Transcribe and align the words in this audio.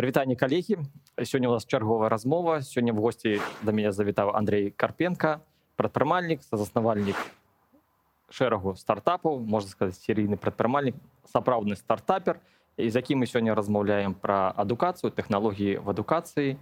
Прывітанне 0.00 0.36
калегі 0.36 0.76
сёння 1.24 1.48
у 1.48 1.52
нас 1.52 1.64
чарговая 1.64 2.08
размова 2.08 2.60
сёння 2.60 2.92
в 2.92 3.00
госці 3.00 3.40
да 3.62 3.72
мяне 3.72 3.92
завітаў 3.92 4.36
Андрей 4.36 4.70
Карпенко 4.70 5.40
прадпрымальнік 5.76 6.44
заснавальнік 6.52 7.16
шэрагу 8.28 8.76
стартапаў 8.76 9.40
можна 9.40 9.70
сказаць 9.70 9.96
серійны 9.96 10.36
прадпрымальнік 10.36 11.00
сапраўдны 11.24 11.76
стартапер 11.80 12.40
і 12.76 12.90
з 12.90 13.00
якім 13.00 13.24
мы 13.24 13.26
сёння 13.26 13.56
размаўляем 13.56 14.12
пра 14.12 14.52
адукацыю 14.52 15.10
тэхналогіі 15.16 15.80
в 15.80 15.90
адукацыі 15.90 16.60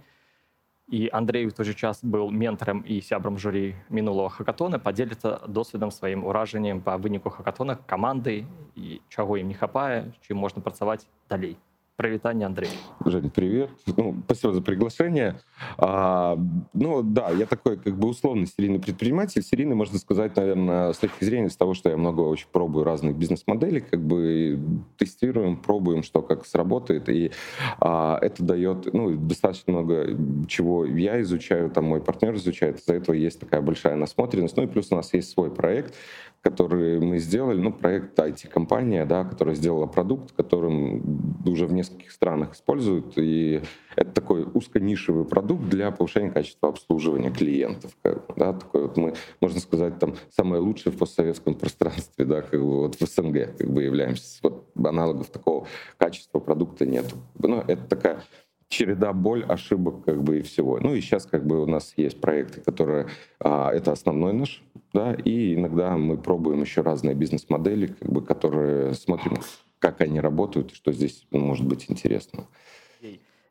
і 0.87 1.09
Андрей 1.11 1.47
у 1.47 1.51
той 1.51 1.65
же 1.65 1.73
час 1.73 2.03
быў 2.05 2.29
ментарам 2.31 2.83
і 2.87 3.01
сябрам 3.01 3.37
журі 3.37 3.75
мінулого 3.89 4.29
хакатона 4.29 4.79
падзеліцца 4.79 5.43
досведам 5.47 5.91
сваім 5.91 6.23
уражаннем 6.23 6.81
па 6.81 6.95
выніку 6.95 7.29
хакатона 7.29 7.75
каманды 7.75 8.45
і 8.75 9.01
чаго 9.09 9.37
ім 9.41 9.49
не 9.49 9.57
хапае 9.57 10.13
чым 10.21 10.37
можна 10.37 10.61
працаваць 10.61 11.03
далей 11.27 11.57
Привитание, 12.00 12.46
Андрей. 12.46 12.70
Женя, 13.04 13.28
привет. 13.28 13.68
Ну, 13.84 14.16
спасибо 14.24 14.54
за 14.54 14.62
приглашение. 14.62 15.38
А, 15.76 16.38
ну 16.72 17.02
да, 17.02 17.28
я 17.28 17.44
такой 17.44 17.76
как 17.76 17.98
бы 17.98 18.08
условный 18.08 18.46
серийный 18.46 18.78
предприниматель. 18.78 19.42
Серийный, 19.42 19.76
можно 19.76 19.98
сказать, 19.98 20.34
наверное, 20.34 20.94
с 20.94 20.96
точки 20.96 21.24
зрения 21.24 21.50
с 21.50 21.58
того, 21.58 21.74
что 21.74 21.90
я 21.90 21.98
много 21.98 22.22
очень 22.22 22.46
пробую 22.50 22.86
разных 22.86 23.18
бизнес-моделей, 23.18 23.82
как 23.82 24.00
бы 24.00 24.58
тестируем, 24.96 25.58
пробуем, 25.58 26.02
что 26.02 26.22
как 26.22 26.46
сработает. 26.46 27.10
И 27.10 27.32
а, 27.80 28.18
это 28.22 28.42
дает 28.44 28.94
ну, 28.94 29.14
достаточно 29.16 29.74
много 29.74 30.16
чего 30.48 30.86
я 30.86 31.20
изучаю, 31.20 31.68
там 31.68 31.84
мой 31.84 32.00
партнер 32.00 32.34
изучает. 32.36 32.78
Из-за 32.78 32.94
этого 32.94 33.14
есть 33.14 33.40
такая 33.40 33.60
большая 33.60 33.96
насмотренность. 33.96 34.56
Ну 34.56 34.62
и 34.62 34.66
плюс 34.66 34.90
у 34.90 34.96
нас 34.96 35.12
есть 35.12 35.30
свой 35.32 35.50
проект, 35.50 35.94
который 36.42 37.00
мы 37.00 37.18
сделали, 37.18 37.60
ну, 37.60 37.72
проект 37.72 38.18
IT-компания, 38.18 39.04
да, 39.04 39.24
которая 39.24 39.54
сделала 39.54 39.86
продукт, 39.86 40.32
которым 40.32 41.38
уже 41.46 41.66
в 41.66 41.72
нескольких 41.72 42.12
странах 42.12 42.54
используют, 42.54 43.18
и 43.18 43.62
это 43.94 44.10
такой 44.12 44.46
узконишевый 44.54 45.24
продукт 45.24 45.68
для 45.68 45.90
повышения 45.90 46.30
качества 46.30 46.70
обслуживания 46.70 47.30
клиентов, 47.30 47.96
да, 48.36 48.54
такой 48.54 48.82
вот 48.82 48.96
мы, 48.96 49.14
можно 49.40 49.60
сказать, 49.60 49.98
там, 49.98 50.14
самое 50.30 50.62
лучшее 50.62 50.92
в 50.92 50.98
постсоветском 50.98 51.54
пространстве, 51.54 52.24
да, 52.24 52.40
как 52.40 52.60
бы 52.60 52.80
вот 52.80 52.94
в 52.94 53.06
СНГ 53.06 53.56
как 53.58 53.70
бы 53.70 53.82
являемся, 53.82 54.38
вот 54.42 54.70
аналогов 54.76 55.28
такого 55.28 55.66
качества 55.98 56.38
продукта 56.38 56.86
нет. 56.86 57.14
Ну, 57.38 57.62
это 57.66 57.82
такая 57.84 58.22
череда 58.69 59.13
боль, 59.13 59.43
ошибок 59.43 60.05
как 60.05 60.23
бы 60.23 60.39
и 60.39 60.41
всего. 60.41 60.79
Ну 60.79 60.95
и 60.95 61.01
сейчас 61.01 61.25
как 61.25 61.45
бы 61.45 61.63
у 61.63 61.65
нас 61.65 61.93
есть 61.97 62.19
проекты, 62.19 62.61
которые 62.61 63.07
а, 63.39 63.71
это 63.71 63.91
основной 63.91 64.33
наш, 64.33 64.63
да, 64.93 65.13
и 65.13 65.53
иногда 65.53 65.97
мы 65.97 66.17
пробуем 66.17 66.61
еще 66.61 66.81
разные 66.81 67.15
бизнес-модели, 67.15 67.87
как 67.87 68.09
бы, 68.09 68.21
которые 68.21 68.93
смотрим, 68.93 69.37
как 69.79 70.01
они 70.01 70.19
работают, 70.19 70.71
и 70.71 70.75
что 70.75 70.91
здесь 70.91 71.27
ну, 71.31 71.39
может 71.39 71.65
быть 71.67 71.85
интересно. 71.89 72.43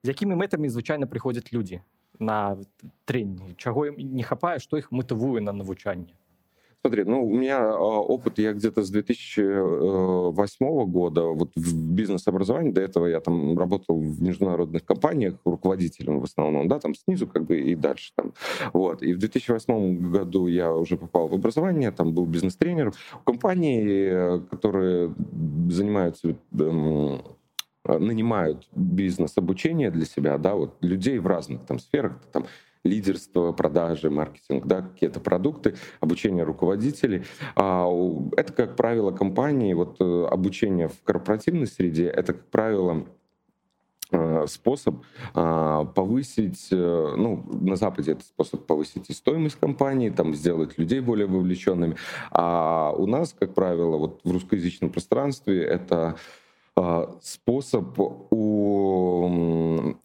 З 0.03 0.09
якими 0.09 0.37
метами, 0.37 0.69
звичайно, 0.69 1.07
приходять 1.07 1.53
люди 1.53 1.81
на 2.19 2.57
тренінги? 3.05 3.55
Чого 3.57 3.87
їм 3.87 3.95
не 4.17 4.23
хапає, 4.23 4.61
що 4.61 4.77
їх 4.77 4.93
мотивує 4.93 5.41
на 5.41 5.53
навчання? 5.53 6.15
Смотри, 6.82 7.04
ну, 7.04 7.26
у 7.26 7.36
меня 7.36 7.60
а, 7.60 8.00
опыт, 8.00 8.40
я 8.40 8.54
где-то 8.54 8.84
с 8.84 8.90
2008 8.90 10.86
года 10.86 11.24
вот 11.24 11.52
в 11.56 11.94
бизнес-образовании, 11.94 12.72
до 12.72 12.80
этого 12.80 13.06
я 13.08 13.20
там 13.20 13.58
работал 13.60 14.00
в 14.00 14.22
международных 14.22 14.86
компаниях 14.86 15.36
руководителем 15.44 16.22
в 16.22 16.24
основном, 16.24 16.70
да, 16.70 16.80
там 16.80 16.96
снизу 16.96 17.28
как 17.28 17.44
бы 17.44 17.60
и 17.60 17.76
дальше 17.76 18.14
там. 18.16 18.34
Вот. 18.72 19.04
И 19.04 19.14
в 19.14 19.18
2008 19.18 20.10
году 20.10 20.48
я 20.48 20.74
уже 20.74 20.96
попал 20.96 21.28
в 21.28 21.34
образование, 21.34 21.92
там 21.92 22.14
был 22.14 22.26
бизнес-тренер 22.26 22.92
в 22.92 23.24
компании, 23.26 24.40
которые 24.50 25.14
занимаются 25.70 26.38
эм, 26.58 27.22
нанимают 27.86 28.68
бизнес-обучение 28.74 29.92
для 29.92 30.06
себя, 30.06 30.38
да, 30.38 30.56
вот 30.56 30.78
людей 30.82 31.18
в 31.20 31.28
разных 31.28 31.66
там 31.66 31.80
сферах, 31.80 32.14
там 32.32 32.46
лидерство, 32.84 33.52
продажи, 33.52 34.10
маркетинг, 34.10 34.66
да, 34.66 34.82
какие-то 34.82 35.20
продукты, 35.20 35.76
обучение 36.00 36.44
руководителей. 36.44 37.24
А, 37.56 37.88
это, 38.38 38.54
как 38.54 38.76
правило, 38.76 39.12
компании, 39.12 39.74
вот 39.74 39.98
э, 40.00 40.26
обучение 40.30 40.88
в 40.88 41.02
корпоративной 41.04 41.68
среде, 41.68 42.08
это, 42.08 42.34
как 42.34 42.46
правило, 42.46 43.06
э, 44.12 44.46
способ 44.48 45.04
а, 45.34 45.86
повысить, 45.86 46.70
э, 46.72 47.16
ну, 47.18 47.44
на 47.52 47.76
Западе 47.76 48.14
это 48.14 48.24
способ 48.24 48.66
повысить 48.66 49.10
и 49.10 49.14
стоимость 49.14 49.60
компании, 49.60 50.10
там, 50.10 50.34
сделать 50.34 50.78
людей 50.78 51.02
более 51.02 51.28
вовлеченными. 51.28 51.98
А 52.32 52.94
у 52.98 53.08
нас, 53.08 53.36
как 53.38 53.54
правило, 53.54 53.98
вот 53.98 54.22
в 54.24 54.32
русскоязычном 54.32 54.90
пространстве 54.90 55.64
это 55.64 56.16
а, 56.76 57.18
способ 57.22 58.00
у 58.00 59.96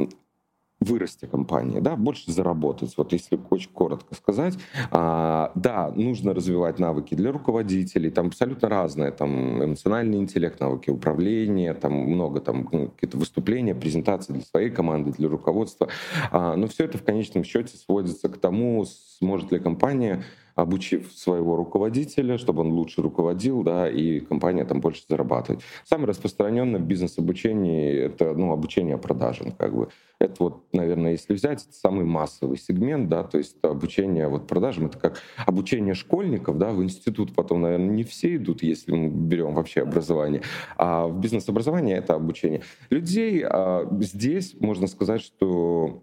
вырасти 0.85 1.27
компании, 1.27 1.81
да, 1.81 1.97
больше 1.97 2.31
заработать. 2.31 2.95
Вот 2.97 3.13
если 3.13 3.39
очень 3.51 3.71
коротко 3.71 4.15
сказать, 4.15 4.59
а, 4.91 5.53
да, 5.55 5.91
нужно 5.91 6.35
развивать 6.35 6.79
навыки 6.79 7.15
для 7.15 7.33
руководителей, 7.33 8.11
там 8.11 8.29
абсолютно 8.29 8.69
разные, 8.69 9.11
там 9.11 9.65
эмоциональный 9.65 10.19
интеллект, 10.19 10.61
навыки 10.61 10.91
управления, 10.91 11.75
там 11.75 11.93
много 11.93 12.41
там 12.41 12.69
ну, 12.71 12.89
какие-то 12.89 13.17
выступления, 13.17 13.75
презентации 13.75 14.33
для 14.35 14.43
своей 14.43 14.71
команды, 14.71 15.13
для 15.13 15.29
руководства. 15.29 15.89
А, 16.31 16.57
но 16.57 16.67
все 16.69 16.85
это 16.85 16.99
в 16.99 17.05
конечном 17.05 17.45
счете 17.45 17.77
сводится 17.77 18.29
к 18.29 18.39
тому, 18.39 18.85
сможет 19.19 19.53
ли 19.53 19.59
компания 19.59 20.25
обучив 20.55 21.13
своего 21.13 21.57
руководителя, 21.57 22.39
чтобы 22.39 22.63
он 22.63 22.73
лучше 22.73 23.03
руководил, 23.03 23.63
да, 23.63 23.89
и 23.89 24.21
компания 24.21 24.65
там 24.65 24.81
больше 24.81 25.03
зарабатывает. 25.09 25.63
Самое 25.85 26.09
распространенное 26.09 26.81
в 26.81 26.85
бизнес-обучении— 26.85 27.93
это 28.07 28.35
ну, 28.35 28.53
обучение 28.53 28.99
продажам. 28.99 29.53
Как 29.53 29.75
бы. 29.75 29.89
Это 30.21 30.35
вот, 30.39 30.63
наверное, 30.73 31.13
если 31.13 31.35
взять, 31.35 31.65
это 31.65 31.75
самый 31.75 32.05
массовый 32.05 32.57
сегмент, 32.57 33.09
да, 33.09 33.25
то 33.25 33.37
есть 33.37 33.57
обучение 33.63 34.29
вот 34.29 34.47
продажам— 34.47 34.87
это 34.87 34.97
как 34.97 35.21
обучение 35.45 35.95
школьников, 35.95 36.57
да, 36.57 36.71
в 36.71 36.83
институт 36.83 37.35
потом, 37.35 37.63
наверное, 37.63 37.91
не 37.91 38.05
все 38.05 38.37
идут, 38.37 38.63
если 38.63 38.93
мы 38.93 39.09
берем 39.09 39.55
вообще 39.55 39.83
образование, 39.83 40.43
а 40.77 41.09
в 41.09 41.19
бизнес-образовании 41.21 41.97
это 41.97 42.15
обучение 42.15 42.63
людей. 42.91 43.45
А 43.45 43.87
здесь 44.01 44.55
можно 44.61 44.87
сказать, 44.87 45.21
что 45.21 46.03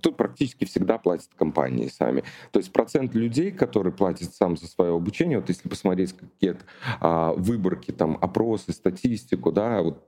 тут 0.00 0.16
практически 0.16 0.64
всегда 0.64 0.98
платят 0.98 1.28
компании 1.36 1.88
сами. 1.88 2.24
То 2.52 2.58
есть 2.58 2.72
процент 2.72 3.14
людей, 3.14 3.50
которые 3.50 3.92
платят 3.92 4.34
сам 4.34 4.56
за 4.56 4.66
свое 4.66 4.94
обучение, 4.94 5.38
вот 5.38 5.48
если 5.48 5.68
посмотреть 5.68 6.12
какие-то 6.12 6.60
а, 7.00 7.32
выборки, 7.32 7.90
там, 7.90 8.18
опросы, 8.20 8.72
статистику, 8.72 9.52
да, 9.52 9.82
вот 9.82 10.02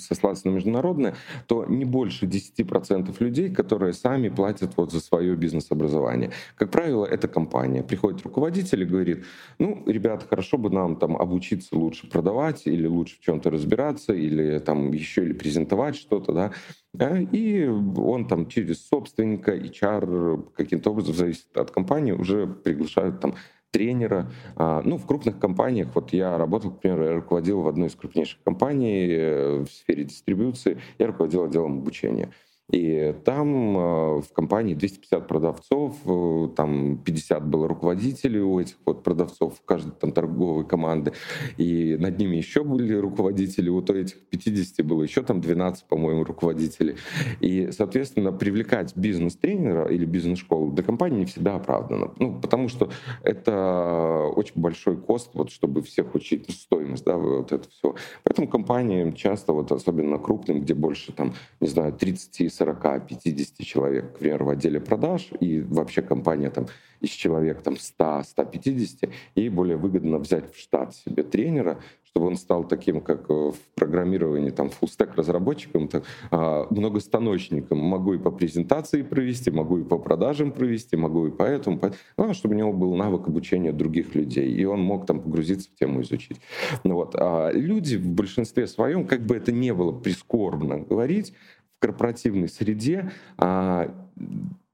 сослаться 0.00 0.48
на 0.48 0.52
международное, 0.52 1.14
то 1.46 1.64
не 1.66 1.84
больше 1.84 2.26
10% 2.26 3.14
людей, 3.20 3.50
которые 3.50 3.92
сами 3.92 4.28
платят 4.28 4.72
вот 4.76 4.92
за 4.92 5.00
свое 5.00 5.34
бизнес-образование. 5.36 6.30
Как 6.56 6.70
правило, 6.70 7.04
это 7.04 7.28
компания. 7.28 7.82
Приходит 7.82 8.22
руководитель 8.22 8.82
и 8.82 8.86
говорит, 8.86 9.24
ну, 9.58 9.82
ребята, 9.86 10.26
хорошо 10.28 10.58
бы 10.58 10.70
нам 10.70 10.96
там 10.96 11.16
обучиться 11.16 11.76
лучше 11.76 12.08
продавать 12.08 12.66
или 12.66 12.86
лучше 12.86 13.16
в 13.16 13.20
чем-то 13.20 13.50
разбираться, 13.50 14.12
или 14.12 14.58
там 14.58 14.92
еще 14.92 15.24
или 15.24 15.32
презентовать 15.32 15.96
что-то, 15.96 16.32
да, 16.32 16.52
и 16.98 17.66
он 17.66 18.26
там 18.26 18.48
через 18.48 18.86
собственника, 18.86 19.56
HR, 19.56 20.52
каким-то 20.54 20.90
образом, 20.90 21.14
зависит 21.14 21.56
от 21.56 21.70
компании, 21.70 22.12
уже 22.12 22.46
приглашают 22.46 23.20
там 23.20 23.36
тренера. 23.70 24.30
А, 24.56 24.82
ну, 24.84 24.96
в 24.98 25.06
крупных 25.06 25.38
компаниях, 25.38 25.94
вот 25.94 26.12
я 26.12 26.36
работал, 26.36 26.72
к 26.72 26.80
примеру, 26.80 27.04
я 27.04 27.12
руководил 27.14 27.62
в 27.62 27.68
одной 27.68 27.88
из 27.88 27.94
крупнейших 27.94 28.42
компаний 28.42 29.06
э, 29.08 29.58
в 29.60 29.70
сфере 29.70 30.04
дистрибуции, 30.04 30.80
я 30.98 31.06
руководил 31.06 31.44
отделом 31.44 31.78
обучения. 31.78 32.32
И 32.70 33.14
там 33.24 33.76
э, 33.76 34.20
в 34.20 34.32
компании 34.32 34.74
250 34.74 35.26
продавцов, 35.26 35.96
э, 36.04 36.48
там 36.56 36.98
50 36.98 37.46
было 37.46 37.66
руководителей 37.66 38.40
у 38.40 38.60
этих 38.60 38.76
вот 38.86 39.02
продавцов, 39.02 39.56
в 39.58 39.64
каждой 39.64 39.92
там 39.92 40.12
торговой 40.12 40.66
команды, 40.66 41.12
и 41.56 41.96
над 41.98 42.18
ними 42.18 42.36
еще 42.36 42.62
были 42.62 42.94
руководители, 42.94 43.68
вот 43.68 43.90
у 43.90 43.94
этих 43.94 44.20
50 44.28 44.86
было 44.86 45.02
еще 45.02 45.22
там 45.22 45.40
12, 45.40 45.84
по-моему, 45.84 46.24
руководителей. 46.24 46.96
И, 47.40 47.70
соответственно, 47.72 48.32
привлекать 48.32 48.96
бизнес-тренера 48.96 49.86
или 49.88 50.04
бизнес-школу 50.04 50.70
для 50.70 50.84
компании 50.84 51.20
не 51.20 51.26
всегда 51.26 51.56
оправдано. 51.56 52.12
Ну, 52.18 52.40
потому 52.40 52.68
что 52.68 52.90
это 53.22 54.30
очень 54.36 54.60
большой 54.60 54.96
кост, 54.96 55.30
вот, 55.34 55.50
чтобы 55.50 55.82
всех 55.82 56.14
учить, 56.14 56.44
ну, 56.48 56.54
стоимость, 56.54 57.04
да, 57.04 57.16
вот 57.16 57.52
это 57.52 57.68
все. 57.68 57.94
Поэтому 58.22 58.48
компаниям 58.48 59.14
часто, 59.14 59.52
вот 59.52 59.72
особенно 59.72 60.18
крупным, 60.18 60.60
где 60.60 60.74
больше 60.74 61.12
там, 61.12 61.34
не 61.60 61.68
знаю, 61.68 61.92
30 61.92 62.52
40-50 62.60 63.64
человек, 63.64 64.14
к 64.14 64.18
примеру, 64.18 64.46
в 64.46 64.50
отделе 64.50 64.80
продаж, 64.80 65.30
и 65.40 65.60
вообще 65.60 66.02
компания 66.02 66.50
там 66.50 66.66
из 67.00 67.10
человек 67.10 67.62
там 67.62 67.74
100-150, 67.74 69.10
и 69.34 69.48
более 69.48 69.76
выгодно 69.76 70.18
взять 70.18 70.52
в 70.52 70.58
штат 70.58 70.94
себе 70.94 71.22
тренера, 71.22 71.80
чтобы 72.10 72.26
он 72.26 72.36
стал 72.36 72.64
таким, 72.64 73.00
как 73.00 73.28
в 73.28 73.54
программировании, 73.74 74.50
там, 74.50 74.68
фуллстек 74.68 75.14
разработчиком, 75.14 75.88
так, 75.88 76.04
а, 76.30 76.66
многостаночником. 76.70 77.78
Могу 77.78 78.14
и 78.14 78.18
по 78.18 78.30
презентации 78.30 79.02
провести, 79.02 79.50
могу 79.50 79.78
и 79.78 79.84
по 79.84 79.96
продажам 79.96 80.50
провести, 80.50 80.96
могу 80.96 81.28
и 81.28 81.30
по 81.30 81.44
этому. 81.44 81.78
По... 81.78 81.92
Главное, 82.16 82.34
чтобы 82.34 82.54
у 82.54 82.58
него 82.58 82.72
был 82.72 82.96
навык 82.96 83.28
обучения 83.28 83.72
других 83.72 84.14
людей, 84.14 84.52
и 84.52 84.64
он 84.64 84.80
мог 84.80 85.06
там 85.06 85.20
погрузиться 85.20 85.70
в 85.70 85.78
тему 85.78 86.02
изучить. 86.02 86.40
Ну, 86.82 86.96
вот. 86.96 87.14
А 87.14 87.50
люди 87.52 87.96
в 87.96 88.08
большинстве 88.08 88.66
своем, 88.66 89.06
как 89.06 89.22
бы 89.22 89.36
это 89.36 89.52
не 89.52 89.72
было 89.72 89.92
прискорбно 89.92 90.80
говорить, 90.80 91.32
корпоративной 91.80 92.48
среде 92.48 93.10
а, 93.36 93.94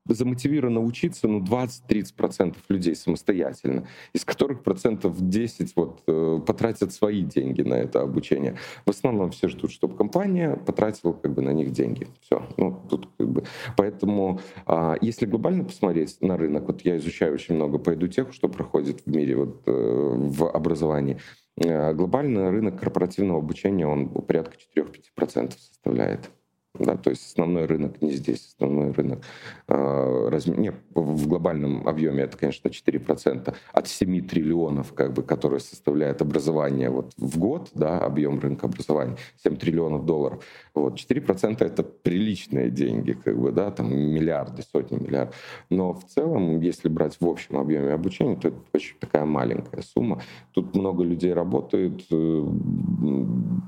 замотивировано 0.09 0.81
учиться 0.81 1.29
ну, 1.29 1.41
20-30% 1.41 2.57
людей 2.69 2.95
самостоятельно, 2.95 3.87
из 4.13 4.25
которых 4.25 4.63
процентов 4.63 5.17
10 5.19 5.75
вот, 5.77 6.03
э, 6.07 6.41
потратят 6.47 6.93
свои 6.93 7.23
деньги 7.23 7.63
на 7.63 7.75
это 7.75 8.03
обучение. 8.03 8.57
В 8.85 8.91
основном 8.91 9.31
все 9.31 9.49
ждут, 9.49 9.73
чтобы 9.73 9.97
компания 9.97 10.57
потратила 10.57 11.13
как 11.13 11.35
бы, 11.35 11.43
на 11.43 11.51
них 11.51 11.73
деньги. 11.73 12.07
Все. 12.21 12.47
Ну, 12.57 12.81
тут, 12.89 13.09
как 13.19 13.29
бы. 13.29 13.45
Поэтому, 13.77 14.41
а, 14.67 14.97
если 15.01 15.27
глобально 15.27 15.65
посмотреть 15.65 16.21
на 16.21 16.37
рынок, 16.37 16.67
вот 16.67 16.83
я 16.83 16.97
изучаю 16.99 17.35
очень 17.35 17.55
много 17.55 17.79
по 17.79 17.97
тех, 17.97 18.33
что 18.33 18.49
проходит 18.49 19.03
в 19.05 19.09
мире 19.09 19.37
вот, 19.37 19.63
э, 19.67 19.71
в 19.73 20.49
образовании, 20.49 21.19
э, 21.57 21.93
глобально 21.95 22.51
рынок 22.51 22.79
корпоративного 22.79 23.39
обучения, 23.39 23.87
он 23.87 24.09
порядка 24.09 24.57
4-5% 24.57 25.53
составляет. 25.59 26.31
Да, 26.79 26.97
то 26.97 27.11
есть 27.11 27.27
основной 27.27 27.67
рынок 27.67 28.01
не 28.03 28.13
здесь, 28.13 28.55
основной 28.55 28.93
рынок 28.93 29.21
э, 29.69 30.29
раз, 30.29 30.47
не, 30.47 30.73
в 30.95 31.29
глобальном 31.29 31.87
объеме 31.87 32.25
это, 32.25 32.37
конечно, 32.37 32.69
4% 32.69 33.55
от 33.73 33.89
7 33.89 34.27
триллионов, 34.27 34.93
как 34.93 35.13
бы, 35.13 35.23
которые 35.23 35.61
составляет 35.61 36.23
образование 36.23 36.91
вот, 36.91 37.13
в 37.17 37.39
год, 37.39 37.71
да, 37.75 37.99
объем 37.99 38.39
рынка 38.41 38.67
образования, 38.67 39.17
7 39.43 39.57
триллионов 39.57 40.05
долларов. 40.05 40.45
Вот, 40.75 40.95
4% 40.95 41.65
это 41.65 41.83
приличные 41.83 42.71
деньги, 42.71 43.13
как 43.13 43.39
бы, 43.39 43.53
да, 43.53 43.71
там 43.71 43.95
миллиарды, 43.95 44.63
сотни 44.63 44.97
миллиардов. 44.97 45.37
Но 45.71 45.93
в 45.93 46.05
целом, 46.05 46.61
если 46.61 46.89
брать 46.89 47.17
в 47.21 47.27
общем 47.27 47.57
объеме 47.57 47.93
обучения, 47.93 48.37
то 48.37 48.49
это 48.49 48.59
очень 48.73 48.97
такая 48.99 49.25
маленькая 49.25 49.83
сумма. 49.83 50.23
Тут 50.53 50.75
много 50.75 51.05
людей 51.05 51.33
работают, 51.33 52.05
э, 52.11 52.15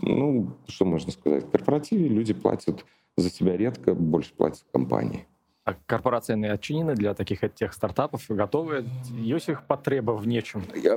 ну, 0.02 0.50
что 0.66 0.84
можно 0.84 1.12
сказать, 1.12 1.44
в 1.44 1.50
корпоративе 1.50 2.08
люди 2.08 2.34
платят 2.34 2.84
за 3.16 3.30
себя 3.30 3.56
редко, 3.56 3.94
больше 3.94 4.34
платят 4.34 4.64
компании. 4.72 5.26
А 5.68 5.74
корпорацыйныя 5.84 6.54
адчынены 6.54 6.94
для 6.94 7.12
таких 7.12 7.44
этих 7.44 7.74
стартапов 7.74 8.24
готовы. 8.30 8.86
Ёсць 9.12 9.50
іх 9.52 9.66
патрэба 9.68 10.12
в 10.16 10.26
нечым 10.26 10.64
Я, 10.72 10.96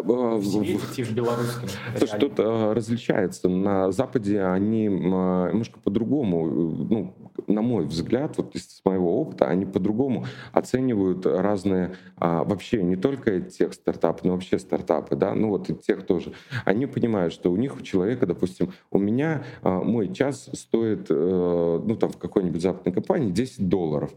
что-то 2.08 2.74
различается. 2.74 3.50
На 3.50 3.92
западе 3.92 4.42
они 4.42 4.86
немножко 4.86 5.78
по-другому 5.84 6.48
ну 6.90 7.14
на 7.48 7.62
мой 7.62 7.86
взгляд 7.86 8.38
вот 8.38 8.56
из 8.56 8.82
моего 8.86 9.20
опыта 9.20 9.48
они 9.48 9.66
по-другому 9.66 10.26
оценивают 10.54 11.26
разные 11.26 11.96
а, 12.18 12.44
вообще 12.44 12.84
не 12.84 12.96
только 12.96 13.42
тех 13.42 13.74
стартапы 13.74 14.22
но 14.24 14.34
вообще 14.34 14.58
стартапы 14.58 15.18
да. 15.18 15.36
Ну 15.36 15.50
вот 15.50 15.70
и 15.70 15.76
тех 15.76 16.06
тоже. 16.06 16.32
Они 16.64 16.86
понимают 16.86 17.34
что 17.34 17.52
у 17.52 17.58
них 17.58 17.76
у 17.76 17.82
человека 17.82 18.26
допустим 18.26 18.72
у 18.90 19.00
меня 19.00 19.44
а, 19.64 19.82
мой 19.82 20.14
час 20.14 20.50
стоит 20.54 21.08
а, 21.10 21.84
ну 21.86 21.98
там 21.98 22.10
в 22.12 22.18
какой-нибудь 22.18 22.62
западной 22.62 22.94
компании 22.94 23.32
10 23.32 23.68
долларов 23.68 24.12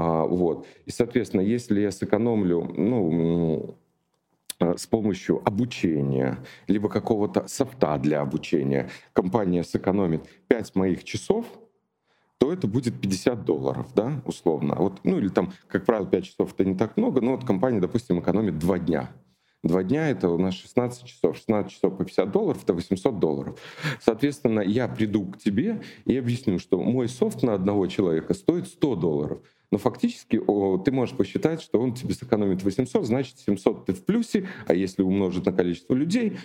вот. 0.00 0.66
И, 0.86 0.90
соответственно, 0.90 1.42
если 1.42 1.80
я 1.80 1.92
сэкономлю, 1.92 2.64
ну, 2.76 3.76
э, 4.58 4.76
с 4.76 4.86
помощью 4.86 5.40
обучения, 5.46 6.38
либо 6.66 6.88
какого-то 6.88 7.46
софта 7.46 7.96
для 7.98 8.20
обучения, 8.20 8.90
компания 9.12 9.62
сэкономит 9.62 10.28
5 10.48 10.74
моих 10.74 11.04
часов, 11.04 11.46
то 12.38 12.52
это 12.52 12.66
будет 12.66 13.00
50 13.00 13.44
долларов, 13.44 13.94
да, 13.94 14.20
условно. 14.26 14.74
Вот, 14.76 15.00
ну 15.04 15.18
или 15.18 15.28
там, 15.28 15.52
как 15.68 15.86
правило, 15.86 16.06
5 16.06 16.24
часов 16.24 16.52
это 16.54 16.64
не 16.64 16.74
так 16.74 16.96
много, 16.96 17.20
но 17.20 17.36
вот 17.36 17.44
компания, 17.44 17.80
допустим, 17.80 18.18
экономит 18.18 18.58
2 18.58 18.78
дня. 18.80 19.10
Два 19.64 19.82
дня 19.82 20.10
это 20.10 20.28
у 20.28 20.36
нас 20.36 20.54
16 20.54 21.06
часов. 21.06 21.36
16 21.38 21.72
часов 21.72 21.96
по 21.96 22.04
50 22.04 22.30
долларов 22.30 22.62
это 22.62 22.74
800 22.74 23.18
долларов. 23.18 23.58
Соответственно, 23.98 24.60
я 24.60 24.88
приду 24.88 25.24
к 25.24 25.38
тебе 25.38 25.80
и 26.04 26.18
объясню, 26.18 26.58
что 26.58 26.78
мой 26.78 27.08
софт 27.08 27.42
на 27.42 27.54
одного 27.54 27.86
человека 27.86 28.34
стоит 28.34 28.66
100 28.66 28.96
долларов 28.96 29.40
но 29.74 29.78
фактически 29.78 30.40
о, 30.46 30.78
ты 30.78 30.92
можешь 30.92 31.16
посчитать, 31.16 31.60
что 31.60 31.80
он 31.80 31.94
тебе 31.94 32.14
сэкономит 32.14 32.62
800, 32.62 33.04
значит 33.04 33.40
700 33.40 33.86
ты 33.86 33.92
в 33.92 34.04
плюсе, 34.04 34.48
а 34.68 34.72
если 34.72 35.02
умножить 35.02 35.44
на 35.46 35.52
количество 35.52 35.94
людей, 35.94 36.38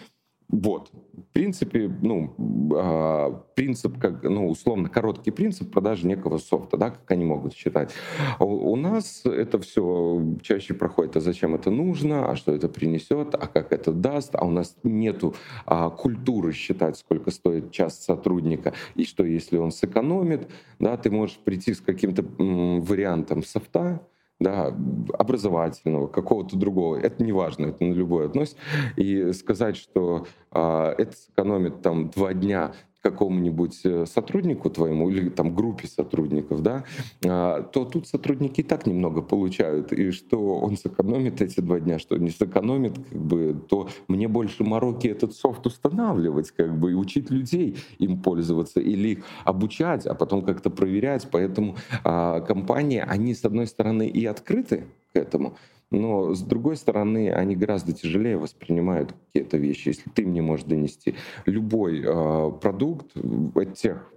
вот. 0.49 0.89
В 1.13 1.31
принципе, 1.31 1.95
ну, 2.01 2.33
э, 2.75 3.39
принцип, 3.53 3.99
как, 3.99 4.23
ну, 4.23 4.49
условно, 4.49 4.89
короткий 4.89 5.29
принцип 5.29 5.71
продажи 5.71 6.07
некого 6.07 6.39
софта, 6.39 6.75
да, 6.75 6.89
как 6.89 7.09
они 7.11 7.23
могут 7.23 7.53
считать. 7.53 7.93
У, 8.39 8.45
у 8.45 8.75
нас 8.75 9.21
это 9.25 9.59
все 9.59 10.37
чаще 10.41 10.73
проходит, 10.73 11.17
а 11.17 11.19
зачем 11.19 11.53
это 11.53 11.69
нужно, 11.69 12.31
а 12.31 12.35
что 12.35 12.51
это 12.51 12.67
принесет, 12.67 13.35
а 13.35 13.45
как 13.45 13.71
это 13.71 13.91
даст, 13.91 14.33
а 14.33 14.43
у 14.43 14.49
нас 14.49 14.75
нету 14.81 15.35
а, 15.67 15.91
культуры 15.91 16.51
считать, 16.51 16.97
сколько 16.97 17.29
стоит 17.29 17.71
час 17.71 18.03
сотрудника, 18.03 18.73
и 18.95 19.05
что 19.05 19.23
если 19.23 19.57
он 19.57 19.71
сэкономит, 19.71 20.49
да, 20.79 20.97
ты 20.97 21.11
можешь 21.11 21.37
прийти 21.37 21.75
с 21.75 21.81
каким-то 21.81 22.25
вариантом 22.39 23.43
софта, 23.43 24.01
да, 24.39 24.73
образовательного, 25.17 26.07
какого-то 26.07 26.55
другого, 26.57 26.95
это 26.95 27.23
не 27.23 27.31
важно, 27.31 27.67
это 27.67 27.83
на 27.83 27.93
любое 27.93 28.27
относится. 28.27 28.57
И 28.95 29.33
сказать, 29.33 29.75
что 29.75 30.27
а, 30.51 30.93
это 30.97 31.15
сэкономит 31.15 31.81
там 31.81 32.09
два 32.09 32.33
дня 32.33 32.73
какому-нибудь 33.01 33.81
э, 33.85 34.05
сотруднику 34.05 34.69
твоему 34.69 35.09
или 35.09 35.29
там 35.29 35.55
группе 35.55 35.87
сотрудников, 35.87 36.61
да, 36.61 36.83
а, 37.25 37.63
то 37.63 37.85
тут 37.85 38.07
сотрудники 38.07 38.61
и 38.61 38.63
так 38.63 38.85
немного 38.85 39.21
получают, 39.21 39.93
и 39.93 40.11
что 40.11 40.59
он 40.59 40.77
сэкономит 40.77 41.41
эти 41.41 41.61
два 41.61 41.79
дня, 41.79 41.99
что 41.99 42.17
не 42.17 42.29
сэкономит, 42.29 42.95
как 43.09 43.21
бы, 43.21 43.55
то 43.69 43.89
мне 44.07 44.27
больше 44.27 44.63
мороки 44.63 45.07
этот 45.07 45.33
софт 45.33 45.65
устанавливать, 45.65 46.51
как 46.51 46.77
бы, 46.77 46.91
и 46.91 46.95
учить 46.95 47.29
людей 47.29 47.77
им 47.99 48.21
пользоваться 48.21 48.79
или 48.81 49.09
их 49.09 49.25
обучать, 49.45 50.05
а 50.05 50.13
потом 50.13 50.41
как-то 50.41 50.69
проверять. 50.69 51.27
Поэтому 51.31 51.75
а, 52.03 52.41
компании, 52.41 53.03
они 53.05 53.33
с 53.33 53.45
одной 53.45 53.67
стороны 53.67 54.07
и 54.07 54.25
открыты 54.25 54.85
к 55.13 55.17
этому, 55.17 55.55
но 55.91 56.33
с 56.33 56.41
другой 56.41 56.75
стороны, 56.77 57.31
они 57.31 57.55
гораздо 57.55 57.93
тяжелее 57.93 58.37
воспринимают 58.37 59.13
какие-то 59.27 59.57
вещи. 59.57 59.89
Если 59.89 60.09
ты 60.09 60.25
мне 60.25 60.41
можешь 60.41 60.65
донести 60.65 61.15
любой 61.45 62.03
э, 62.05 62.51
продукт, 62.61 63.11
от 63.55 63.73
тех, 63.75 64.11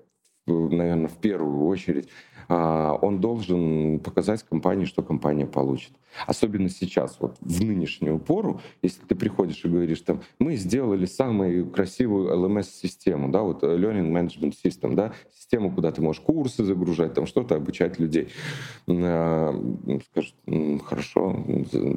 наверное, 0.47 1.09
в 1.09 1.19
первую 1.19 1.67
очередь, 1.67 2.09
а, 2.09 2.32
он 2.49 3.21
должен 3.21 4.01
показать 4.01 4.43
компании, 4.43 4.85
что 4.85 5.03
компания 5.03 5.47
получит. 5.47 5.93
Особенно 6.27 6.69
сейчас, 6.69 7.17
вот 7.21 7.37
в 7.41 7.65
нынешнюю 7.65 8.19
пору, 8.19 8.61
если 8.83 9.03
ты 9.03 9.15
приходишь 9.15 9.65
и 9.65 9.69
говоришь, 9.69 10.01
там, 10.03 10.23
мы 10.39 10.57
сделали 10.57 11.07
самую 11.07 11.71
красивую 11.71 12.35
LMS-систему, 12.35 13.31
да, 13.31 13.43
вот 13.43 13.63
э, 13.63 13.67
Learning 13.67 14.13
Management 14.13 14.55
System, 14.63 14.95
да, 14.95 15.13
систему, 15.35 15.71
куда 15.71 15.91
ты 15.91 16.03
можешь 16.03 16.23
курсы 16.23 16.65
загружать, 16.65 17.15
там 17.15 17.27
что-то 17.27 17.57
обучать 17.57 17.99
людей. 17.99 18.29
А, 18.89 19.55
скажут, 20.11 20.35
хорошо, 20.85 21.45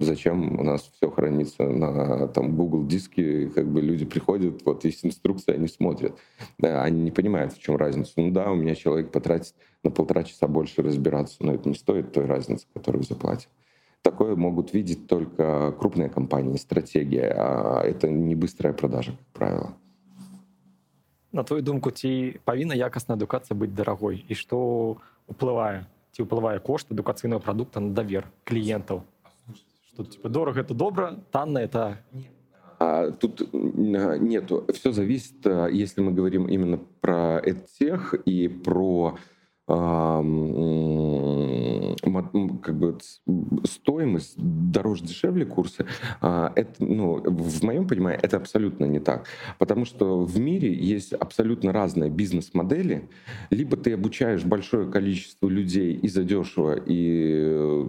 зачем 0.01 0.59
у 0.59 0.63
нас 0.63 0.89
все 0.95 1.09
хранится 1.09 1.63
на 1.63 2.27
там, 2.27 2.55
Google 2.55 2.85
диске, 2.85 3.47
как 3.47 3.67
бы 3.67 3.81
люди 3.81 4.05
приходят, 4.05 4.61
вот 4.65 4.85
есть 4.85 5.05
инструкция, 5.05 5.55
они 5.55 5.67
смотрят. 5.67 6.17
Да, 6.57 6.83
они 6.83 7.01
не 7.01 7.11
понимают, 7.11 7.53
в 7.53 7.61
чем 7.61 7.75
разница. 7.75 8.13
Ну 8.15 8.31
да, 8.31 8.51
у 8.51 8.55
меня 8.55 8.75
человек 8.75 9.11
потратит 9.11 9.53
на 9.84 9.90
полтора 9.90 10.24
часа 10.24 10.46
больше 10.46 10.82
разбираться, 10.82 11.36
но 11.40 11.54
это 11.54 11.68
не 11.68 11.74
стоит 11.74 12.12
той 12.12 12.26
разницы, 12.26 12.66
которую 12.74 13.04
заплатил. 13.04 13.48
Такое 14.02 14.34
могут 14.34 14.72
видеть 14.72 15.06
только 15.06 15.72
крупные 15.78 16.08
компании, 16.08 16.56
стратегия, 16.56 17.34
а 17.36 17.82
это 17.82 18.08
не 18.08 18.34
быстрая 18.34 18.72
продажа, 18.72 19.12
как 19.12 19.26
правило. 19.32 19.74
На 21.32 21.44
твою 21.44 21.62
думку, 21.62 21.90
ці 21.90 22.40
павінна 22.44 22.74
якасная 22.74 23.14
адукацыя 23.14 23.54
быць 23.54 23.70
дарагой 23.70 24.24
і 24.26 24.34
што 24.34 24.98
уплывае 25.30 25.86
ці 26.10 26.26
ўплывае 26.26 26.58
кошт 26.58 26.90
адукацыйнага 26.90 27.38
прадукта 27.44 27.78
на 27.78 27.94
давер 27.94 28.26
кліентаў 28.44 29.06
что 29.92 30.04
типа 30.04 30.28
дорого 30.28 30.58
это 30.58 30.74
добро 30.74 31.22
танна 31.30 31.58
это 31.58 31.98
а, 32.78 33.10
тут 33.10 33.46
нету 33.52 34.64
все 34.74 34.92
зависит 34.92 35.46
если 35.70 36.00
мы 36.00 36.12
говорим 36.12 36.48
именно 36.48 36.80
про 37.00 37.42
тех 37.78 38.14
и 38.26 38.48
про 38.48 39.18
как 42.65 42.77
бы 42.77 42.97
стоимость 43.63 44.35
дороже 44.37 45.03
дешевле 45.03 45.45
курсы, 45.45 45.85
а, 46.21 46.51
это, 46.55 46.83
ну, 46.83 47.21
в 47.23 47.63
моем 47.63 47.87
понимании, 47.87 48.19
это 48.21 48.37
абсолютно 48.37 48.85
не 48.85 48.99
так. 48.99 49.27
Потому 49.57 49.85
что 49.85 50.21
в 50.21 50.39
мире 50.39 50.73
есть 50.73 51.13
абсолютно 51.13 51.71
разные 51.71 52.09
бизнес-модели. 52.09 53.09
Либо 53.49 53.77
ты 53.77 53.93
обучаешь 53.93 54.43
большое 54.43 54.89
количество 54.89 55.47
людей 55.47 55.93
и 55.93 56.07
задешево, 56.07 56.75
и 56.85 57.85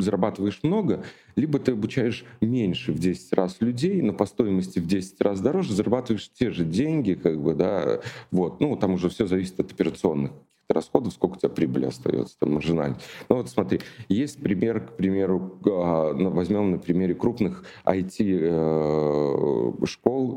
зарабатываешь 0.00 0.60
много, 0.62 1.04
либо 1.36 1.58
ты 1.58 1.72
обучаешь 1.72 2.24
меньше 2.40 2.92
в 2.92 2.98
10 2.98 3.32
раз 3.32 3.56
людей, 3.60 4.00
но 4.02 4.12
по 4.12 4.26
стоимости 4.26 4.78
в 4.78 4.86
10 4.86 5.20
раз 5.20 5.40
дороже, 5.40 5.72
зарабатываешь 5.74 6.30
те 6.32 6.50
же 6.50 6.64
деньги, 6.64 7.14
как 7.14 7.40
бы, 7.40 7.54
да, 7.54 8.00
вот. 8.30 8.60
Ну, 8.60 8.76
там 8.76 8.94
уже 8.94 9.08
все 9.08 9.26
зависит 9.26 9.58
от 9.58 9.72
операционных 9.72 10.32
расходов, 10.72 11.12
сколько 11.12 11.34
у 11.34 11.38
тебя 11.38 11.50
прибыли 11.50 11.86
остается, 11.86 12.38
там, 12.38 12.54
маржинально. 12.54 12.96
Ну 13.28 13.36
вот 13.36 13.48
смотри, 13.48 13.80
есть 14.08 14.40
пример, 14.42 14.80
к 14.80 14.96
примеру, 14.96 15.58
а, 15.66 16.12
возьмем 16.14 16.70
на 16.72 16.78
примере 16.78 17.14
крупных 17.14 17.64
IT-школ, 17.84 18.52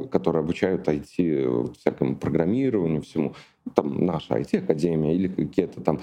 э, 0.04 0.08
которые 0.10 0.42
обучают 0.42 0.88
IT 0.88 1.74
всякому 1.78 2.16
программированию, 2.16 3.02
всему. 3.02 3.34
Там 3.76 4.06
наша 4.06 4.38
IT-академия 4.40 5.16
или 5.16 5.28
какие-то 5.28 5.82
там 5.82 6.02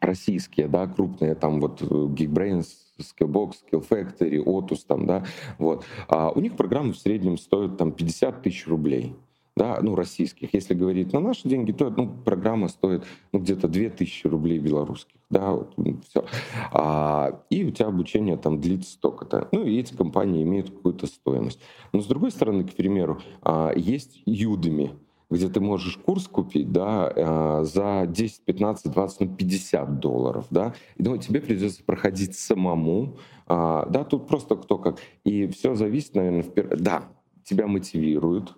российские, 0.00 0.68
да, 0.68 0.86
крупные, 0.86 1.34
там 1.34 1.60
вот 1.60 1.80
Geekbrains, 1.80 2.66
Skillbox, 2.98 3.54
Skill 3.64 3.86
Factory, 3.88 4.42
Otus, 4.44 4.80
там, 4.86 5.06
да, 5.06 5.24
вот. 5.58 5.84
А 6.08 6.30
у 6.30 6.40
них 6.40 6.56
программы 6.56 6.92
в 6.92 6.98
среднем 6.98 7.38
стоят 7.38 7.78
там 7.78 7.92
50 7.92 8.42
тысяч 8.42 8.66
рублей 8.66 9.14
да, 9.56 9.78
ну, 9.82 9.94
российских. 9.94 10.54
Если 10.54 10.74
говорить 10.74 11.12
на 11.12 11.20
наши 11.20 11.48
деньги, 11.48 11.72
то 11.72 11.90
ну, 11.90 12.08
программа 12.08 12.68
стоит 12.68 13.04
ну, 13.32 13.40
где-то 13.40 13.68
2000 13.68 14.26
рублей 14.26 14.58
белорусских. 14.58 15.16
Да, 15.28 15.52
вот, 15.52 15.74
все. 16.08 16.24
А, 16.72 17.42
и 17.50 17.64
у 17.64 17.70
тебя 17.70 17.88
обучение 17.88 18.36
там 18.36 18.60
длится 18.60 18.92
столько-то. 18.92 19.48
Ну, 19.52 19.64
и 19.64 19.78
эти 19.78 19.94
компании 19.94 20.42
имеют 20.42 20.70
какую-то 20.70 21.06
стоимость. 21.06 21.60
Но, 21.92 22.00
с 22.00 22.06
другой 22.06 22.30
стороны, 22.30 22.64
к 22.64 22.72
примеру, 22.74 23.20
а, 23.42 23.72
есть 23.74 24.22
Udemy, 24.26 24.96
где 25.28 25.48
ты 25.48 25.60
можешь 25.60 25.96
курс 25.98 26.28
купить 26.28 26.72
да, 26.72 27.12
а, 27.14 27.64
за 27.64 28.06
10, 28.06 28.44
15, 28.44 28.90
20, 28.90 29.20
ну, 29.20 29.36
50 29.36 30.00
долларов. 30.00 30.46
Да, 30.50 30.74
и 30.96 31.02
ну, 31.02 31.16
тебе 31.18 31.40
придется 31.40 31.84
проходить 31.84 32.38
самому. 32.38 33.18
А, 33.46 33.86
да, 33.90 34.04
тут 34.04 34.28
просто 34.28 34.56
кто 34.56 34.78
как. 34.78 34.98
И 35.24 35.46
все 35.48 35.74
зависит, 35.74 36.14
наверное, 36.14 36.42
в... 36.42 36.76
Да, 36.76 37.04
тебя 37.44 37.66
мотивируют, 37.66 38.56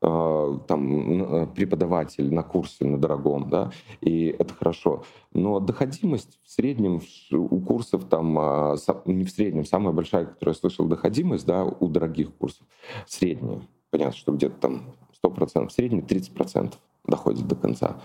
там 0.00 1.22
э, 1.22 1.46
преподаватель 1.46 2.32
на 2.32 2.42
курсе 2.42 2.84
на 2.84 2.98
дорогом, 2.98 3.48
да, 3.48 3.72
и 4.00 4.26
это 4.26 4.52
хорошо. 4.52 5.04
Но 5.32 5.58
доходимость 5.58 6.38
в 6.44 6.50
среднем 6.50 7.00
у 7.32 7.60
курсов 7.60 8.04
там, 8.04 8.38
а, 8.38 8.76
не 9.06 9.24
в 9.24 9.30
среднем, 9.30 9.64
самая 9.64 9.94
большая, 9.94 10.26
которую 10.26 10.54
я 10.54 10.60
слышал, 10.60 10.86
доходимость, 10.86 11.46
да, 11.46 11.64
у 11.64 11.88
дорогих 11.88 12.34
курсов, 12.34 12.66
средняя. 13.06 13.62
Понятно, 13.90 14.16
что 14.16 14.32
где-то 14.32 14.56
там 14.56 14.94
100%, 15.24 15.68
в 15.68 15.72
среднем 15.72 16.00
30% 16.00 16.74
доходит 17.06 17.46
до 17.46 17.56
конца. 17.56 18.00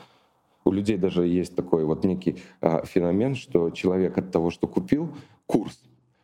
У 0.64 0.72
людей 0.72 0.98
даже 0.98 1.28
есть 1.28 1.56
такой 1.56 1.84
вот 1.86 2.06
некий 2.06 2.38
а, 2.62 2.86
феномен, 2.86 3.36
что 3.36 3.70
человек 3.72 4.18
от 4.18 4.32
того, 4.32 4.50
что 4.50 4.68
купил 4.68 5.14
курс, 5.46 5.82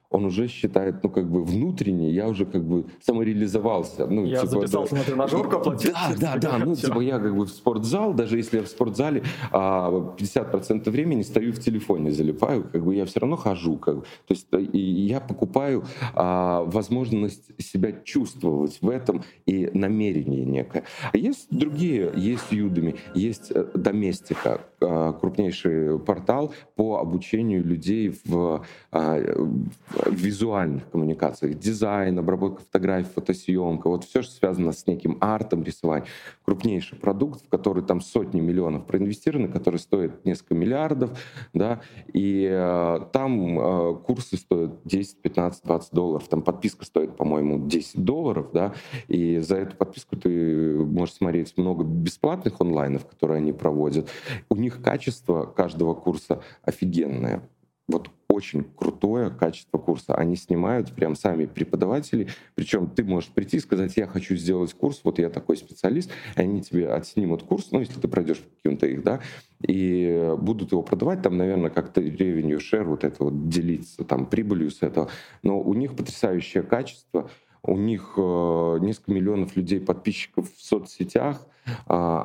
он 0.10 0.26
уже 0.26 0.48
считает, 0.48 1.04
ну, 1.04 1.10
как 1.10 1.30
бы 1.30 1.44
внутренне, 1.44 2.12
я 2.12 2.28
уже 2.28 2.46
как 2.46 2.64
бы 2.64 2.86
самореализовался. 3.02 4.08
Ну, 4.08 4.26
я 4.26 4.42
типа, 4.42 4.48
записался 4.48 4.94
да, 4.94 5.00
на 5.00 5.04
тренажерку, 5.04 5.56
оплатил. 5.58 5.92
Да, 5.92 6.36
да, 6.36 6.38
да, 6.38 6.58
ну, 6.58 6.76
типа, 6.76 7.00
я 7.02 7.20
как 7.20 7.36
бы 7.36 7.46
в 7.46 7.50
спортзал, 7.50 8.14
даже 8.14 8.38
если 8.38 8.58
я 8.58 8.64
в 8.64 8.68
спортзале 8.68 9.24
а 9.52 9.90
50% 10.18 10.90
времени 10.90 11.24
стою 11.24 11.52
в 11.52 11.60
телефоне, 11.60 12.12
залипаю, 12.12 12.64
как 12.64 12.84
бы 12.86 12.96
я 12.96 13.06
все 13.06 13.20
равно 13.20 13.36
хожу, 13.36 13.78
как 13.78 13.98
бы. 13.98 14.02
То 14.28 14.34
есть 14.34 14.48
и 14.74 14.80
я 14.80 15.20
покупаю 15.20 15.84
а, 16.14 16.64
возможность 16.64 17.62
себя 17.62 17.92
чувствовать 18.04 18.78
в 18.82 18.90
этом 18.90 19.24
и 19.46 19.70
намерение 19.74 20.46
некое. 20.46 20.84
А 21.12 21.18
есть 21.18 21.48
другие, 21.50 22.12
есть 22.16 22.52
Юдами, 22.52 22.96
есть 23.14 23.52
Доместика, 23.74 24.62
э, 24.80 24.86
а, 24.86 25.14
крупнейший 25.14 26.00
портал 26.00 26.54
по 26.76 27.00
обучению 27.00 27.64
людей 27.64 28.14
в, 28.26 28.66
а, 28.92 29.18
в 29.18 29.97
визуальных 30.06 30.90
коммуникациях, 30.90 31.58
дизайн, 31.58 32.18
обработка 32.20 32.62
фотографий, 32.62 33.10
фотосъемка, 33.14 33.88
вот 33.90 34.04
все, 34.04 34.22
что 34.22 34.34
связано 34.34 34.72
с 34.72 34.86
неким 34.88 35.18
артом, 35.22 35.64
рисование. 35.64 36.08
Крупнейший 36.46 36.98
продукт, 36.98 37.46
в 37.46 37.50
который 37.50 37.84
там 37.84 38.02
сотни 38.02 38.40
миллионов 38.40 38.86
проинвестированы, 38.86 39.48
который 39.48 39.80
стоит 39.80 40.26
несколько 40.26 40.56
миллиардов, 40.56 41.18
да, 41.54 41.82
и 42.14 42.48
э, 42.50 43.00
там 43.12 43.60
э, 43.60 43.96
курсы 44.06 44.38
стоят 44.38 44.80
10, 44.86 45.22
15, 45.22 45.64
20 45.64 45.94
долларов, 45.94 46.28
там 46.28 46.42
подписка 46.42 46.86
стоит, 46.86 47.16
по-моему, 47.16 47.68
10 47.68 48.04
долларов, 48.04 48.50
да, 48.54 48.74
и 49.08 49.40
за 49.40 49.58
эту 49.58 49.76
подписку 49.76 50.16
ты 50.16 50.78
можешь 50.78 51.16
смотреть 51.16 51.58
много 51.58 51.84
бесплатных 51.84 52.60
онлайнов, 52.62 53.06
которые 53.06 53.38
они 53.38 53.54
проводят. 53.54 54.10
У 54.50 54.56
них 54.56 54.82
качество 54.82 55.46
каждого 55.46 55.94
курса 55.94 56.42
офигенное. 56.64 57.42
Вот 57.88 58.10
очень 58.38 58.64
крутое 58.64 59.32
качество 59.32 59.78
курса. 59.78 60.16
Они 60.16 60.36
снимают 60.36 60.94
прям 60.94 61.16
сами 61.16 61.46
преподаватели. 61.46 62.30
Причем 62.56 62.88
ты 62.88 63.04
можешь 63.04 63.32
прийти 63.32 63.58
и 63.58 63.60
сказать, 63.60 63.98
я 63.98 64.06
хочу 64.06 64.36
сделать 64.36 64.74
курс, 64.74 65.02
вот 65.04 65.20
я 65.20 65.30
такой 65.30 65.58
специалист, 65.58 66.12
и 66.36 66.42
они 66.42 66.62
тебе 66.62 66.88
отснимут 66.90 67.44
курс, 67.44 67.70
ну, 67.72 67.80
если 67.80 68.00
ты 68.00 68.08
пройдешь 68.08 68.42
каким-то 68.58 68.86
их, 68.86 69.04
да, 69.04 69.20
и 69.62 70.36
будут 70.38 70.72
его 70.72 70.84
продавать, 70.84 71.22
там, 71.22 71.36
наверное, 71.38 71.72
как-то 71.72 72.00
revenue 72.02 72.60
share, 72.60 72.84
вот 72.84 73.04
это 73.04 73.24
вот 73.24 73.50
делиться, 73.50 74.04
там, 74.04 74.28
прибылью 74.28 74.70
с 74.70 74.84
этого. 74.84 75.10
Но 75.42 75.60
у 75.60 75.74
них 75.74 75.96
потрясающее 75.96 76.62
качество, 76.64 77.30
у 77.68 77.76
них 77.76 78.14
э, 78.18 78.78
несколько 78.82 79.12
миллионов 79.12 79.56
людей, 79.56 79.80
подписчиков 79.80 80.52
в 80.54 80.62
соцсетях, 80.62 81.46
э, 81.66 81.72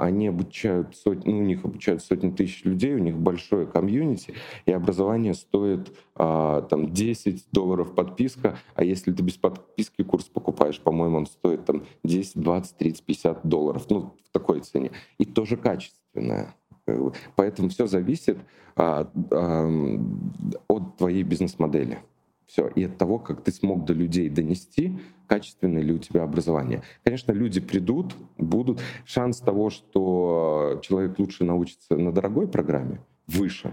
они 0.00 0.28
обучают 0.28 0.96
сотни, 0.96 1.32
ну, 1.32 1.38
у 1.40 1.42
них 1.42 1.64
обучают 1.64 2.02
сотни 2.02 2.30
тысяч 2.30 2.64
людей, 2.64 2.94
у 2.94 2.99
них 2.99 3.18
большое 3.18 3.66
комьюнити, 3.66 4.34
и 4.64 4.72
образование 4.72 5.34
стоит 5.34 5.92
э, 6.16 6.62
там 6.70 6.92
10 6.92 7.46
долларов 7.52 7.94
подписка, 7.94 8.56
а 8.75 8.84
если 8.84 9.12
ты 9.12 9.22
без 9.22 9.37
подписки 9.37 10.02
курс 10.02 10.25
покупаешь, 10.25 10.80
по-моему, 10.80 11.18
он 11.18 11.26
стоит 11.26 11.64
там 11.64 11.84
10, 12.04 12.40
20, 12.40 12.76
30, 12.76 13.04
50 13.04 13.40
долларов, 13.46 13.87
ну, 13.90 14.14
в 14.25 14.32
такой 14.32 14.61
цене. 14.61 14.92
И 15.18 15.25
тоже 15.25 15.56
качественное. 15.56 16.54
Поэтому 17.37 17.68
все 17.68 17.87
зависит 17.87 18.38
а, 18.75 19.08
а, 19.30 19.68
от 20.68 20.96
твоей 20.96 21.22
бизнес-модели. 21.22 22.00
Все. 22.52 22.68
И 22.68 22.85
от 22.85 22.99
того, 22.99 23.18
как 23.18 23.42
ты 23.42 23.50
смог 23.50 23.87
до 23.87 23.94
людей 23.94 24.28
донести, 24.28 24.99
качественное 25.26 25.80
ли 25.80 25.94
у 25.94 25.99
тебя 25.99 26.23
образование. 26.23 26.82
Конечно, 27.02 27.32
люди 27.32 27.62
придут, 27.62 28.14
будут. 28.37 28.78
Шанс 29.06 29.38
того, 29.38 29.71
что 29.71 30.78
человек 30.82 31.18
лучше 31.18 31.44
научится 31.44 31.97
на 31.97 32.12
дорогой 32.12 32.47
программе, 32.47 33.00
выше. 33.26 33.73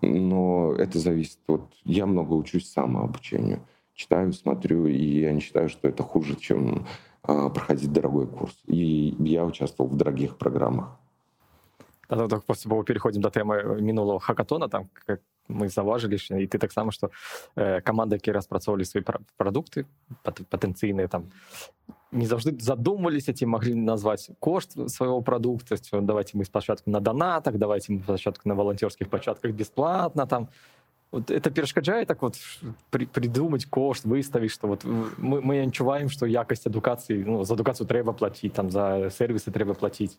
Но 0.00 0.74
это 0.78 1.00
зависит. 1.00 1.40
Вот 1.48 1.72
я 1.82 2.06
много 2.06 2.34
учусь 2.34 2.70
самообучению. 2.70 3.66
Читаю, 3.94 4.32
смотрю, 4.32 4.86
и 4.86 5.20
я 5.22 5.32
не 5.32 5.40
считаю, 5.40 5.68
что 5.68 5.88
это 5.88 6.04
хуже, 6.04 6.36
чем 6.36 6.86
а, 7.24 7.48
проходить 7.48 7.92
дорогой 7.92 8.28
курс. 8.28 8.56
И 8.68 9.16
я 9.18 9.44
участвовал 9.44 9.90
в 9.90 9.96
дорогих 9.96 10.38
программах. 10.38 10.96
Да, 12.08 12.28
так 12.28 12.44
после 12.44 12.70
переходим 12.84 13.22
до 13.22 13.30
темы 13.30 13.80
минулого 13.80 14.20
хакатона, 14.20 14.68
там 14.68 14.88
мы 15.49 15.67
заўважылі 15.69 16.15
і 16.15 16.47
ты 16.47 16.57
таксама 16.61 16.91
што 16.91 17.09
э, 17.55 17.81
каманда 17.81 18.15
які 18.15 18.31
распрацоўвалі 18.31 18.85
свае 18.85 19.03
прадукты 19.35 19.85
патэнцыйныя 20.23 21.09
там 21.09 21.33
не 22.11 22.25
заўжды 22.25 22.53
задумваліся 22.61 23.33
ці 23.33 23.49
маглі 23.49 23.73
назваць 23.75 24.29
кошт 24.39 24.77
свайго 24.89 25.21
прадукта 25.21 25.75
давайте 25.91 26.37
мы 26.37 26.45
спачатку 26.45 26.89
на 26.89 27.01
данатах 27.01 27.57
давайте 27.57 27.93
мы 27.93 27.99
пачатку 28.05 28.47
на 28.49 28.55
валанцёрскіх 28.55 29.09
пачатках 29.09 29.51
бесплатна 29.51 30.25
там 30.25 30.49
вот 31.14 31.30
это 31.30 31.50
перашкаджае 31.50 32.06
так 32.06 32.22
вот 32.22 32.36
при, 32.90 33.06
придумать 33.06 33.66
кошт 33.66 34.04
выставить 34.04 34.50
что 34.50 34.68
вот 34.68 34.84
мы, 35.16 35.40
мы 35.40 35.62
адчуваем 35.62 36.08
что 36.08 36.26
якость 36.26 36.66
адукации 36.66 37.22
ну, 37.22 37.44
за 37.44 37.54
адукацию 37.54 37.86
трэба 37.86 38.12
платить 38.12 38.54
там 38.54 38.70
за 38.70 39.10
сервисы 39.16 39.50
трэба 39.50 39.74
платить. 39.74 40.18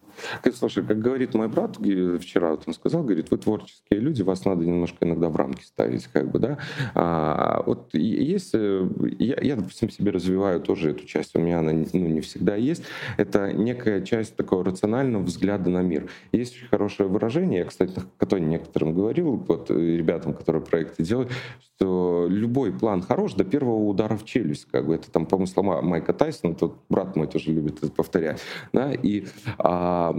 Слушай 0.54 0.84
как 0.84 1.00
говорит 1.00 1.34
мой 1.34 1.48
брат 1.48 1.78
вчера 1.78 2.52
вот 2.52 2.64
он 2.66 2.74
сказал 2.74 3.04
говорит 3.04 3.32
вы 3.32 3.38
творческие 3.38 4.00
люди 4.00 4.22
вас 4.22 4.46
надо 4.46 4.66
немножко 4.66 5.06
иногда 5.06 5.30
в 5.30 5.36
рамки 5.36 5.64
ставить 5.64 6.08
как 6.08 6.32
бы 6.32 6.40
да 6.40 6.58
а, 6.94 7.64
вот 7.66 7.94
если 7.94 8.90
я, 9.24 9.38
я 9.42 9.56
допустим 9.56 9.90
себе 9.90 10.12
развиваю 10.12 10.62
тоже 10.62 10.92
эту 10.92 11.06
часть 11.06 11.36
у 11.36 11.40
меня 11.40 11.60
она 11.60 11.72
ну, 11.72 12.08
не 12.08 12.22
всегда 12.22 12.56
есть. 12.56 12.84
Это 13.18 13.52
некая 13.52 14.02
часть 14.02 14.36
такого 14.36 14.64
рационального 14.64 15.24
взгляда 15.24 15.70
на 15.70 15.82
мир. 15.82 16.10
Есть 16.32 16.56
очень 16.56 16.68
хорошее 16.68 17.10
выражение 17.10 17.60
я 17.60 17.66
кстати 17.66 18.00
которое 18.18 18.42
некоторым 18.42 18.94
говорил 18.94 19.36
вот 19.48 19.70
ребятам 19.70 20.34
которые 20.34 20.64
проект 20.64 20.85
проекты 20.86 21.04
делать, 21.04 21.30
что 21.78 22.28
любой 22.30 22.72
план 22.72 23.02
хорош 23.02 23.34
до 23.34 23.44
первого 23.44 23.86
удара 23.86 24.16
в 24.16 24.26
челюсть. 24.26 24.66
Как 24.72 24.86
бы 24.86 24.96
это 24.96 25.12
там, 25.12 25.26
по-моему, 25.26 25.48
слова 25.48 25.82
Майка 25.82 26.14
Тайсона, 26.14 26.56
тот 26.56 26.78
брат 26.90 27.16
мой 27.16 27.28
тоже 27.28 27.52
любит 27.52 27.84
это 27.84 27.92
повторять. 27.92 28.40
Да? 28.74 28.94
И 28.94 29.26
а, 29.58 30.16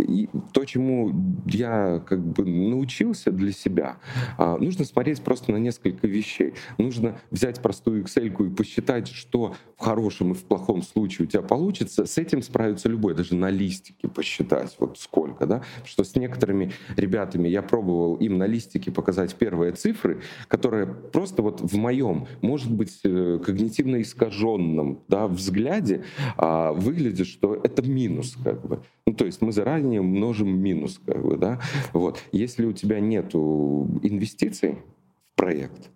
и 0.00 0.28
то, 0.52 0.64
чему 0.64 1.12
я 1.46 2.02
как 2.04 2.20
бы 2.20 2.44
научился 2.44 3.30
для 3.30 3.52
себя, 3.52 3.98
а, 4.38 4.56
нужно 4.58 4.84
смотреть 4.84 5.22
просто 5.22 5.52
на 5.52 5.56
несколько 5.56 6.08
вещей. 6.08 6.54
Нужно 6.78 7.18
взять 7.30 7.62
простую 7.62 8.02
Excel 8.02 8.26
и 8.26 8.54
посчитать, 8.54 9.08
что 9.08 9.54
в 9.76 9.82
хорошем 9.82 10.32
и 10.32 10.34
в 10.34 10.44
плохом 10.44 10.82
случае 10.82 11.26
у 11.26 11.30
тебя 11.30 11.42
получится. 11.42 12.06
С 12.06 12.18
этим 12.18 12.42
справится 12.42 12.88
любой, 12.88 13.14
даже 13.14 13.36
на 13.36 13.50
листике 13.50 14.08
посчитать, 14.08 14.74
вот 14.80 14.98
сколько, 14.98 15.46
да. 15.46 15.62
Что 15.84 16.02
с 16.02 16.16
некоторыми 16.16 16.72
ребятами 16.96 17.48
я 17.48 17.62
пробовал 17.62 18.16
им 18.16 18.38
на 18.38 18.46
листике 18.46 18.90
показать 18.90 19.34
первые 19.36 19.72
цифры, 19.72 20.22
которые 20.48 20.86
просто 20.86 21.42
вот 21.42 21.60
в 21.60 21.76
моем, 21.76 22.26
может 22.42 22.72
быть, 22.72 22.98
э, 23.04 23.38
когнитивно 23.44 24.02
искаженном 24.02 25.02
да, 25.06 25.28
взгляде 25.28 26.04
а, 26.36 26.72
выглядит, 26.72 27.28
что 27.28 27.54
это 27.54 27.82
минус 27.82 28.36
как 28.42 28.66
бы. 28.66 28.82
Ну, 29.06 29.12
то 29.12 29.26
есть 29.26 29.42
мы 29.42 29.52
заранее 29.52 29.83
множим 29.84 30.58
минус, 30.58 31.00
как 31.04 31.24
бы, 31.24 31.36
да. 31.36 31.60
Вот. 31.92 32.22
Если 32.32 32.64
у 32.66 32.72
тебя 32.72 33.00
нет 33.00 33.34
инвестиций 33.34 34.78
в 35.32 35.36
проект, 35.36 35.90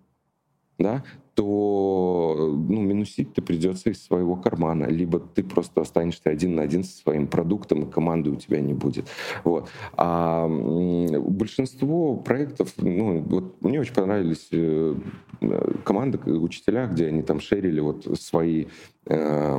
да, 0.78 1.02
то 1.34 2.34
ну, 2.36 2.80
минусить 2.80 3.32
ты 3.32 3.42
придется 3.42 3.90
из 3.90 4.04
своего 4.04 4.34
кармана, 4.34 4.86
либо 4.86 5.20
ты 5.20 5.44
просто 5.44 5.80
останешься 5.80 6.30
один 6.30 6.56
на 6.56 6.62
один 6.62 6.82
со 6.82 6.96
своим 6.96 7.28
продуктом, 7.28 7.82
и 7.82 7.90
команды 7.90 8.30
у 8.30 8.36
тебя 8.36 8.60
не 8.60 8.74
будет. 8.74 9.06
Вот. 9.44 9.68
А 9.96 10.48
большинство 10.48 12.16
проектов, 12.16 12.72
ну, 12.78 13.20
вот 13.20 13.62
мне 13.62 13.80
очень 13.80 13.94
понравились 13.94 14.48
э, 14.50 14.96
команды, 15.84 16.18
учителя, 16.18 16.86
где 16.86 17.06
они 17.06 17.22
там 17.22 17.38
шерили 17.38 17.78
вот 17.78 18.04
свои 18.20 18.66
э, 19.06 19.58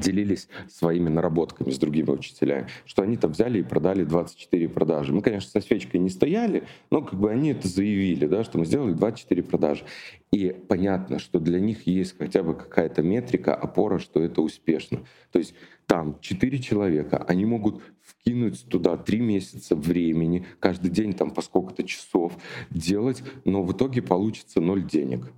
делились 0.00 0.48
своими 0.68 1.08
наработками 1.08 1.70
с 1.70 1.78
другими 1.78 2.10
учителями, 2.10 2.66
что 2.84 3.02
они 3.02 3.16
там 3.16 3.32
взяли 3.32 3.60
и 3.60 3.62
продали 3.62 4.04
24 4.04 4.68
продажи. 4.68 5.12
Мы, 5.12 5.22
конечно, 5.22 5.50
со 5.50 5.60
свечкой 5.60 6.00
не 6.00 6.10
стояли, 6.10 6.64
но 6.90 7.02
как 7.02 7.18
бы 7.18 7.30
они 7.30 7.50
это 7.50 7.68
заявили, 7.68 8.26
да, 8.26 8.44
что 8.44 8.58
мы 8.58 8.64
сделали 8.64 8.92
24 8.92 9.42
продажи. 9.42 9.84
И 10.32 10.54
понятно, 10.68 11.18
что 11.18 11.38
для 11.40 11.60
них 11.60 11.86
есть 11.86 12.16
хотя 12.16 12.42
бы 12.42 12.54
какая-то 12.54 13.02
метрика, 13.02 13.54
опора, 13.54 13.98
что 13.98 14.20
это 14.20 14.42
успешно. 14.42 15.00
То 15.32 15.38
есть 15.38 15.54
там 15.86 16.18
4 16.20 16.58
человека, 16.60 17.24
они 17.26 17.44
могут 17.44 17.82
вкинуть 18.02 18.64
туда 18.68 18.96
3 18.96 19.20
месяца 19.20 19.74
времени, 19.74 20.46
каждый 20.60 20.90
день 20.90 21.12
там 21.12 21.30
по 21.30 21.42
сколько-то 21.42 21.82
часов 21.82 22.36
делать, 22.70 23.22
но 23.44 23.62
в 23.62 23.72
итоге 23.72 24.02
получится 24.02 24.60
0 24.60 24.84
денег 24.84 25.32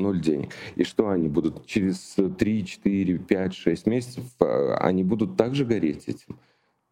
ноль 0.00 0.20
денег. 0.20 0.50
И 0.76 0.84
что 0.84 1.08
они 1.08 1.28
будут 1.28 1.66
через 1.66 2.16
3, 2.38 2.64
4, 2.64 3.18
5, 3.18 3.54
6 3.54 3.86
месяцев, 3.86 4.24
а, 4.40 4.76
они 4.80 5.04
будут 5.04 5.36
также 5.36 5.64
гореть 5.64 6.08
этим. 6.08 6.38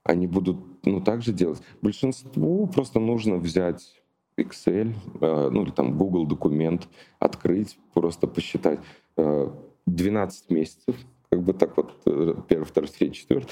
Они 0.02 0.26
будут 0.26 0.58
ну, 0.84 1.00
также 1.00 1.32
делать. 1.32 1.62
Большинству 1.80 2.66
просто 2.66 3.00
нужно 3.00 3.36
взять 3.36 4.02
Excel, 4.36 4.94
а, 5.20 5.50
ну 5.50 5.62
или 5.62 5.70
там 5.70 5.96
Google 5.96 6.26
документ, 6.26 6.88
открыть, 7.18 7.78
просто 7.92 8.26
посчитать 8.26 8.80
12 9.16 10.44
а, 10.48 10.54
месяцев, 10.54 10.96
как 11.34 11.42
бы 11.42 11.52
так 11.52 11.76
вот, 11.76 11.92
э, 12.06 12.34
первый, 12.48 12.64
второй, 12.64 12.88
третий, 12.88 13.16
четвертый, 13.20 13.50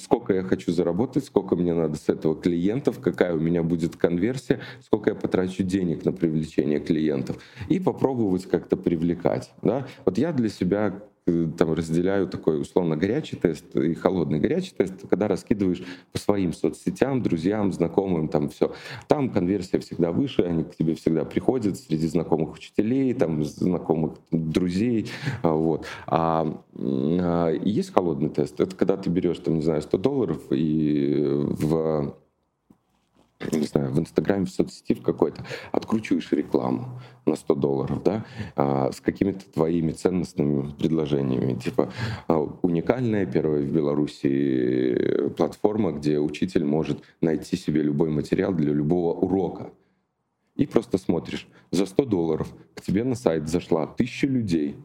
сколько 0.00 0.32
я 0.32 0.42
хочу 0.42 0.72
заработать, 0.72 1.26
сколько 1.26 1.56
мне 1.56 1.74
надо 1.74 1.96
с 1.96 2.08
этого 2.08 2.34
клиентов, 2.34 3.00
какая 3.00 3.34
у 3.34 3.38
меня 3.38 3.62
будет 3.62 3.96
конверсия, 3.96 4.60
сколько 4.80 5.10
я 5.10 5.14
потрачу 5.14 5.62
денег 5.62 6.06
на 6.06 6.12
привлечение 6.12 6.80
клиентов, 6.80 7.36
и 7.68 7.80
попробовать 7.80 8.46
как-то 8.46 8.78
привлекать. 8.78 9.52
Да? 9.60 9.86
Вот 10.06 10.16
я 10.16 10.32
для 10.32 10.48
себя 10.48 11.02
там 11.56 11.72
разделяю 11.72 12.28
такой 12.28 12.60
условно 12.60 12.96
горячий 12.96 13.36
тест 13.36 13.76
и 13.76 13.94
холодный 13.94 14.40
горячий 14.40 14.72
тест, 14.76 14.94
когда 15.08 15.28
раскидываешь 15.28 15.82
по 16.12 16.18
своим 16.18 16.52
соцсетям, 16.52 17.22
друзьям, 17.22 17.72
знакомым, 17.72 18.28
там 18.28 18.48
все. 18.48 18.72
Там 19.06 19.30
конверсия 19.30 19.78
всегда 19.78 20.12
выше, 20.12 20.42
они 20.42 20.64
к 20.64 20.76
тебе 20.76 20.94
всегда 20.94 21.24
приходят 21.24 21.78
среди 21.78 22.06
знакомых 22.06 22.54
учителей, 22.54 23.14
там 23.14 23.44
знакомых 23.44 24.14
друзей, 24.30 25.10
а, 25.42 25.52
вот. 25.52 25.86
А, 26.06 26.62
а 26.76 27.50
есть 27.50 27.92
холодный 27.92 28.30
тест. 28.30 28.60
Это 28.60 28.74
когда 28.74 28.96
ты 28.96 29.10
берешь, 29.10 29.38
там, 29.38 29.56
не 29.56 29.62
знаю, 29.62 29.82
100 29.82 29.98
долларов 29.98 30.42
и 30.50 31.24
в 31.24 32.14
не 33.52 33.66
знаю, 33.66 33.92
в 33.92 33.98
Инстаграме, 34.00 34.46
в 34.46 34.50
соцсети 34.50 34.94
в 34.94 35.02
какой-то, 35.02 35.44
откручиваешь 35.70 36.30
рекламу 36.32 37.00
на 37.24 37.36
100 37.36 37.54
долларов, 37.54 38.02
да, 38.02 38.24
а, 38.56 38.90
с 38.90 39.00
какими-то 39.00 39.48
твоими 39.50 39.92
ценностными 39.92 40.72
предложениями. 40.72 41.54
Типа 41.54 41.92
а, 42.26 42.38
уникальная 42.62 43.26
первая 43.26 43.62
в 43.62 43.72
Беларуси 43.72 45.28
платформа, 45.36 45.92
где 45.92 46.18
учитель 46.18 46.64
может 46.64 47.02
найти 47.20 47.56
себе 47.56 47.82
любой 47.82 48.10
материал 48.10 48.52
для 48.52 48.72
любого 48.72 49.14
урока. 49.14 49.70
И 50.56 50.66
просто 50.66 50.98
смотришь, 50.98 51.46
за 51.70 51.86
100 51.86 52.04
долларов 52.06 52.52
к 52.74 52.80
тебе 52.80 53.04
на 53.04 53.14
сайт 53.14 53.48
зашла 53.48 53.86
тысяча 53.86 54.26
людей, 54.26 54.76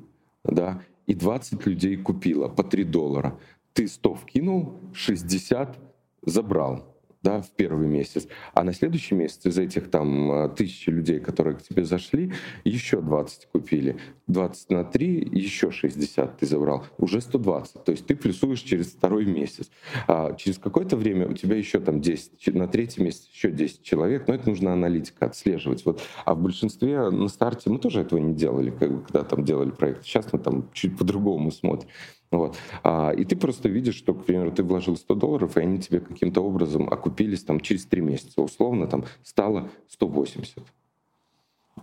да, 0.43 0.81
и 1.07 1.15
20 1.15 1.65
людей 1.65 1.97
купила 1.97 2.47
по 2.49 2.63
3 2.63 2.83
доллара. 2.83 3.39
Ты 3.73 3.87
100 3.87 4.13
вкинул, 4.13 4.79
60 4.93 5.79
забрал 6.21 6.92
да, 7.23 7.41
в 7.41 7.49
первый 7.51 7.87
месяц, 7.87 8.27
а 8.53 8.63
на 8.63 8.73
следующий 8.73 9.15
месяц 9.15 9.45
из 9.45 9.57
этих 9.57 9.89
там 9.89 10.31
а, 10.31 10.49
тысячи 10.49 10.89
людей, 10.89 11.19
которые 11.19 11.55
к 11.55 11.63
тебе 11.63 11.85
зашли, 11.85 12.33
еще 12.65 13.01
20 13.01 13.47
купили. 13.51 13.97
20 14.27 14.69
на 14.69 14.83
3, 14.83 15.29
еще 15.31 15.71
60 15.71 16.37
ты 16.37 16.45
забрал, 16.45 16.85
уже 16.97 17.21
120. 17.21 17.83
То 17.83 17.91
есть 17.91 18.05
ты 18.05 18.15
плюсуешь 18.15 18.61
через 18.61 18.87
второй 18.87 19.25
месяц. 19.25 19.71
А 20.07 20.33
через 20.33 20.57
какое-то 20.57 20.97
время 20.97 21.27
у 21.27 21.33
тебя 21.33 21.55
еще 21.55 21.79
там 21.79 22.01
10, 22.01 22.53
на 22.53 22.67
третий 22.67 23.01
месяц 23.01 23.29
еще 23.33 23.51
10 23.51 23.83
человек, 23.83 24.27
но 24.27 24.35
это 24.35 24.49
нужно 24.49 24.73
аналитика 24.73 25.25
отслеживать. 25.25 25.85
Вот. 25.85 26.01
А 26.25 26.35
в 26.35 26.41
большинстве 26.41 27.09
на 27.09 27.29
старте 27.29 27.69
мы 27.69 27.79
тоже 27.79 28.01
этого 28.01 28.19
не 28.19 28.33
делали, 28.33 28.71
когда 28.71 29.23
там 29.23 29.45
делали 29.45 29.71
проект. 29.71 30.03
Сейчас 30.03 30.31
мы 30.33 30.39
там 30.39 30.69
чуть 30.73 30.97
по-другому 30.97 31.51
смотрим. 31.51 31.89
Вот. 32.33 32.57
А, 32.83 33.11
и 33.11 33.23
ты 33.25 33.35
просто 33.35 33.69
видишь, 33.69 33.95
что, 33.95 34.15
к 34.15 34.25
примеру, 34.25 34.51
ты 34.51 34.63
вложил 34.63 34.97
100 34.97 35.15
долларов, 35.15 35.55
и 35.55 35.59
они 35.59 35.79
тебе 35.79 35.99
каким-то 35.99 36.41
образом 36.41 36.89
окупились 36.89 37.43
там 37.43 37.59
через 37.59 37.85
3 37.85 38.01
месяца. 38.01 38.41
Условно 38.41 38.87
там 38.87 39.05
стало 39.21 39.69
180. 39.87 40.63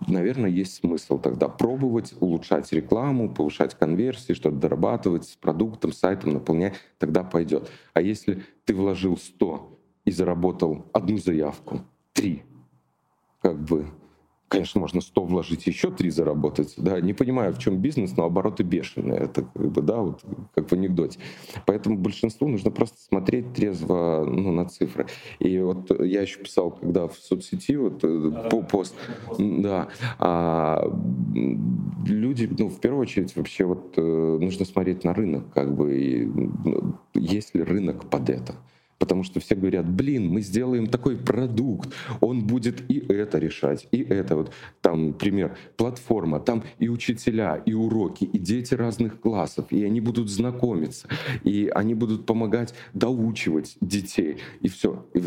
Наверное, 0.08 0.50
есть 0.50 0.74
смысл 0.74 1.18
тогда 1.18 1.48
пробовать 1.48 2.14
улучшать 2.18 2.72
рекламу, 2.72 3.32
повышать 3.32 3.76
конверсии, 3.78 4.32
что-то 4.32 4.56
дорабатывать 4.56 5.24
с 5.24 5.36
продуктом, 5.36 5.92
сайтом, 5.92 6.32
наполнять, 6.32 6.74
тогда 6.98 7.22
пойдет. 7.22 7.70
А 7.92 8.00
если 8.00 8.42
ты 8.64 8.74
вложил 8.74 9.16
100 9.16 9.78
и 10.04 10.10
заработал 10.10 10.86
одну 10.92 11.16
заявку, 11.18 11.82
три, 12.12 12.42
как 13.40 13.62
бы 13.62 13.86
Конечно, 14.50 14.80
можно 14.80 15.00
100 15.00 15.24
вложить, 15.26 15.68
еще 15.68 15.92
3 15.92 16.10
заработать. 16.10 16.74
Да? 16.76 17.00
Не 17.00 17.12
понимаю, 17.12 17.54
в 17.54 17.58
чем 17.58 17.78
бизнес, 17.78 18.16
но 18.16 18.24
обороты 18.24 18.64
бешеные. 18.64 19.20
Это 19.20 19.42
как 19.42 19.70
бы, 19.70 19.80
да, 19.80 19.98
вот, 19.98 20.24
как 20.56 20.68
в 20.68 20.72
анекдоте. 20.72 21.20
Поэтому 21.66 21.96
большинству 21.96 22.48
нужно 22.48 22.72
просто 22.72 22.98
смотреть 22.98 23.52
трезво 23.52 24.24
ну, 24.28 24.50
на 24.50 24.68
цифры. 24.68 25.06
И 25.38 25.56
вот 25.60 25.96
я 26.00 26.22
еще 26.22 26.40
писал, 26.40 26.72
когда 26.72 27.06
в 27.06 27.14
соцсети 27.14 27.76
вот, 27.76 28.00
э, 28.02 28.48
по 28.50 28.60
пост, 28.62 28.96
да, 29.38 29.86
а, 30.18 30.82
люди, 32.04 32.50
ну, 32.58 32.70
в 32.70 32.80
первую 32.80 33.02
очередь, 33.02 33.36
вообще 33.36 33.64
вот 33.64 33.94
э, 33.98 34.38
нужно 34.40 34.64
смотреть 34.64 35.04
на 35.04 35.14
рынок, 35.14 35.44
как 35.54 35.72
бы, 35.76 35.96
и, 35.96 36.24
ну, 36.24 36.96
есть 37.14 37.54
ли 37.54 37.62
рынок 37.62 38.10
под 38.10 38.28
это. 38.28 38.56
Потому 39.00 39.24
что 39.24 39.40
все 39.40 39.54
говорят, 39.54 39.88
блин, 39.88 40.28
мы 40.28 40.42
сделаем 40.42 40.86
такой 40.86 41.16
продукт, 41.16 41.90
он 42.20 42.46
будет 42.46 42.88
и 42.90 42.98
это 42.98 43.38
решать, 43.38 43.88
и 43.90 44.02
это. 44.02 44.36
Вот 44.36 44.52
там 44.82 45.14
пример, 45.14 45.56
платформа, 45.78 46.38
там 46.38 46.62
и 46.78 46.90
учителя, 46.90 47.56
и 47.56 47.72
уроки, 47.72 48.24
и 48.24 48.38
дети 48.38 48.74
разных 48.74 49.18
классов, 49.18 49.64
и 49.70 49.82
они 49.84 50.02
будут 50.02 50.28
знакомиться, 50.28 51.08
и 51.44 51.72
они 51.74 51.94
будут 51.94 52.26
помогать 52.26 52.74
доучивать 52.92 53.78
детей, 53.80 54.36
и 54.60 54.68
все. 54.68 55.06
И 55.14 55.22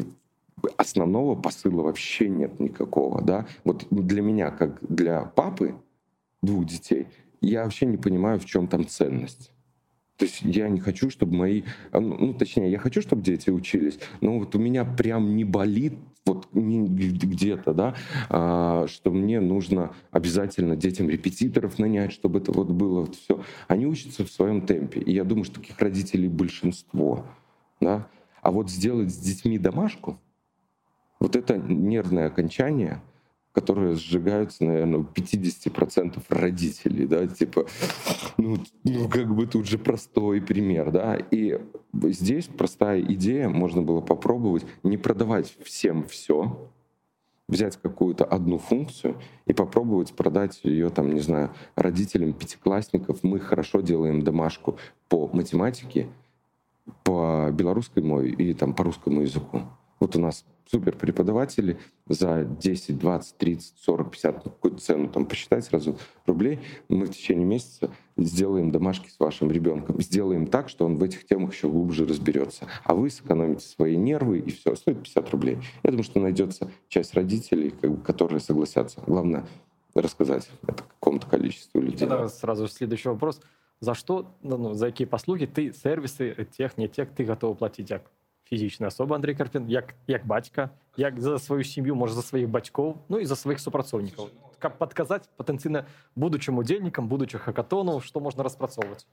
основного 0.77 1.35
посыла 1.35 1.81
вообще 1.81 2.29
нет 2.29 2.59
никакого, 2.59 3.23
да. 3.23 3.47
Вот 3.63 3.87
для 3.89 4.21
меня, 4.21 4.51
как 4.51 4.77
для 4.87 5.21
папы 5.25 5.73
двух 6.43 6.67
детей, 6.67 7.07
я 7.41 7.63
вообще 7.63 7.87
не 7.87 7.97
понимаю, 7.97 8.39
в 8.39 8.45
чем 8.45 8.67
там 8.67 8.87
ценность. 8.87 9.52
То 10.17 10.25
есть 10.25 10.41
я 10.43 10.69
не 10.69 10.79
хочу, 10.79 11.09
чтобы 11.09 11.35
мои, 11.35 11.63
а, 11.91 11.99
ну, 11.99 12.15
ну, 12.17 12.33
точнее, 12.33 12.69
я 12.69 12.77
хочу, 12.77 13.01
чтобы 13.01 13.23
дети 13.23 13.49
учились, 13.49 13.99
но 14.21 14.37
вот 14.37 14.55
у 14.55 14.59
меня 14.59 14.85
прям 14.85 15.35
не 15.35 15.43
болит 15.43 15.95
вот 16.25 16.47
где-то, 16.53 17.73
да, 17.73 17.95
а, 18.29 18.85
что 18.87 19.11
мне 19.11 19.39
нужно 19.39 19.93
обязательно 20.11 20.75
детям 20.75 21.09
репетиторов 21.09 21.79
нанять, 21.79 22.13
чтобы 22.13 22.39
это 22.39 22.51
вот 22.51 22.69
было 22.69 23.01
вот 23.01 23.15
все. 23.15 23.43
Они 23.67 23.87
учатся 23.87 24.23
в 24.23 24.29
своем 24.29 24.65
темпе, 24.65 25.01
и 25.01 25.11
я 25.11 25.23
думаю, 25.23 25.45
что 25.45 25.59
таких 25.59 25.79
родителей 25.79 26.29
большинство, 26.29 27.25
да. 27.81 28.07
А 28.41 28.51
вот 28.51 28.69
сделать 28.69 29.11
с 29.11 29.17
детьми 29.17 29.57
домашку, 29.57 30.19
вот 31.19 31.35
это 31.35 31.57
нервное 31.57 32.27
окончание, 32.27 33.01
которые 33.53 33.95
сжигаются, 33.95 34.63
наверное, 34.63 34.99
у 34.99 35.03
50% 35.03 36.21
родителей, 36.29 37.05
да, 37.05 37.27
типа, 37.27 37.65
ну, 38.37 38.57
ну, 38.83 39.07
как 39.07 39.33
бы 39.33 39.45
тут 39.45 39.67
же 39.67 39.77
простой 39.77 40.41
пример, 40.41 40.91
да, 40.91 41.15
и 41.15 41.61
здесь 41.93 42.47
простая 42.47 43.01
идея, 43.01 43.49
можно 43.49 43.81
было 43.81 44.01
попробовать 44.01 44.65
не 44.81 44.97
продавать 44.97 45.55
всем 45.63 46.05
все, 46.07 46.69
взять 47.47 47.77
какую-то 47.77 48.25
одну 48.25 48.57
функцию 48.57 49.15
и 49.45 49.53
попробовать 49.53 50.13
продать 50.13 50.61
ее, 50.63 50.89
там, 50.89 51.13
не 51.13 51.19
знаю, 51.19 51.51
родителям 51.75 52.33
пятиклассников. 52.33 53.19
Мы 53.23 53.39
хорошо 53.39 53.81
делаем 53.81 54.23
домашку 54.23 54.77
по 55.09 55.27
математике, 55.27 56.07
по 57.03 57.49
белорусской 57.51 58.01
мове 58.01 58.31
и 58.31 58.53
там 58.53 58.73
по 58.73 58.83
русскому 58.83 59.21
языку. 59.21 59.61
Вот 59.99 60.15
у 60.15 60.19
нас 60.19 60.45
супер 60.65 60.95
преподаватели 60.95 61.79
за 62.07 62.43
10, 62.43 62.97
20, 62.97 63.37
30, 63.37 63.73
40, 63.79 64.11
50, 64.11 64.43
какую-то 64.43 64.77
цену 64.79 65.09
там 65.09 65.25
посчитать 65.25 65.65
сразу 65.65 65.97
рублей, 66.25 66.59
мы 66.89 67.05
в 67.05 67.11
течение 67.11 67.45
месяца 67.45 67.91
сделаем 68.17 68.71
домашки 68.71 69.09
с 69.09 69.19
вашим 69.19 69.51
ребенком, 69.51 70.01
сделаем 70.01 70.47
так, 70.47 70.69
что 70.69 70.85
он 70.85 70.97
в 70.97 71.03
этих 71.03 71.25
темах 71.25 71.53
еще 71.53 71.69
глубже 71.69 72.05
разберется. 72.05 72.67
А 72.83 72.95
вы 72.95 73.09
сэкономите 73.09 73.65
свои 73.65 73.95
нервы 73.95 74.39
и 74.39 74.51
все, 74.51 74.75
стоит 74.75 75.01
50 75.03 75.29
рублей. 75.31 75.57
Я 75.83 75.91
думаю, 75.91 76.03
что 76.03 76.19
найдется 76.19 76.71
часть 76.87 77.13
родителей, 77.13 77.73
которые 78.05 78.39
согласятся. 78.39 79.01
Главное 79.05 79.45
рассказать 79.95 80.49
это 80.67 80.83
какому-то 80.83 81.27
количеству 81.27 81.79
людей. 81.79 81.99
Тогда 81.99 82.27
сразу 82.27 82.67
следующий 82.67 83.09
вопрос. 83.09 83.39
За 83.79 83.93
что, 83.93 84.33
ну, 84.41 84.73
за 84.73 84.87
какие 84.87 85.05
послуги 85.05 85.45
ты 85.45 85.73
сервисы 85.73 86.47
тех, 86.57 86.77
не 86.77 86.87
тех, 86.87 87.09
ты 87.09 87.25
готов 87.25 87.57
платить 87.57 87.89
як 87.89 88.09
фізична 88.52 88.86
особа 88.86 89.16
Андрій 89.16 89.34
Карпін, 89.34 89.64
як 89.68 89.94
як 90.06 90.26
батька, 90.26 90.70
як 90.96 91.20
за 91.20 91.38
свою 91.38 91.64
сім'ю, 91.64 91.94
може 91.94 92.14
за 92.14 92.22
своїх 92.22 92.48
батьків, 92.48 92.94
ну 93.08 93.18
і 93.18 93.26
за 93.26 93.36
своїх 93.36 93.60
супрацовників. 93.60 94.24
Как 94.58 94.78
подсказать 94.78 95.28
потенциально 95.36 95.84
будущим 96.16 96.58
удельникам, 96.58 97.08
будущих 97.08 97.42
хакатону, 97.42 98.00
что 98.00 98.20
можно 98.20 98.42
распрацовывать? 98.42 99.06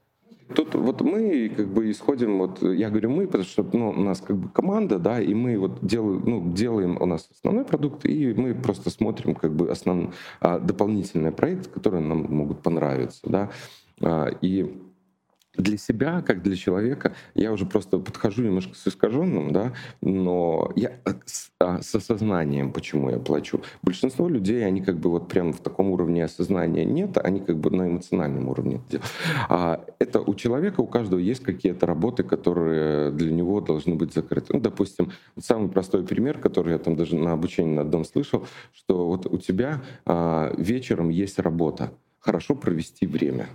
Тут 0.54 0.74
вот 0.74 1.02
мы 1.02 1.48
как 1.56 1.66
бы 1.68 1.90
исходим, 1.90 2.38
вот 2.38 2.62
я 2.62 2.88
говорю 2.88 3.10
мы, 3.10 3.26
потому 3.26 3.44
что 3.44 3.66
ну, 3.72 3.90
у 3.90 4.00
нас 4.00 4.20
как 4.20 4.36
бы 4.36 4.48
команда, 4.48 4.98
да, 4.98 5.20
и 5.20 5.34
мы 5.34 5.58
вот 5.58 5.84
делаем, 5.84 6.22
ну, 6.26 6.52
делаем 6.52 7.02
у 7.02 7.06
нас 7.06 7.28
основной 7.32 7.64
продукт, 7.64 8.04
и 8.04 8.34
мы 8.34 8.54
просто 8.54 8.90
смотрим 8.90 9.34
как 9.34 9.52
бы 9.52 9.70
основной 9.70 10.10
а, 10.40 10.58
дополнительные 10.58 11.32
проекты, 11.32 11.68
которые 11.70 12.02
нам 12.02 12.26
могут 12.28 12.62
понравиться, 12.62 13.20
да, 13.24 13.50
а, 14.00 14.28
и 14.40 14.80
для 15.57 15.77
себя, 15.77 16.21
как 16.21 16.41
для 16.41 16.55
человека, 16.55 17.13
я 17.35 17.51
уже 17.51 17.65
просто 17.65 17.99
подхожу 17.99 18.43
немножко 18.43 18.75
с 18.75 18.87
искаженным, 18.87 19.51
да, 19.51 19.73
но 20.01 20.71
я 20.75 20.93
с, 21.25 21.51
а, 21.59 21.81
с 21.81 21.93
осознанием, 21.93 22.71
почему 22.71 23.09
я 23.09 23.19
плачу. 23.19 23.61
Большинство 23.81 24.29
людей, 24.29 24.65
они 24.65 24.81
как 24.81 24.97
бы 24.97 25.09
вот 25.09 25.27
прям 25.27 25.51
в 25.51 25.59
таком 25.59 25.91
уровне 25.91 26.23
осознания 26.23 26.85
нет, 26.85 27.17
они 27.17 27.41
как 27.41 27.57
бы 27.57 27.69
на 27.69 27.87
эмоциональном 27.87 28.47
уровне 28.49 28.81
это. 28.89 29.01
А 29.49 29.85
это 29.99 30.21
у 30.21 30.33
человека, 30.35 30.81
у 30.81 30.87
каждого 30.87 31.19
есть 31.19 31.43
какие-то 31.43 31.85
работы, 31.85 32.23
которые 32.23 33.11
для 33.11 33.31
него 33.31 33.59
должны 33.59 33.95
быть 33.95 34.13
закрыты. 34.13 34.53
Ну, 34.53 34.61
допустим, 34.61 35.11
самый 35.39 35.69
простой 35.69 36.03
пример, 36.03 36.37
который 36.37 36.73
я 36.73 36.79
там 36.79 36.95
даже 36.95 37.15
на 37.15 37.33
обучении 37.33 37.75
на 37.75 37.81
одном 37.81 38.05
слышал, 38.05 38.47
что 38.73 39.07
вот 39.07 39.25
у 39.25 39.37
тебя 39.37 39.81
а, 40.05 40.53
вечером 40.57 41.09
есть 41.09 41.39
работа, 41.39 41.91
хорошо 42.19 42.55
провести 42.55 43.05
время 43.05 43.47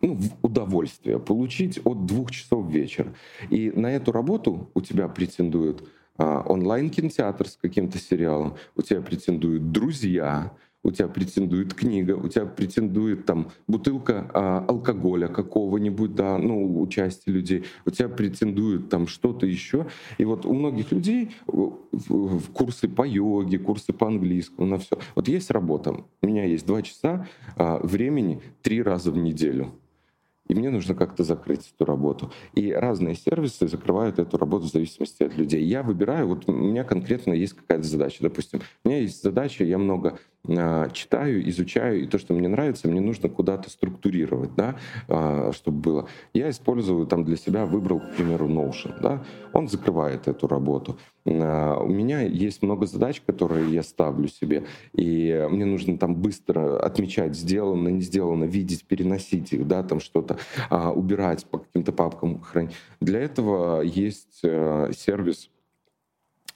ну, 0.00 0.18
удовольствие 0.42 1.18
получить 1.18 1.80
от 1.84 2.06
двух 2.06 2.30
часов 2.30 2.70
вечера. 2.70 3.14
И 3.50 3.70
на 3.70 3.88
эту 3.88 4.12
работу 4.12 4.70
у 4.74 4.80
тебя 4.80 5.08
претендует 5.08 5.82
а, 6.16 6.42
онлайн-кинотеатр 6.46 7.48
с 7.48 7.56
каким-то 7.56 7.98
сериалом, 7.98 8.54
у 8.76 8.82
тебя 8.82 9.00
претендуют 9.00 9.72
друзья, 9.72 10.52
у 10.82 10.90
тебя 10.90 11.08
претендует 11.08 11.74
книга, 11.74 12.12
у 12.12 12.28
тебя 12.28 12.46
претендует 12.46 13.26
там 13.26 13.50
бутылка 13.66 14.30
а, 14.32 14.64
алкоголя 14.66 15.28
какого-нибудь, 15.28 16.14
да, 16.14 16.38
ну, 16.38 16.80
участие 16.80 17.34
людей, 17.34 17.64
у 17.84 17.90
тебя 17.90 18.08
претендует 18.08 18.88
там 18.88 19.06
что-то 19.06 19.46
еще. 19.46 19.86
И 20.18 20.24
вот 20.24 20.46
у 20.46 20.54
многих 20.54 20.92
людей 20.92 21.32
в, 21.46 22.52
курсы 22.52 22.88
по 22.88 23.06
йоге, 23.06 23.58
курсы 23.58 23.92
по 23.92 24.06
английскому, 24.06 24.66
на 24.66 24.78
все. 24.78 24.98
Вот 25.14 25.28
есть 25.28 25.50
работа, 25.50 26.04
у 26.22 26.26
меня 26.26 26.44
есть 26.44 26.66
два 26.66 26.82
часа 26.82 27.26
а, 27.56 27.78
времени 27.82 28.40
три 28.62 28.82
раза 28.82 29.10
в 29.10 29.18
неделю 29.18 29.72
и 30.50 30.54
мне 30.54 30.70
нужно 30.70 30.96
как-то 30.96 31.22
закрыть 31.22 31.72
эту 31.72 31.84
работу. 31.84 32.32
И 32.54 32.72
разные 32.72 33.14
сервисы 33.14 33.68
закрывают 33.68 34.18
эту 34.18 34.36
работу 34.36 34.66
в 34.66 34.72
зависимости 34.72 35.22
от 35.22 35.36
людей. 35.36 35.62
Я 35.62 35.84
выбираю, 35.84 36.26
вот 36.26 36.48
у 36.48 36.52
меня 36.52 36.82
конкретно 36.82 37.32
есть 37.32 37.54
какая-то 37.54 37.84
задача. 37.84 38.16
Допустим, 38.20 38.60
у 38.84 38.88
меня 38.88 38.98
есть 38.98 39.22
задача, 39.22 39.62
я 39.62 39.78
много 39.78 40.18
читаю, 40.46 41.48
изучаю, 41.50 42.02
и 42.02 42.06
то, 42.06 42.18
что 42.18 42.32
мне 42.32 42.48
нравится, 42.48 42.88
мне 42.88 43.00
нужно 43.00 43.28
куда-то 43.28 43.68
структурировать, 43.70 44.54
да, 44.54 44.76
э, 45.08 45.52
чтобы 45.54 45.78
было. 45.80 46.08
Я 46.32 46.50
использую 46.50 47.06
там 47.06 47.24
для 47.24 47.36
себя, 47.36 47.66
выбрал, 47.66 48.00
к 48.00 48.16
примеру, 48.16 48.48
Notion, 48.48 48.94
да, 49.02 49.22
он 49.52 49.68
закрывает 49.68 50.28
эту 50.28 50.48
работу. 50.48 50.98
Э, 51.26 51.76
у 51.78 51.88
меня 51.88 52.22
есть 52.22 52.62
много 52.62 52.86
задач, 52.86 53.20
которые 53.20 53.72
я 53.72 53.82
ставлю 53.82 54.28
себе, 54.28 54.64
и 54.94 55.46
мне 55.50 55.66
нужно 55.66 55.98
там 55.98 56.14
быстро 56.14 56.80
отмечать, 56.80 57.36
сделано, 57.36 57.88
не 57.88 58.00
сделано, 58.00 58.44
видеть, 58.44 58.84
переносить 58.84 59.52
их, 59.52 59.66
да, 59.66 59.82
там 59.82 60.00
что-то 60.00 60.38
а, 60.70 60.90
убирать 60.90 61.44
по 61.46 61.58
каким-то 61.58 61.92
папкам, 61.92 62.40
хранить. 62.40 62.72
Для 63.00 63.20
этого 63.20 63.82
есть 63.82 64.40
э, 64.42 64.90
сервис 64.96 65.50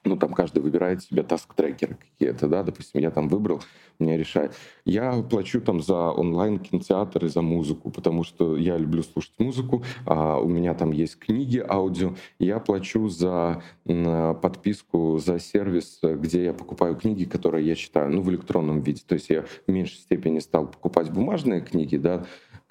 ну, 0.05 0.17
там 0.17 0.33
каждый 0.33 0.63
выбирает 0.63 1.03
себе 1.03 1.23
таск-трекеры 1.23 1.97
какие-то, 1.97 2.47
да, 2.47 2.63
допустим, 2.63 3.01
я 3.01 3.11
там 3.11 3.29
выбрал, 3.29 3.63
меня 3.99 4.17
решает. 4.17 4.55
Я 4.85 5.23
плачу 5.23 5.61
там 5.61 5.81
за 5.81 6.11
онлайн-кинотеатр 6.11 7.25
и 7.25 7.29
за 7.29 7.43
музыку, 7.43 7.91
потому 7.91 8.25
что 8.25 8.57
я 8.57 8.77
люблю 8.77 9.03
слушать 9.03 9.33
музыку, 9.39 9.83
а 10.07 10.39
у 10.39 10.49
меня 10.49 10.75
там 10.75 10.93
есть 10.93 11.19
книги, 11.19 11.65
аудио, 11.67 12.15
я 12.39 12.59
плачу 12.59 13.09
за 13.09 13.63
подписку, 13.85 15.19
за 15.19 15.39
сервис, 15.39 16.01
где 16.03 16.45
я 16.45 16.53
покупаю 16.53 16.97
книги, 16.97 17.25
которые 17.25 17.67
я 17.67 17.75
читаю, 17.75 18.11
ну, 18.11 18.21
в 18.21 18.31
электронном 18.31 18.83
виде. 18.83 19.03
То 19.07 19.15
есть 19.15 19.31
я 19.31 19.43
в 19.43 19.71
меньшей 19.71 19.97
степени 19.97 20.41
стал 20.41 20.67
покупать 20.67 21.11
бумажные 21.11 21.61
книги, 21.61 21.97
да, 21.97 22.27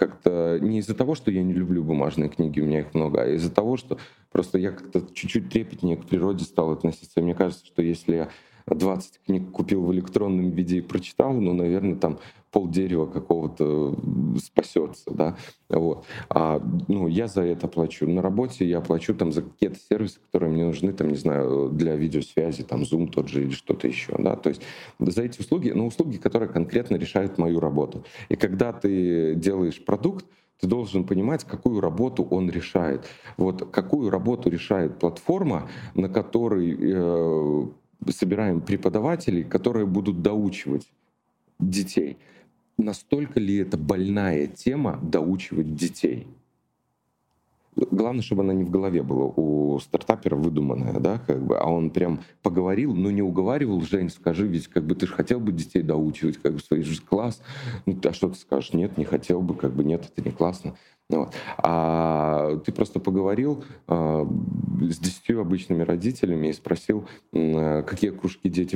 как-то 0.07 0.59
не 0.61 0.79
из-за 0.79 0.95
того, 0.95 1.15
что 1.15 1.31
я 1.31 1.43
не 1.43 1.53
люблю 1.53 1.83
бумажные 1.83 2.29
книги, 2.29 2.59
у 2.59 2.65
меня 2.65 2.81
их 2.81 2.93
много, 2.93 3.21
а 3.21 3.27
из-за 3.27 3.49
того, 3.53 3.77
что 3.77 3.97
просто 4.31 4.57
я 4.57 4.71
как-то 4.71 5.01
чуть-чуть 5.13 5.49
трепетнее 5.49 5.95
к 5.95 6.05
природе 6.05 6.43
стал 6.43 6.71
относиться. 6.71 7.21
Мне 7.21 7.33
кажется, 7.33 7.65
что 7.65 7.81
если 7.81 8.15
я 8.15 8.29
20 8.67 9.21
книг 9.25 9.51
купил 9.51 9.83
в 9.83 9.93
электронном 9.93 10.51
виде 10.51 10.77
и 10.77 10.81
прочитал, 10.81 11.33
ну, 11.33 11.53
наверное, 11.53 11.95
там 11.95 12.19
пол 12.53 12.69
дерева 12.69 13.07
какого-то 13.07 13.97
спасется, 14.41 15.11
да, 15.11 15.35
вот. 15.69 16.05
А, 16.29 16.61
ну, 16.87 17.07
я 17.07 17.27
за 17.27 17.41
это 17.41 17.67
плачу. 17.67 18.07
На 18.07 18.21
работе 18.21 18.65
я 18.65 18.79
плачу 18.79 19.15
там 19.15 19.31
за 19.31 19.41
какие-то 19.41 19.79
сервисы, 19.89 20.19
которые 20.19 20.51
мне 20.51 20.65
нужны, 20.65 20.93
там, 20.93 21.09
не 21.09 21.17
знаю, 21.17 21.69
для 21.69 21.95
видеосвязи, 21.95 22.63
там, 22.63 22.83
Zoom 22.83 23.11
тот 23.11 23.27
же 23.27 23.43
или 23.43 23.51
что-то 23.51 23.87
еще, 23.87 24.15
да, 24.19 24.35
то 24.35 24.49
есть 24.49 24.61
за 24.99 25.23
эти 25.23 25.41
услуги, 25.41 25.71
ну, 25.71 25.87
услуги, 25.87 26.17
которые 26.17 26.47
конкретно 26.47 26.95
решают 26.95 27.39
мою 27.39 27.59
работу. 27.59 28.05
И 28.29 28.35
когда 28.35 28.71
ты 28.71 29.33
делаешь 29.35 29.83
продукт, 29.83 30.25
ты 30.59 30.67
должен 30.67 31.05
понимать, 31.05 31.43
какую 31.43 31.81
работу 31.81 32.23
он 32.23 32.49
решает. 32.49 33.05
Вот 33.37 33.69
какую 33.71 34.11
работу 34.11 34.49
решает 34.49 34.99
платформа, 34.99 35.67
на 35.95 36.07
которой 36.07 36.77
э, 36.79 37.65
собираем 38.11 38.61
преподавателей, 38.61 39.43
которые 39.43 39.87
будут 39.87 40.21
доучивать 40.21 40.87
детей. 41.59 42.17
Настолько 42.77 43.39
ли 43.39 43.57
это 43.57 43.77
больная 43.77 44.47
тема 44.47 44.99
доучивать 45.01 45.75
детей? 45.75 46.27
Главное, 47.75 48.21
чтобы 48.21 48.43
она 48.43 48.53
не 48.53 48.63
в 48.63 48.69
голове 48.69 49.01
была 49.01 49.25
у 49.35 49.79
стартапера 49.79 50.35
выдуманная, 50.35 50.99
да, 50.99 51.19
как 51.25 51.43
бы, 51.43 51.57
а 51.57 51.65
он 51.65 51.89
прям 51.89 52.21
поговорил, 52.43 52.93
но 52.93 53.09
не 53.09 53.23
уговаривал, 53.23 53.81
Жень, 53.81 54.09
скажи, 54.09 54.47
ведь 54.47 54.67
как 54.67 54.85
бы 54.85 54.93
ты 54.93 55.07
же 55.07 55.13
хотел 55.13 55.39
бы 55.39 55.51
детей 55.51 55.81
доучивать, 55.81 56.37
как 56.37 56.53
бы 56.53 56.59
свой 56.59 56.83
же 56.83 57.01
класс, 57.01 57.41
ну, 57.87 57.97
а 58.03 58.13
что 58.13 58.29
ты 58.29 58.35
скажешь? 58.35 58.73
Нет, 58.73 58.97
не 58.97 59.05
хотел 59.05 59.41
бы, 59.41 59.55
как 59.55 59.73
бы 59.73 59.83
нет, 59.83 60.11
это 60.15 60.27
не 60.27 60.31
классно. 60.31 60.75
Вот. 61.09 61.33
А 61.57 62.57
ты 62.65 62.71
просто 62.71 62.99
поговорил 62.99 63.63
а, 63.87 64.25
с 64.81 64.97
десятью 64.97 65.41
обычными 65.41 65.83
родителями 65.83 66.47
и 66.47 66.53
спросил, 66.53 67.07
а, 67.33 67.83
какие 67.83 68.11
кружки 68.11 68.49
дети 68.49 68.75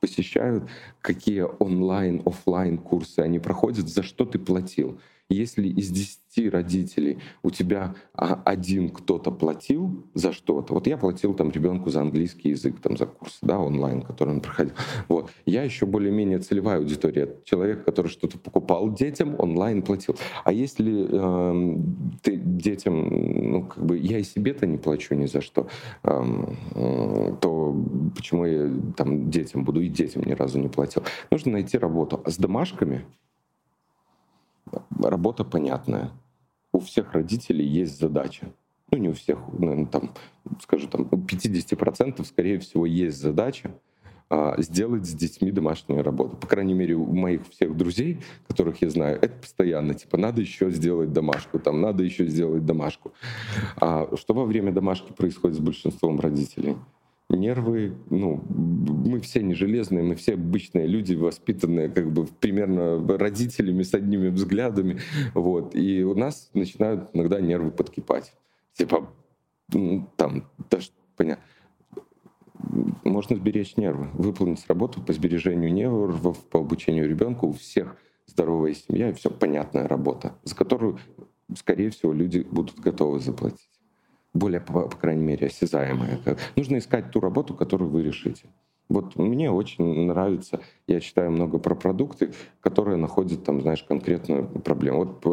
посещают, 0.00 0.64
какие 1.00 1.46
онлайн, 1.58 2.22
офлайн 2.26 2.76
курсы 2.76 3.20
они 3.20 3.38
проходят, 3.38 3.88
за 3.88 4.02
что 4.02 4.24
ты 4.24 4.38
платил. 4.38 4.98
Если 5.30 5.68
из 5.68 5.90
10 5.90 6.52
родителей 6.52 7.18
у 7.44 7.50
тебя 7.50 7.94
а, 8.14 8.42
один 8.44 8.88
кто-то 8.88 9.30
платил 9.30 10.04
за 10.12 10.32
что-то, 10.32 10.74
вот 10.74 10.88
я 10.88 10.98
платил 10.98 11.34
там 11.34 11.52
ребенку 11.52 11.88
за 11.88 12.00
английский 12.00 12.50
язык, 12.50 12.80
там 12.80 12.96
за 12.96 13.06
курс, 13.06 13.38
да, 13.40 13.60
онлайн, 13.60 14.02
который 14.02 14.30
он 14.34 14.40
проходил, 14.40 14.74
вот, 15.08 15.30
я 15.46 15.62
еще 15.62 15.86
более-менее 15.86 16.40
целевая 16.40 16.78
аудитория, 16.78 17.36
человек, 17.44 17.84
который 17.84 18.08
что-то 18.08 18.38
покупал 18.38 18.92
детям, 18.92 19.36
онлайн 19.38 19.82
платил. 19.82 20.16
А 20.44 20.52
если 20.52 21.06
э, 21.08 21.52
ты 22.22 22.36
детям, 22.36 23.08
ну, 23.50 23.62
как 23.64 23.84
бы, 23.84 23.98
я 23.98 24.18
и 24.18 24.22
себе-то 24.22 24.66
не 24.66 24.78
плачу 24.78 25.14
ни 25.14 25.26
за 25.26 25.40
что, 25.40 25.68
то 26.02 27.76
почему 28.16 28.44
я 28.46 28.70
там 28.96 29.30
детям 29.30 29.64
буду 29.64 29.80
и 29.80 29.88
детям 29.88 30.22
ни 30.24 30.32
разу 30.32 30.58
не 30.58 30.68
платил? 30.68 31.02
Нужно 31.30 31.52
найти 31.52 31.78
работу. 31.78 32.20
А 32.24 32.30
с 32.30 32.36
домашками 32.36 33.04
работа 34.98 35.44
понятная. 35.44 36.10
У 36.72 36.78
всех 36.78 37.12
родителей 37.12 37.66
есть 37.66 37.98
задача. 37.98 38.52
Ну, 38.92 38.98
не 38.98 39.08
у 39.08 39.12
всех, 39.12 39.38
наверное, 39.58 39.86
там, 39.86 40.10
скажу, 40.60 40.88
там, 40.88 41.08
у 41.10 41.16
50% 41.16 42.24
скорее 42.24 42.58
всего 42.58 42.86
есть 42.86 43.18
задача 43.18 43.72
сделать 44.58 45.06
с 45.06 45.12
детьми 45.14 45.50
домашнюю 45.50 46.02
работу. 46.02 46.36
По 46.36 46.46
крайней 46.46 46.74
мере, 46.74 46.94
у 46.94 47.12
моих 47.12 47.48
всех 47.48 47.76
друзей, 47.76 48.20
которых 48.46 48.80
я 48.80 48.90
знаю, 48.90 49.18
это 49.20 49.34
постоянно. 49.40 49.94
Типа, 49.94 50.16
надо 50.16 50.40
еще 50.40 50.70
сделать 50.70 51.12
домашку, 51.12 51.58
там, 51.58 51.80
надо 51.80 52.04
еще 52.04 52.26
сделать 52.26 52.64
домашку. 52.64 53.12
А 53.76 54.08
что 54.16 54.34
во 54.34 54.44
время 54.44 54.72
домашки 54.72 55.12
происходит 55.12 55.56
с 55.56 55.60
большинством 55.60 56.20
родителей? 56.20 56.76
нервы, 57.36 57.94
ну, 58.10 58.42
мы 58.48 59.20
все 59.20 59.42
не 59.42 59.54
железные, 59.54 60.02
мы 60.02 60.14
все 60.14 60.34
обычные 60.34 60.86
люди, 60.86 61.14
воспитанные 61.14 61.88
как 61.88 62.10
бы 62.12 62.26
примерно 62.26 63.06
родителями 63.18 63.82
с 63.82 63.94
одними 63.94 64.28
взглядами, 64.28 64.98
вот, 65.34 65.74
и 65.74 66.02
у 66.02 66.14
нас 66.14 66.50
начинают 66.54 67.10
иногда 67.12 67.40
нервы 67.40 67.70
подкипать. 67.70 68.32
Типа, 68.74 69.08
там, 70.16 70.48
даже, 70.70 70.90
понятно, 71.16 71.44
можно 73.04 73.36
сберечь 73.36 73.76
нервы, 73.76 74.08
выполнить 74.14 74.64
работу 74.68 75.00
по 75.00 75.12
сбережению 75.12 75.72
нервов, 75.72 76.38
по 76.46 76.60
обучению 76.60 77.08
ребенка. 77.08 77.44
У 77.44 77.52
всех 77.52 77.96
здоровая 78.26 78.74
семья 78.74 79.10
и 79.10 79.12
все 79.12 79.30
понятная 79.30 79.88
работа, 79.88 80.34
за 80.44 80.54
которую, 80.54 80.98
скорее 81.56 81.90
всего, 81.90 82.12
люди 82.12 82.46
будут 82.50 82.78
готовы 82.78 83.20
заплатить 83.20 83.68
более, 84.32 84.60
по, 84.60 84.88
по 84.88 84.96
крайней 84.96 85.24
мере, 85.24 85.48
осязаемое. 85.48 86.20
Нужно 86.56 86.78
искать 86.78 87.10
ту 87.10 87.20
работу, 87.20 87.54
которую 87.54 87.90
вы 87.90 88.02
решите. 88.02 88.44
Вот 88.88 89.16
мне 89.16 89.50
очень 89.50 90.06
нравится, 90.06 90.60
я 90.88 91.00
читаю 91.00 91.30
много 91.30 91.58
про 91.58 91.76
продукты, 91.76 92.32
которые 92.60 92.96
находят 92.96 93.44
там, 93.44 93.60
знаешь, 93.60 93.84
конкретную 93.84 94.48
проблему. 94.48 95.04
Вот 95.04 95.26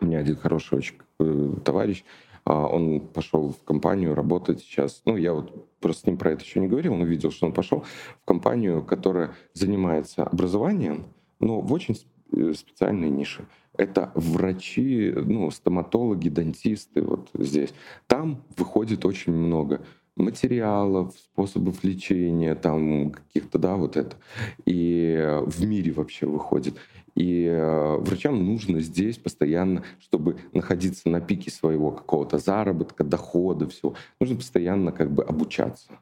у 0.00 0.04
меня 0.04 0.18
один 0.18 0.36
хороший 0.36 0.78
очень 0.78 0.96
э, 1.18 1.54
товарищ, 1.64 2.04
он 2.52 3.00
пошел 3.00 3.52
в 3.52 3.64
компанию 3.64 4.14
работать 4.14 4.60
сейчас. 4.60 5.02
Ну, 5.04 5.16
я 5.16 5.32
вот 5.32 5.78
просто 5.80 6.02
с 6.02 6.06
ним 6.06 6.18
про 6.18 6.32
это 6.32 6.44
еще 6.44 6.60
не 6.60 6.68
говорил, 6.68 6.94
но 6.94 7.04
видел, 7.04 7.30
что 7.30 7.46
он 7.46 7.52
пошел 7.52 7.84
в 8.22 8.24
компанию, 8.24 8.82
которая 8.82 9.34
занимается 9.54 10.24
образованием, 10.24 11.04
но 11.40 11.60
в 11.60 11.72
очень 11.72 11.96
э, 12.32 12.52
специальной 12.54 13.10
нише 13.10 13.46
это 13.76 14.12
врачи, 14.14 15.12
ну, 15.14 15.50
стоматологи, 15.50 16.28
дантисты 16.28 17.02
вот 17.02 17.28
здесь. 17.34 17.74
Там 18.06 18.44
выходит 18.56 19.04
очень 19.04 19.32
много 19.32 19.84
материалов, 20.16 21.14
способов 21.18 21.82
лечения, 21.82 22.54
там 22.54 23.10
каких-то, 23.10 23.58
да, 23.58 23.76
вот 23.76 23.96
это. 23.96 24.16
И 24.64 25.40
в 25.44 25.64
мире 25.64 25.92
вообще 25.92 26.26
выходит. 26.26 26.76
И 27.14 27.44
э, 27.44 27.96
врачам 27.98 28.44
нужно 28.44 28.80
здесь 28.80 29.18
постоянно, 29.18 29.84
чтобы 30.00 30.36
находиться 30.52 31.08
на 31.08 31.20
пике 31.20 31.50
своего 31.50 31.90
какого-то 31.92 32.38
заработка, 32.38 33.04
дохода, 33.04 33.68
всего, 33.68 33.94
нужно 34.20 34.36
постоянно 34.36 34.90
как 34.92 35.12
бы 35.12 35.22
обучаться. 35.22 35.92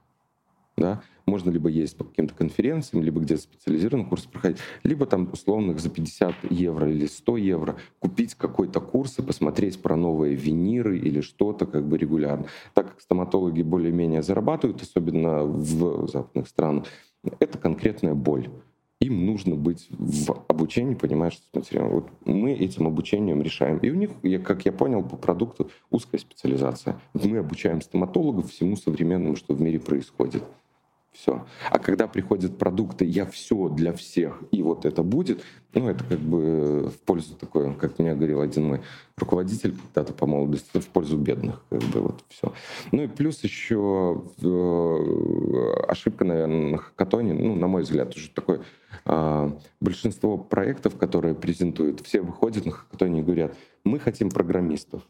Да? 0.77 1.03
Можно 1.27 1.51
либо 1.51 1.69
есть 1.69 1.97
по 1.97 2.05
каким-то 2.05 2.35
конференциям, 2.35 3.05
либо 3.05 3.21
где-то 3.21 3.43
специализированный 3.43 4.09
курс 4.09 4.25
проходить, 4.25 4.59
либо 4.83 5.07
там 5.07 5.29
условных 5.33 5.81
за 5.81 5.91
50 5.91 6.51
евро 6.51 6.91
или 6.91 7.07
100 7.07 7.37
евро 7.37 7.77
купить 7.99 8.35
какой-то 8.35 8.81
курс 8.81 9.19
и 9.19 9.23
посмотреть 9.23 9.81
про 9.81 9.97
новые 9.97 10.35
виниры 10.35 10.99
или 10.99 11.21
что-то 11.21 11.67
как 11.67 11.87
бы 11.87 11.99
регулярно. 11.99 12.47
Так 12.75 12.89
как 12.91 13.01
стоматологи 13.01 13.63
более-менее 13.63 14.23
зарабатывают, 14.23 14.83
особенно 14.83 15.45
в 15.45 16.09
западных 16.09 16.49
странах, 16.49 16.87
это 17.39 17.59
конкретная 17.59 18.15
боль 18.15 18.49
им 19.03 19.27
нужно 19.27 19.57
быть 19.57 19.89
в 19.91 20.45
обучении, 20.49 20.95
понимаешь, 20.95 21.39
с 21.39 21.57
материалом. 21.57 21.93
Вот 21.93 22.09
мы 22.25 22.53
этим 22.53 22.87
обучением 22.87 23.43
решаем. 23.43 23.79
И 23.79 23.91
у 23.91 23.95
них, 23.95 24.11
я, 24.23 24.39
как 24.39 24.65
я 24.65 24.73
понял, 24.73 25.03
по 25.03 25.17
продукту 25.17 25.71
узкая 25.91 26.21
специализация. 26.21 27.01
Мы 27.13 27.39
обучаем 27.39 27.81
стоматологов 27.83 28.51
всему 28.51 28.77
современному, 28.77 29.37
что 29.37 29.55
в 29.55 29.61
мире 29.61 29.81
происходит. 29.81 30.45
Все. 31.13 31.45
А 31.71 31.79
когда 31.79 32.09
приходят 32.09 32.57
продукты, 32.57 33.05
я 33.05 33.27
все 33.27 33.69
для 33.69 33.93
всех, 33.93 34.43
и 34.51 34.63
вот 34.63 34.87
это 34.87 35.03
будет, 35.03 35.43
ну, 35.75 35.91
это 35.91 36.03
как 36.05 36.19
бы 36.19 36.89
в 36.89 36.99
пользу 37.05 37.35
такой, 37.35 37.75
как 37.75 37.99
мне 37.99 38.15
говорил 38.15 38.41
один 38.41 38.65
мой 38.65 38.81
руководитель 39.19 39.77
когда-то 39.77 40.15
по 40.15 40.27
молодости, 40.27 40.71
это 40.73 40.81
в 40.81 40.89
пользу 40.89 41.19
бедных, 41.19 41.63
как 41.69 41.83
бы 41.83 42.01
вот 42.01 42.25
все. 42.31 42.55
Ну 42.93 43.03
и 43.03 43.09
плюс 43.09 43.45
еще 43.45 44.23
э, 44.43 45.73
ошибка, 45.87 46.25
наверное, 46.25 46.71
на 46.71 46.79
хакатоне, 46.79 47.35
ну, 47.35 47.57
на 47.57 47.67
мой 47.67 47.83
взгляд, 47.83 48.17
уже 48.17 48.31
такой 48.31 48.61
э, 49.05 49.51
большинство 49.81 50.39
проектов, 50.39 50.97
которые 50.97 51.35
презентуют, 51.35 52.01
все 52.01 52.23
выходят 52.23 52.65
на 52.65 52.73
хакатоне 52.73 53.21
и 53.21 53.23
говорят, 53.23 53.55
мы 53.85 53.99
хотим 53.99 54.31
программистов 54.31 55.03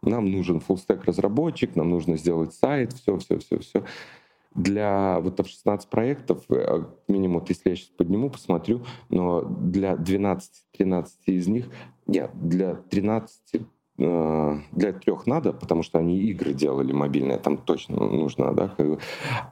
нам 0.00 0.30
нужен 0.30 0.58
full-stack 0.58 1.02
разработчик, 1.06 1.74
нам 1.74 1.90
нужно 1.90 2.16
сделать 2.16 2.54
сайт, 2.54 2.92
все, 2.92 3.16
все, 3.18 3.38
все, 3.40 3.58
все 3.58 3.84
для 4.58 5.20
вот 5.20 5.44
16 5.46 5.88
проектов, 5.88 6.44
э, 6.50 6.84
минимум, 7.06 7.44
если 7.48 7.70
я 7.70 7.76
сейчас 7.76 7.88
подниму, 7.90 8.30
посмотрю, 8.30 8.82
но 9.08 9.42
для 9.42 9.94
12-13 9.94 11.06
из 11.26 11.46
них, 11.46 11.68
нет, 12.06 12.30
для 12.34 12.74
13 12.74 13.62
э, 13.98 14.54
для 14.72 14.92
трех 14.92 15.26
надо, 15.26 15.52
потому 15.52 15.82
что 15.82 15.98
они 15.98 16.18
игры 16.18 16.52
делали 16.52 16.92
мобильные, 16.92 17.38
там 17.38 17.56
точно 17.56 17.96
нужно, 17.96 18.52
да, 18.52 18.74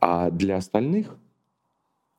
а 0.01 0.31
для 0.31 0.57
остальных 0.57 1.16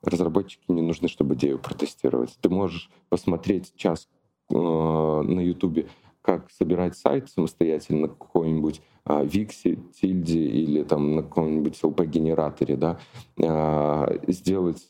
разработчики 0.03 0.63
не 0.69 0.81
нужны, 0.81 1.09
чтобы 1.09 1.35
идею 1.35 1.59
протестировать. 1.59 2.37
Ты 2.39 2.49
можешь 2.49 2.89
посмотреть 3.09 3.75
час 3.75 4.07
э, 4.49 4.55
на 4.55 5.41
Ютубе 5.41 5.87
как 6.27 6.51
собирать 6.51 6.97
сайт 6.97 7.29
самостоятельно 7.29 8.09
какой-нибудь 8.09 8.81
Виксе, 9.23 9.77
Тильде 9.99 10.39
или 10.39 10.83
там 10.83 11.15
на 11.15 11.23
каком-нибудь 11.23 11.79
LP-генераторе, 11.81 12.75
да, 12.75 12.99
а, 13.41 14.19
сделать 14.27 14.87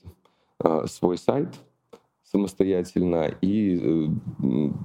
а, 0.60 0.88
свой 0.88 1.18
сайт 1.18 1.50
самостоятельно 2.24 3.32
и 3.42 4.10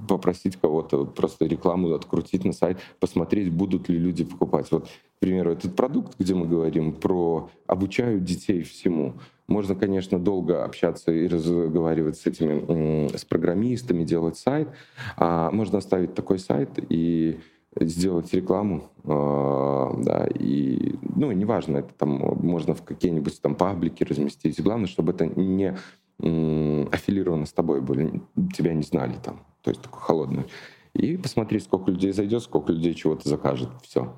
попросить 0.07 0.55
кого-то 0.55 1.05
просто 1.05 1.45
рекламу 1.45 1.93
открутить 1.93 2.45
на 2.45 2.53
сайт, 2.53 2.79
посмотреть, 3.01 3.51
будут 3.51 3.89
ли 3.89 3.97
люди 3.97 4.23
покупать. 4.23 4.71
Вот, 4.71 4.85
к 4.85 5.19
примеру, 5.19 5.51
этот 5.51 5.75
продукт, 5.75 6.13
где 6.17 6.35
мы 6.35 6.47
говорим 6.47 6.93
про 6.93 7.49
обучают 7.67 8.23
детей 8.23 8.63
всему. 8.63 9.15
Можно, 9.47 9.75
конечно, 9.75 10.19
долго 10.19 10.63
общаться 10.63 11.11
и 11.11 11.27
разговаривать 11.27 12.17
с 12.17 12.25
этими, 12.25 13.13
с 13.15 13.25
программистами, 13.25 14.05
делать 14.05 14.37
сайт. 14.37 14.69
А 15.17 15.51
можно 15.51 15.79
оставить 15.79 16.13
такой 16.13 16.39
сайт 16.39 16.69
и 16.89 17.39
сделать 17.79 18.33
рекламу, 18.33 18.89
э, 19.03 20.03
да, 20.03 20.27
и, 20.27 20.95
ну, 21.15 21.31
неважно, 21.31 21.77
это 21.77 21.93
там 21.93 22.09
можно 22.41 22.73
в 22.73 22.83
какие-нибудь 22.83 23.41
там 23.41 23.55
паблики 23.55 24.03
разместить. 24.03 24.61
Главное, 24.61 24.87
чтобы 24.87 25.13
это 25.13 25.25
не 25.25 25.75
аффилировано 26.19 27.45
с 27.45 27.53
тобой 27.53 27.81
были, 27.81 28.21
тебя 28.55 28.73
не 28.73 28.83
знали 28.83 29.15
там, 29.21 29.41
то 29.61 29.71
есть 29.71 29.81
такой 29.81 29.99
холодный. 29.99 30.45
И 30.93 31.17
посмотреть, 31.17 31.63
сколько 31.63 31.91
людей 31.91 32.13
зайдет, 32.13 32.43
сколько 32.43 32.71
людей 32.71 32.93
чего-то 32.93 33.27
закажет, 33.27 33.69
все. 33.81 34.13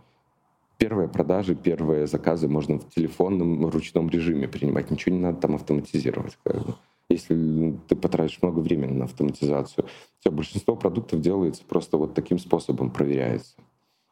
Первые 0.78 1.08
продажи, 1.08 1.56
первые 1.56 2.06
заказы 2.06 2.50
можно 2.50 2.80
в 2.80 2.90
телефонном 2.90 3.70
ручном 3.70 4.10
режиме 4.10 4.48
принимать, 4.50 4.92
ничего 4.92 5.16
не 5.16 5.22
надо 5.22 5.40
там 5.40 5.56
автоматизировать. 5.56 6.38
Как 6.44 6.66
бы 6.66 6.76
если 7.10 7.78
ты 7.88 7.96
потратишь 7.96 8.42
много 8.42 8.60
времени 8.60 8.94
на 8.94 9.06
автоматизацию. 9.06 9.88
Все, 10.20 10.32
большинство 10.32 10.76
продуктов 10.76 11.22
делается 11.22 11.64
просто 11.66 11.98
вот 11.98 12.14
таким 12.14 12.40
способом, 12.40 12.92
проверяется. 12.92 13.56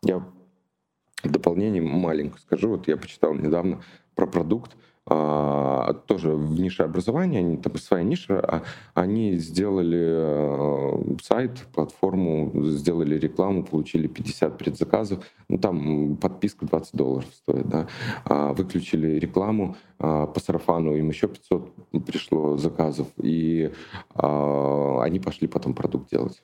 Я 0.03 0.19
в 1.23 1.29
дополнение 1.29 1.81
маленько 1.81 2.39
скажу, 2.39 2.69
вот 2.69 2.87
я 2.87 2.97
почитал 2.97 3.33
недавно 3.33 3.81
про 4.15 4.27
продукт, 4.27 4.75
тоже 5.05 6.31
в 6.31 6.59
нише 6.59 6.83
образования, 6.83 7.39
они 7.39 7.57
там 7.57 7.75
своя 7.77 8.03
ниша, 8.03 8.39
а 8.39 8.63
они 8.93 9.35
сделали 9.35 9.99
э, 10.01 11.17
сайт, 11.21 11.67
платформу, 11.73 12.51
сделали 12.63 13.17
рекламу, 13.17 13.63
получили 13.63 14.07
50 14.07 14.57
предзаказов, 14.57 15.23
ну 15.49 15.57
там 15.57 16.15
подписка 16.17 16.65
20 16.65 16.95
долларов 16.95 17.29
стоит, 17.33 17.67
да, 17.67 17.87
а, 18.25 18.53
выключили 18.53 19.19
рекламу 19.19 19.75
а, 19.99 20.27
по 20.27 20.39
сарафану, 20.39 20.95
им 20.95 21.09
еще 21.09 21.27
500 21.27 21.73
пришло 22.05 22.57
заказов, 22.57 23.07
и 23.17 23.71
а, 24.15 25.01
они 25.01 25.19
пошли 25.19 25.47
потом 25.47 25.73
продукт 25.73 26.09
делать. 26.09 26.41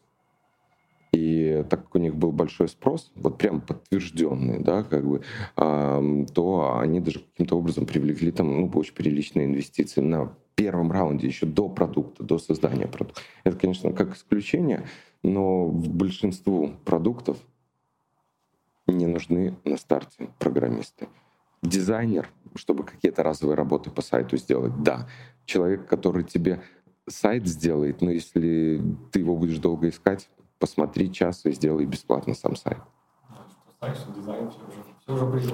И 1.11 1.65
так 1.69 1.85
как 1.85 1.95
у 1.95 1.99
них 1.99 2.15
был 2.15 2.31
большой 2.31 2.67
спрос, 2.67 3.11
вот 3.15 3.37
прям 3.37 3.61
подтвержденный, 3.61 4.59
да, 4.59 4.83
как 4.83 5.07
бы, 5.07 5.23
то 5.55 6.77
они 6.79 6.99
даже 6.99 7.19
каким-то 7.19 7.57
образом 7.57 7.85
привлекли 7.85 8.31
там, 8.31 8.61
ну, 8.61 8.71
очень 8.75 8.93
приличные 8.93 9.47
инвестиции 9.47 10.01
на 10.01 10.35
первом 10.55 10.91
раунде, 10.91 11.25
еще 11.25 11.45
до 11.45 11.69
продукта, 11.69 12.23
до 12.23 12.37
создания 12.37 12.85
продукта. 12.85 13.21
Это, 13.43 13.57
конечно, 13.57 13.91
как 13.91 14.15
исключение, 14.15 14.85
но 15.23 15.65
в 15.65 15.89
большинству 15.89 16.71
продуктов 16.85 17.37
не 18.85 19.07
нужны 19.07 19.55
на 19.65 19.77
старте 19.77 20.29
программисты. 20.37 21.07
Дизайнер, 21.63 22.29
чтобы 22.55 22.83
какие-то 22.83 23.23
разовые 23.23 23.55
работы 23.55 23.89
по 23.89 24.01
сайту 24.01 24.37
сделать, 24.37 24.83
да. 24.83 25.07
Человек, 25.45 25.87
который 25.87 26.23
тебе 26.23 26.61
сайт 27.07 27.47
сделает, 27.47 28.01
но 28.01 28.11
если 28.11 28.81
ты 29.11 29.19
его 29.19 29.35
будешь 29.35 29.57
долго 29.57 29.89
искать, 29.89 30.29
посмотри 30.59 31.11
час 31.11 31.45
и 31.45 31.51
сделай 31.51 31.85
бесплатно 31.85 32.33
сам 32.33 32.55
сайт. 32.55 32.77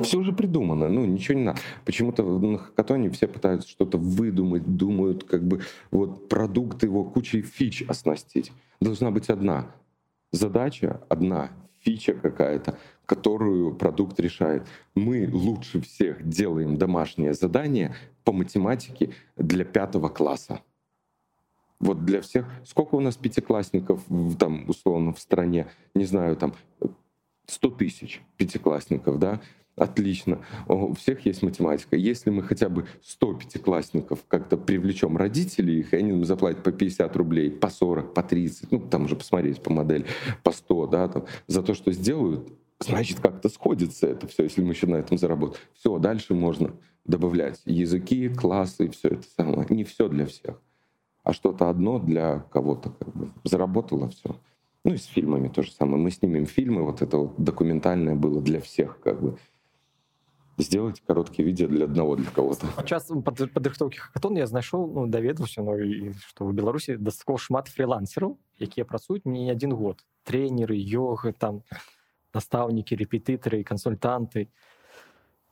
Все 0.01 0.17
уже, 0.17 0.33
придумано, 0.33 0.89
ну 0.89 1.05
ничего 1.05 1.37
не 1.37 1.45
надо. 1.45 1.59
Почему-то 1.85 2.23
на 2.23 2.57
хакатоне 2.57 3.09
все 3.11 3.27
пытаются 3.27 3.69
что-то 3.69 3.97
выдумать, 3.97 4.75
думают, 4.75 5.23
как 5.23 5.47
бы 5.47 5.61
вот 5.91 6.27
продукт 6.27 6.83
его 6.83 7.03
кучей 7.03 7.41
фич 7.41 7.83
оснастить. 7.87 8.51
Должна 8.81 9.11
быть 9.11 9.29
одна 9.29 9.71
задача, 10.31 11.01
одна 11.07 11.51
фича 11.81 12.13
какая-то, 12.13 12.77
которую 13.05 13.75
продукт 13.75 14.19
решает. 14.19 14.67
Мы 14.95 15.29
лучше 15.31 15.81
всех 15.81 16.27
делаем 16.27 16.77
домашнее 16.77 17.33
задание 17.33 17.95
по 18.23 18.33
математике 18.33 19.13
для 19.37 19.63
пятого 19.63 20.09
класса. 20.09 20.61
Вот 21.85 22.03
для 22.03 22.21
всех. 22.21 22.47
Сколько 22.63 22.95
у 22.95 22.99
нас 22.99 23.15
пятиклассников 23.15 24.01
там, 24.39 24.67
условно, 24.67 25.13
в 25.13 25.19
стране? 25.19 25.67
Не 25.93 26.05
знаю, 26.05 26.35
там 26.35 26.55
100 27.45 27.69
тысяч 27.71 28.21
пятиклассников, 28.37 29.19
да? 29.19 29.39
Отлично. 29.75 30.39
У 30.67 30.95
всех 30.95 31.23
есть 31.27 31.43
математика. 31.43 31.95
Если 31.95 32.31
мы 32.31 32.41
хотя 32.41 32.69
бы 32.69 32.87
100 33.03 33.33
пятиклассников 33.35 34.25
как-то 34.27 34.57
привлечем 34.57 35.15
родителей 35.15 35.81
их, 35.81 35.93
и 35.93 35.97
они 35.97 36.11
нам 36.11 36.25
заплатят 36.25 36.63
по 36.63 36.71
50 36.71 37.15
рублей, 37.17 37.51
по 37.51 37.69
40, 37.69 38.15
по 38.15 38.23
30, 38.23 38.71
ну, 38.71 38.79
там 38.79 39.05
уже 39.05 39.15
посмотреть 39.15 39.61
по 39.61 39.71
модели, 39.71 40.07
по 40.41 40.51
100, 40.51 40.87
да, 40.87 41.07
там, 41.07 41.25
за 41.45 41.61
то, 41.61 41.75
что 41.75 41.91
сделают, 41.91 42.51
значит, 42.79 43.19
как-то 43.19 43.47
сходится 43.49 44.07
это 44.07 44.27
все, 44.27 44.43
если 44.43 44.63
мы 44.63 44.73
еще 44.73 44.87
на 44.87 44.95
этом 44.95 45.19
заработаем. 45.19 45.61
Все, 45.75 45.99
дальше 45.99 46.33
можно 46.33 46.73
добавлять 47.03 47.61
языки, 47.65 48.29
классы, 48.29 48.89
все 48.89 49.09
это 49.09 49.25
самое. 49.37 49.67
Не 49.69 49.83
все 49.83 50.07
для 50.07 50.25
всех 50.25 50.59
а 51.24 51.32
что-то 51.32 51.68
одно 51.68 51.98
для 51.98 52.40
кого-то 52.50 52.90
как 52.90 53.14
бы 53.14 53.30
заработало 53.44 54.08
все. 54.08 54.36
Ну 54.84 54.94
и 54.94 54.96
с 54.96 55.04
фильмами 55.04 55.48
то 55.48 55.62
же 55.62 55.72
самое. 55.72 56.02
Мы 56.02 56.10
снимем 56.10 56.46
фильмы, 56.46 56.82
вот 56.82 57.02
это 57.02 57.18
вот 57.18 57.34
документальное 57.38 58.14
было 58.14 58.40
для 58.40 58.60
всех 58.60 59.00
как 59.00 59.20
бы. 59.20 59.38
Сделать 60.56 61.00
короткие 61.06 61.46
видео 61.46 61.68
для 61.68 61.86
одного 61.86 62.16
для 62.16 62.30
кого-то 62.30 62.66
час 62.84 63.08
пад 63.24 63.40
падрыхтоўкі 63.54 63.96
хакатон 63.96 64.36
я 64.36 64.44
знайшоў 64.44 64.92
ну 64.92 65.06
даведаўся 65.06 65.62
ну, 65.64 66.12
што 66.20 66.44
в 66.44 66.52
беларусі 66.52 66.98
дастаткова 67.00 67.38
шмат 67.40 67.72
фрилансераў 67.72 68.36
якія 68.60 68.84
працуюць 68.84 69.24
мне 69.24 69.44
не 69.48 69.52
один 69.52 69.72
год 69.72 70.04
тренеры 70.28 70.76
йогы 70.76 71.32
там 71.32 71.62
настаўнікі 72.34 72.92
рэпетытары 72.92 73.64
кансультанты 73.64 74.50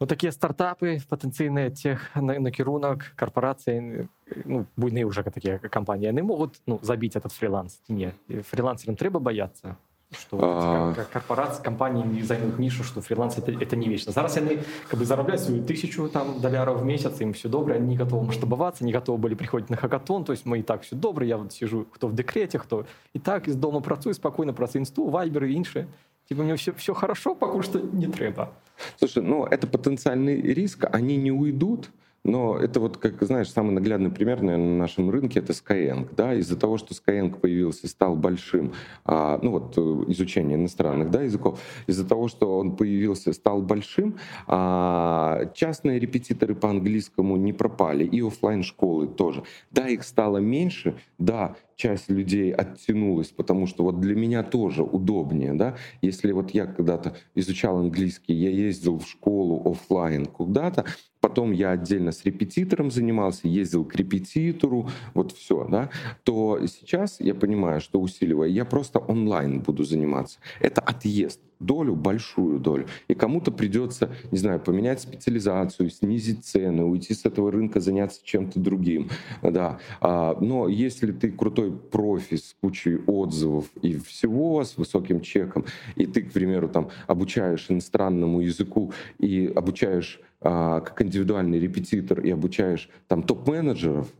ну, 0.00 0.06
такія 0.06 0.32
стартапы 0.32 0.98
патэнцыйныя 1.10 1.70
тех 1.70 2.10
накірунак 2.14 3.12
карпорацыі 3.16 4.08
ну, 4.44 4.66
буйныя 4.76 5.06
уже 5.06 5.22
такія 5.22 5.58
кампаніі 5.58 6.12
яны 6.12 6.22
могуць 6.22 6.62
ну, 6.66 6.78
забіць 6.82 7.16
этот 7.16 7.32
фриланс 7.32 7.82
не 7.88 8.14
фрилансерам 8.28 8.96
трэба 8.96 9.18
бояться 9.18 9.76
что 10.10 10.38
а... 10.40 10.94
корпорации 11.12 11.62
компании 11.62 12.22
займут 12.22 12.58
нишу 12.58 12.84
что 12.84 13.02
фриланс 13.02 13.36
это, 13.36 13.52
это 13.52 13.76
не 13.76 13.88
вечно 13.88 14.12
зараз 14.12 14.36
яны 14.36 14.62
как 14.88 15.00
бы 15.00 15.04
зарабляют 15.04 15.42
свою 15.42 15.64
тысячу 15.64 16.08
там 16.08 16.40
долларов 16.40 16.80
в 16.80 16.84
месяц 16.84 17.20
им 17.20 17.32
все 17.32 17.48
доброе 17.48 17.76
они 17.76 17.88
не 17.88 17.96
готовы 17.96 18.24
масштабоваться 18.24 18.84
не 18.84 18.92
готовы 18.92 19.18
были 19.18 19.34
приходить 19.34 19.68
на 19.68 19.76
хакатон 19.76 20.24
то 20.24 20.32
есть 20.32 20.46
мы 20.46 20.60
и 20.60 20.62
так 20.62 20.82
все 20.82 20.96
добры 20.96 21.26
я 21.26 21.36
вот 21.36 21.52
сижу 21.52 21.84
кто 21.84 22.08
в 22.08 22.14
декрете 22.14 22.58
кто 22.58 22.86
и 23.12 23.18
так 23.18 23.48
из 23.48 23.56
дома 23.56 23.80
працую 23.80 24.14
спокойно 24.14 24.54
про 24.54 24.66
инсту 24.74 25.08
вайберы 25.08 25.50
и 25.50 25.54
іншие 25.54 25.88
Типа, 26.28 26.42
мне 26.42 26.56
все, 26.56 26.72
все 26.74 26.92
хорошо, 26.92 27.34
пока 27.34 27.62
что 27.62 27.80
не 27.80 28.06
треба. 28.06 28.52
Слушай, 28.97 29.23
ну 29.23 29.45
это 29.45 29.67
потенциальный 29.67 30.41
риск, 30.41 30.85
они 30.91 31.17
не 31.17 31.31
уйдут, 31.31 31.89
но 32.23 32.57
это 32.57 32.79
вот, 32.79 32.97
как 32.97 33.21
знаешь, 33.21 33.51
самый 33.51 33.71
наглядный 33.71 34.09
пример, 34.09 34.41
наверное, 34.41 34.69
на 34.69 34.77
нашем 34.77 35.09
рынке 35.09 35.39
это 35.39 35.51
Skyeng. 35.51 36.07
Да? 36.15 36.33
Из-за 36.33 36.57
того, 36.57 36.77
что 36.77 36.93
Skyeng 36.93 37.37
появился, 37.37 37.87
стал 37.87 38.15
большим, 38.15 38.73
а, 39.03 39.39
ну 39.41 39.51
вот 39.51 39.73
э, 39.77 39.81
изучение 40.11 40.57
иностранных 40.57 41.11
да, 41.11 41.21
языков, 41.21 41.59
из-за 41.85 42.07
того, 42.07 42.29
что 42.29 42.57
он 42.57 42.77
появился, 42.77 43.33
стал 43.33 43.61
большим, 43.61 44.15
а, 44.47 45.51
частные 45.53 45.99
репетиторы 45.99 46.55
по 46.55 46.69
английскому 46.69 47.35
не 47.35 47.51
пропали, 47.51 48.05
и 48.05 48.21
офлайн 48.25 48.63
школы 48.63 49.07
тоже. 49.07 49.43
Да, 49.71 49.89
их 49.89 50.03
стало 50.03 50.37
меньше, 50.37 50.95
да, 51.17 51.57
часть 51.83 52.09
людей 52.09 52.53
оттянулась, 52.53 53.27
потому 53.27 53.67
что 53.67 53.83
вот 53.83 53.99
для 53.99 54.15
меня 54.15 54.41
тоже 54.41 54.83
удобнее, 54.83 55.53
да, 55.53 55.75
если 56.01 56.31
вот 56.31 56.51
я 56.51 56.65
когда-то 56.65 57.17
изучал 57.35 57.77
английский, 57.77 58.33
я 58.33 58.49
ездил 58.49 58.99
в 58.99 59.05
школу 59.05 59.69
офлайн 59.69 60.25
куда-то, 60.25 60.85
потом 61.19 61.51
я 61.51 61.71
отдельно 61.71 62.13
с 62.13 62.23
репетитором 62.23 62.89
занимался, 62.89 63.49
ездил 63.49 63.83
к 63.83 63.95
репетитору, 63.97 64.89
вот 65.13 65.33
все, 65.33 65.67
да, 65.69 65.89
то 66.23 66.57
сейчас 66.67 67.19
я 67.19 67.35
понимаю, 67.35 67.81
что 67.81 67.99
усиливая, 67.99 68.47
я 68.47 68.63
просто 68.63 68.99
онлайн 68.99 69.59
буду 69.59 69.83
заниматься. 69.83 70.39
Это 70.61 70.79
отъезд 70.79 71.41
долю, 71.65 71.95
большую 71.95 72.59
долю. 72.59 72.87
И 73.07 73.13
кому-то 73.13 73.51
придется, 73.51 74.11
не 74.31 74.37
знаю, 74.37 74.59
поменять 74.59 75.01
специализацию, 75.01 75.89
снизить 75.89 76.45
цены, 76.45 76.83
уйти 76.83 77.13
с 77.13 77.25
этого 77.25 77.51
рынка, 77.51 77.79
заняться 77.79 78.21
чем-то 78.23 78.59
другим. 78.59 79.09
Да. 79.41 79.79
А, 80.01 80.37
но 80.39 80.67
если 80.67 81.11
ты 81.11 81.31
крутой 81.31 81.71
профи 81.71 82.37
с 82.37 82.55
кучей 82.61 82.97
отзывов 83.07 83.65
и 83.81 83.97
всего, 83.97 84.63
с 84.63 84.77
высоким 84.77 85.21
чеком, 85.21 85.65
и 85.95 86.05
ты, 86.05 86.21
к 86.23 86.31
примеру, 86.31 86.69
там 86.69 86.89
обучаешь 87.07 87.65
иностранному 87.69 88.41
языку 88.41 88.93
и 89.19 89.51
обучаешь 89.53 90.19
а, 90.41 90.81
как 90.81 91.01
индивидуальный 91.01 91.59
репетитор 91.59 92.19
и 92.19 92.29
обучаешь 92.29 92.89
там 93.07 93.23
топ-менеджеров, 93.23 94.11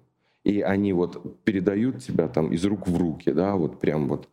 и 0.43 0.61
они 0.61 0.93
вот 0.93 1.43
передают 1.43 1.99
тебя 1.99 2.27
там 2.27 2.51
из 2.53 2.63
рук 2.65 2.87
в 2.87 2.97
руки, 2.97 3.31
да, 3.31 3.55
вот 3.55 3.79
прям 3.79 4.07
вот 4.07 4.29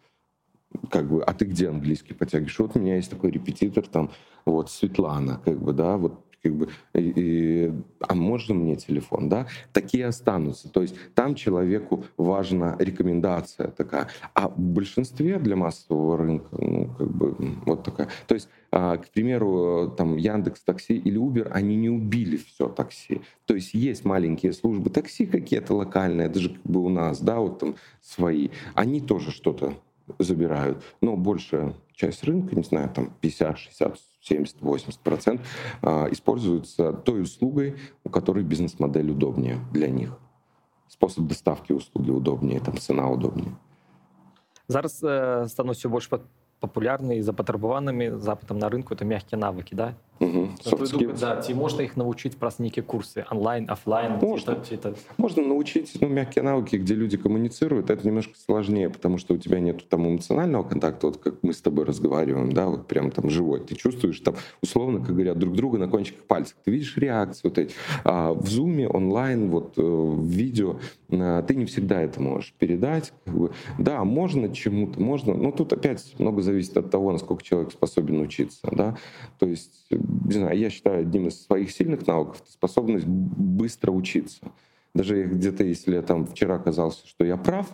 как 0.91 1.09
бы, 1.09 1.23
а 1.23 1.33
ты 1.33 1.45
где 1.45 1.69
английский 1.69 2.15
потягиваешь? 2.15 2.59
Вот 2.59 2.77
у 2.77 2.81
меня 2.81 2.97
есть 2.97 3.11
такой 3.11 3.31
репетитор, 3.31 3.87
там, 3.87 4.11
вот, 4.45 4.71
Светлана, 4.71 5.41
как 5.45 5.61
бы, 5.61 5.73
да, 5.73 5.97
вот, 5.97 6.25
как 6.43 6.55
бы, 6.55 6.69
и, 6.95 7.13
и, 7.17 7.73
а 8.01 8.15
можно 8.15 8.55
мне 8.55 8.77
телефон, 8.77 9.29
да? 9.29 9.47
Такие 9.73 10.07
останутся. 10.07 10.71
То 10.71 10.81
есть 10.81 10.95
там 11.15 11.35
человеку 11.35 12.05
важна 12.17 12.77
рекомендация 12.79 13.69
такая. 13.69 14.09
А 14.35 14.49
в 14.49 14.59
большинстве 14.59 15.39
для 15.39 15.57
массового 15.57 16.17
рынка, 16.17 16.49
ну, 16.53 16.89
как 16.97 17.11
бы, 17.11 17.37
вот 17.67 17.85
такая. 17.85 18.09
То 18.27 18.35
есть, 18.35 18.49
а, 18.73 18.97
к 18.97 19.11
примеру, 19.11 19.93
там, 19.97 20.17
Яндекс 20.17 20.63
Такси 20.63 20.97
или 20.97 21.21
Uber, 21.21 21.51
они 21.51 21.77
не 21.77 21.91
убили 21.91 22.39
все 22.39 22.69
такси. 22.69 23.21
То 23.45 23.55
есть 23.55 23.75
есть 23.75 24.05
маленькие 24.05 24.53
службы 24.53 24.89
такси 24.89 25.27
какие-то 25.27 25.75
локальные, 25.75 26.29
даже 26.29 26.51
как 26.51 26.63
бы 26.63 26.81
у 26.81 26.89
нас, 26.89 27.21
да, 27.21 27.39
вот 27.41 27.59
там 27.59 27.75
свои. 28.01 28.49
Они 28.75 29.01
тоже 29.01 29.31
что-то 29.31 29.75
забирают. 30.20 30.84
Но 31.02 31.16
большая 31.16 31.74
часть 31.94 32.24
рынка, 32.24 32.56
не 32.56 32.64
знаю, 32.64 32.90
там 32.90 33.12
50, 33.22 33.58
60, 33.58 34.00
70, 34.22 34.62
80 34.62 35.00
процентов 35.00 35.48
используется 36.12 36.94
той 36.94 37.24
услугой, 37.24 37.76
у 38.04 38.10
которой 38.10 38.44
бизнес-модель 38.44 39.12
удобнее 39.12 39.60
для 39.72 39.90
них. 39.90 40.18
Способ 40.88 41.28
доставки 41.28 41.72
услуги 41.72 42.12
удобнее, 42.12 42.60
там 42.60 42.78
цена 42.78 43.10
удобнее. 43.10 43.56
Зараз 44.68 45.04
э, 45.04 45.48
стануць 45.48 45.78
все 45.78 45.90
больш 45.90 46.10
папулярны 46.60 47.20
і 47.20 47.22
запатрабаванымі 47.22 48.18
запытам 48.18 48.58
на 48.58 48.70
рынку 48.70 48.96
это 48.96 49.06
мягкія 49.06 49.38
навыкі 49.38 49.76
да 49.76 49.94
Угу. 50.20 50.48
Soft 50.66 50.82
skills. 50.82 51.20
Да, 51.20 51.42
ці 51.42 51.54
можна 51.54 51.82
їх 51.82 51.98
научить 51.98 52.38
про 52.38 52.52
некие 52.60 52.84
курсы 52.84 53.24
онлайн, 53.32 53.66
офлайн? 53.70 54.12
Можно. 54.22 54.56
Ці, 54.70 54.78
ці, 54.78 54.90
можно 55.18 55.44
научить 55.44 55.98
ну, 56.02 56.10
мягкие 56.10 56.44
навыки, 56.44 56.78
где 56.78 56.96
люди 56.96 57.18
коммуницируют. 57.18 57.90
Это 57.90 58.08
немножко 58.08 58.34
сложнее, 58.36 58.90
потому 58.90 59.18
что 59.18 59.34
у 59.34 59.38
тебя 59.38 59.60
нет 59.60 59.90
там 59.90 60.08
эмоционального 60.08 60.64
контакта, 60.64 61.08
вот 61.08 61.18
как 61.18 61.34
мы 61.44 61.52
с 61.52 61.62
тобой 61.62 61.86
разговариваем, 61.86 62.52
да, 62.52 62.68
вот 62.68 62.88
прям 62.88 63.12
там 63.12 63.30
живой. 63.30 63.60
Ты 63.60 63.76
чувствуешь 63.76 64.20
там, 64.20 64.36
условно, 64.62 65.00
как 65.00 65.14
говорят, 65.14 65.38
друг 65.38 65.54
друга 65.54 65.78
на 65.78 65.88
кончиках 65.88 66.24
пальцев. 66.24 66.56
Ты 66.64 66.72
видишь 66.72 66.98
реакцию. 66.98 67.52
Вот 67.52 67.58
эти. 67.58 67.74
А 68.04 68.32
в 68.32 68.48
зуме, 68.48 68.88
онлайн, 68.88 69.50
вот 69.50 69.78
э, 69.78 69.82
в 69.82 70.26
видео 70.26 70.80
а, 71.12 71.42
ты 71.42 71.56
не 71.56 71.66
всегда 71.66 72.02
это 72.02 72.22
можешь 72.22 72.54
передать. 72.58 73.14
Как 73.26 73.36
бы. 73.36 73.52
Да, 73.78 74.04
можно 74.04 74.54
чему-то, 74.54 75.02
можно, 75.02 75.34
но 75.34 75.52
тут 75.52 75.74
опять 75.74 76.16
много 76.20 76.42
зависит 76.42 76.78
от 76.78 76.90
того, 76.90 77.12
насколько 77.12 77.44
человек 77.44 77.72
способен 77.72 78.22
учиться, 78.22 78.68
да. 78.72 78.98
То 79.40 79.46
есть 79.46 79.88
не 80.25 80.33
знаю, 80.33 80.59
я 80.59 80.71
считаю 80.71 81.01
одним 81.01 81.29
из 81.29 81.43
своих 81.43 81.71
сильных 81.71 82.07
навыков 82.07 82.43
способность 82.49 83.07
быстро 83.07 83.93
учиться. 83.93 84.53
Даже 84.95 85.25
где-то, 85.25 85.65
если 85.65 85.95
я 85.95 86.03
там 86.03 86.27
вчера 86.27 86.57
оказался, 86.57 87.07
что 87.07 87.25
я 87.25 87.37
прав, 87.37 87.67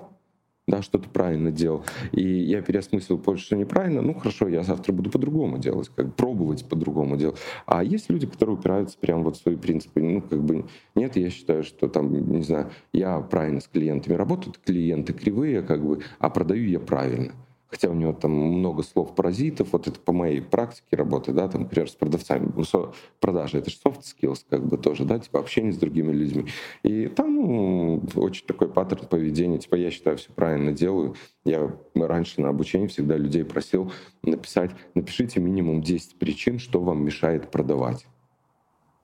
да, 0.69 0.83
что-то 0.83 1.09
правильно 1.09 1.53
делал, 1.53 1.85
и 2.11 2.23
я 2.23 2.61
переосмыслил 2.61 3.19
позже, 3.19 3.45
что 3.45 3.57
неправильно, 3.57 4.03
ну 4.03 4.15
хорошо, 4.15 4.49
я 4.49 4.65
завтра 4.65 4.93
буду 4.93 5.11
по-другому 5.11 5.59
делать, 5.59 5.91
как 5.95 6.15
пробовать 6.17 6.69
по-другому 6.69 7.17
делать. 7.17 7.39
А 7.67 7.85
есть 7.85 8.11
люди, 8.11 8.27
которые 8.27 8.57
упираются 8.57 8.99
прямо 8.99 9.23
вот 9.23 9.37
в 9.37 9.41
свои 9.41 9.55
принципы, 9.57 10.01
ну 10.03 10.21
как 10.21 10.43
бы 10.43 10.67
нет, 10.97 11.17
я 11.17 11.31
считаю, 11.31 11.63
что 11.63 11.89
там, 11.89 12.13
не 12.13 12.43
знаю, 12.43 12.71
я 12.93 13.21
правильно 13.21 13.61
с 13.61 13.69
клиентами 13.69 14.15
работаю, 14.15 14.55
клиенты 14.65 15.13
кривые, 15.13 15.63
как 15.63 15.85
бы, 15.87 16.03
а 16.19 16.31
продаю 16.31 16.65
я 16.65 16.81
правильно 16.81 17.33
хотя 17.69 17.89
у 17.89 17.95
него 17.95 18.13
там 18.13 18.33
много 18.33 18.83
слов 18.83 19.15
паразитов, 19.15 19.73
вот 19.73 19.89
это 19.89 19.99
по 19.99 20.13
моей 20.13 20.41
практике 20.41 20.97
работы, 20.97 21.33
да, 21.33 21.49
там, 21.49 21.63
например, 21.63 21.91
с 21.91 21.95
продавцами, 21.95 22.53
ну, 22.55 22.93
продажи, 23.21 23.59
это 23.59 23.71
же 23.71 23.77
soft 23.85 24.03
skills, 24.03 24.45
как 24.49 24.67
бы 24.67 24.79
тоже, 24.79 25.05
да, 25.05 25.19
типа 25.19 25.41
общение 25.41 25.73
с 25.73 25.79
другими 25.79 26.13
людьми. 26.13 26.47
И 26.83 27.09
там 27.09 27.35
ну, 27.35 28.03
очень 28.17 28.47
такой 28.47 28.69
паттерн 28.69 29.07
поведения, 29.07 29.59
типа 29.59 29.75
я 29.77 29.91
считаю, 29.91 30.17
все 30.17 30.33
правильно 30.33 30.73
делаю. 30.73 31.15
Я 31.45 31.77
раньше 31.95 32.41
на 32.41 32.49
обучении 32.49 32.87
всегда 32.87 33.17
людей 33.17 33.45
просил 33.45 33.93
написать, 34.23 34.73
напишите 34.95 35.41
минимум 35.41 35.83
10 35.83 36.19
причин, 36.19 36.59
что 36.59 36.81
вам 36.81 37.05
мешает 37.05 37.51
продавать 37.51 38.07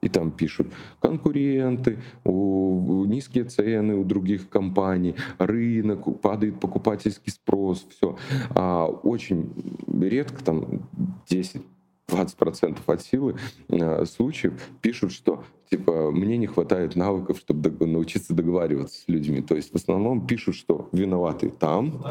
и 0.02 0.08
там 0.08 0.32
пишут 0.32 0.68
конкуренты, 1.00 1.98
низкие 2.24 3.44
цены 3.44 3.94
у 3.94 4.04
других 4.04 4.48
компаний, 4.48 5.14
рынок, 5.38 6.20
падает 6.20 6.60
покупательский 6.60 7.32
спрос, 7.32 7.86
все. 7.88 8.16
А 8.50 8.86
очень 8.86 9.52
редко, 9.88 10.44
там 10.44 10.88
10 11.28 11.62
20% 12.08 12.78
от 12.84 13.02
силы 13.02 13.36
э, 13.70 14.04
случаев 14.04 14.52
пишут, 14.82 15.12
что 15.12 15.44
типа 15.70 16.10
мне 16.10 16.36
не 16.36 16.46
хватает 16.46 16.94
навыков, 16.94 17.38
чтобы 17.38 17.70
научиться 17.86 18.34
договариваться 18.34 19.00
с 19.00 19.08
людьми. 19.08 19.40
То 19.40 19.54
есть 19.54 19.72
в 19.72 19.76
основном 19.76 20.26
пишут, 20.26 20.56
что 20.56 20.90
виноваты 20.92 21.48
там, 21.48 22.04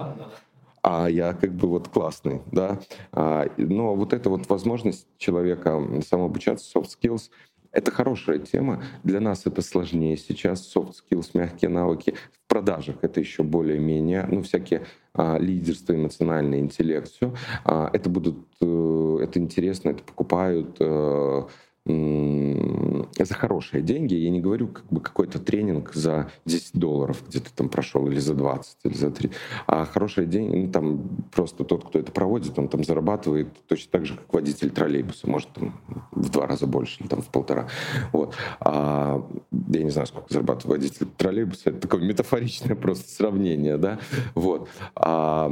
а 0.82 1.08
я 1.08 1.34
как 1.34 1.54
бы 1.54 1.68
вот 1.68 1.90
классный, 1.90 2.42
да. 2.52 2.80
А, 3.12 3.48
но 3.58 3.94
вот 3.94 4.14
эта 4.14 4.32
вот 4.32 4.50
возможность 4.50 5.06
человека 5.20 5.80
самообучаться, 6.08 6.80
soft 6.80 6.90
skills— 7.00 7.30
это 7.72 7.92
хорошая 7.92 8.40
тема. 8.40 8.84
Для 9.04 9.20
нас 9.20 9.46
это 9.46 9.62
сложнее 9.62 10.18
сейчас. 10.18 10.74
Soft 10.76 10.94
skills, 10.94 11.32
мягкие 11.34 11.70
навыки. 11.70 12.16
В 12.46 12.48
продажах 12.48 12.98
это 13.02 13.20
еще 13.20 13.44
более-менее. 13.44 14.28
Ну, 14.30 14.42
всякие 14.42 14.86
а, 15.14 15.38
лидерство, 15.38 15.94
эмоциональный 15.94 16.60
интеллект, 16.60 17.10
все. 17.10 17.34
А, 17.64 17.90
это 17.94 18.10
будут, 18.10 18.46
э, 18.62 19.18
это 19.22 19.40
интересно, 19.40 19.90
это 19.90 20.04
покупают 20.04 20.78
э, 20.80 21.42
за 21.86 23.34
хорошие 23.34 23.82
деньги. 23.82 24.14
Я 24.14 24.30
не 24.30 24.40
говорю 24.40 24.68
как 24.68 24.86
бы 24.90 25.02
какой-то 25.02 25.40
тренинг 25.40 25.94
за 25.94 26.32
10 26.46 26.74
долларов, 26.74 27.24
где 27.28 27.40
ты 27.40 27.50
там 27.56 27.70
прошел, 27.70 28.08
или 28.08 28.20
за 28.20 28.34
20, 28.34 28.78
или 28.84 28.94
за 28.94 29.12
3. 29.12 29.32
А 29.68 29.86
хорошие 29.86 30.28
деньги, 30.28 30.56
ну 30.56 30.72
там 30.72 31.26
просто 31.32 31.64
тот, 31.64 31.86
кто 31.86 32.00
это 32.00 32.12
проводит, 32.12 32.58
он 32.60 32.68
там 32.68 32.84
зарабатывает 32.84 33.48
точно 33.68 33.92
так 33.92 34.06
же, 34.06 34.16
как 34.16 34.32
водитель 34.34 34.70
троллейбуса, 34.70 35.28
может 35.30 35.50
там 35.54 35.80
в 36.12 36.30
два 36.30 36.48
раза 36.48 36.68
больше, 36.68 37.02
или 37.02 37.08
там 37.08 37.22
в 37.22 37.30
полтора. 37.30 37.68
Вот. 38.12 38.36
А, 38.60 39.28
я 39.70 39.84
не 39.84 39.90
знаю, 39.90 40.08
сколько 40.08 40.32
зарабатывает 40.32 40.82
водитель 40.82 41.08
троллейбуса, 41.18 41.72
это 41.72 41.80
такое 41.80 42.02
метафоричное 42.02 42.76
просто 42.76 43.10
сравнение, 43.10 43.78
да. 43.78 44.00
Вот. 44.36 44.70
А, 44.96 45.52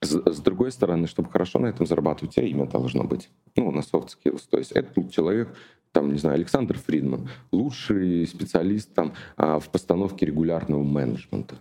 с, 0.00 0.10
с 0.10 0.40
другой 0.40 0.70
стороны, 0.70 1.06
чтобы 1.06 1.30
хорошо 1.30 1.58
на 1.58 1.66
этом 1.66 1.86
зарабатывать, 1.86 2.30
у 2.30 2.34
тебя 2.34 2.46
имя 2.46 2.66
должно 2.66 3.04
быть. 3.04 3.30
Ну, 3.56 3.70
на 3.70 3.80
soft 3.80 4.08
skills. 4.08 4.42
То 4.48 4.58
есть 4.58 4.72
этот 4.72 5.10
человек, 5.10 5.48
там, 5.92 6.12
не 6.12 6.18
знаю, 6.18 6.36
Александр 6.36 6.78
Фридман, 6.78 7.28
лучший 7.50 8.26
специалист 8.26 8.94
там 8.94 9.14
а, 9.36 9.58
в 9.58 9.68
постановке 9.70 10.26
регулярного 10.26 10.82
менеджмента. 10.82 11.56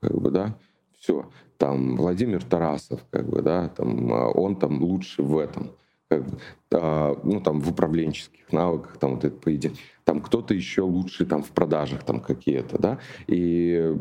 Как 0.00 0.16
бы, 0.20 0.30
да, 0.30 0.58
все. 0.98 1.30
Там 1.58 1.96
Владимир 1.96 2.42
Тарасов, 2.42 3.00
как 3.10 3.28
бы, 3.28 3.42
да, 3.42 3.68
там, 3.68 4.12
а, 4.12 4.28
он 4.30 4.56
там 4.56 4.82
лучше 4.82 5.22
в 5.22 5.38
этом 5.38 5.70
ну, 6.10 7.40
там, 7.44 7.60
в 7.60 7.70
управленческих 7.70 8.52
навыках, 8.52 8.98
там, 8.98 9.14
вот 9.14 9.24
это 9.24 9.36
поведение. 9.36 9.78
Там 10.04 10.20
кто-то 10.20 10.54
еще 10.54 10.82
лучше 10.82 11.26
там 11.26 11.42
в 11.42 11.50
продажах 11.50 12.04
там 12.04 12.20
какие-то, 12.20 12.78
да. 12.78 12.98
И 13.26 13.92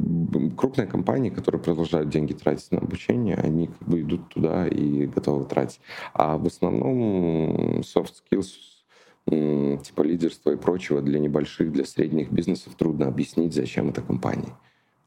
крупные 0.56 0.88
компании, 0.88 1.32
которые 1.32 1.62
продолжают 1.62 2.10
деньги 2.10 2.34
тратить 2.34 2.72
на 2.72 2.78
обучение, 2.78 3.36
они 3.38 3.68
как 3.68 3.88
бы 3.88 4.01
идут 4.01 4.30
туда 4.30 4.68
и 4.68 5.08
готовы 5.08 5.45
тратить. 5.45 5.82
А 6.14 6.38
в 6.38 6.45
основном 6.45 7.80
soft 7.80 8.14
skills 8.32 9.82
типа 9.82 10.03
лидерства 10.03 10.51
и 10.51 10.58
прочего 10.58 11.01
для 11.01 11.20
небольших, 11.20 11.72
для 11.72 11.86
средних 11.86 12.32
бизнесов 12.32 12.76
трудно 12.76 13.08
объяснить, 13.08 13.56
зачем 13.56 13.89
это 13.89 14.03
компании 14.03 14.53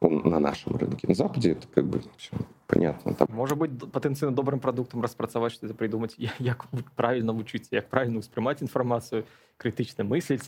на 0.02 0.40
нашем 0.40 0.76
рынке. 0.76 1.08
На 1.08 1.14
Западе 1.16 1.52
это 1.52 1.68
как 1.74 1.86
бы 1.86 2.02
все 2.18 2.32
понятно. 2.68 3.14
Там... 3.14 3.28
Може 3.32 3.56
бути 3.56 3.74
потенційно 3.92 4.32
добрим 4.32 4.60
продуктом 4.60 5.02
розпрацювати, 5.02 5.56
що 5.56 5.68
це 5.68 5.74
придумати, 5.74 6.16
як 6.40 6.66
правильно 6.96 7.34
вчитися, 7.34 7.76
як 7.76 7.90
правильно 7.90 8.22
сприймати 8.22 8.66
інформацію, 8.66 9.24
критично 9.58 10.06
мислити. 10.06 10.44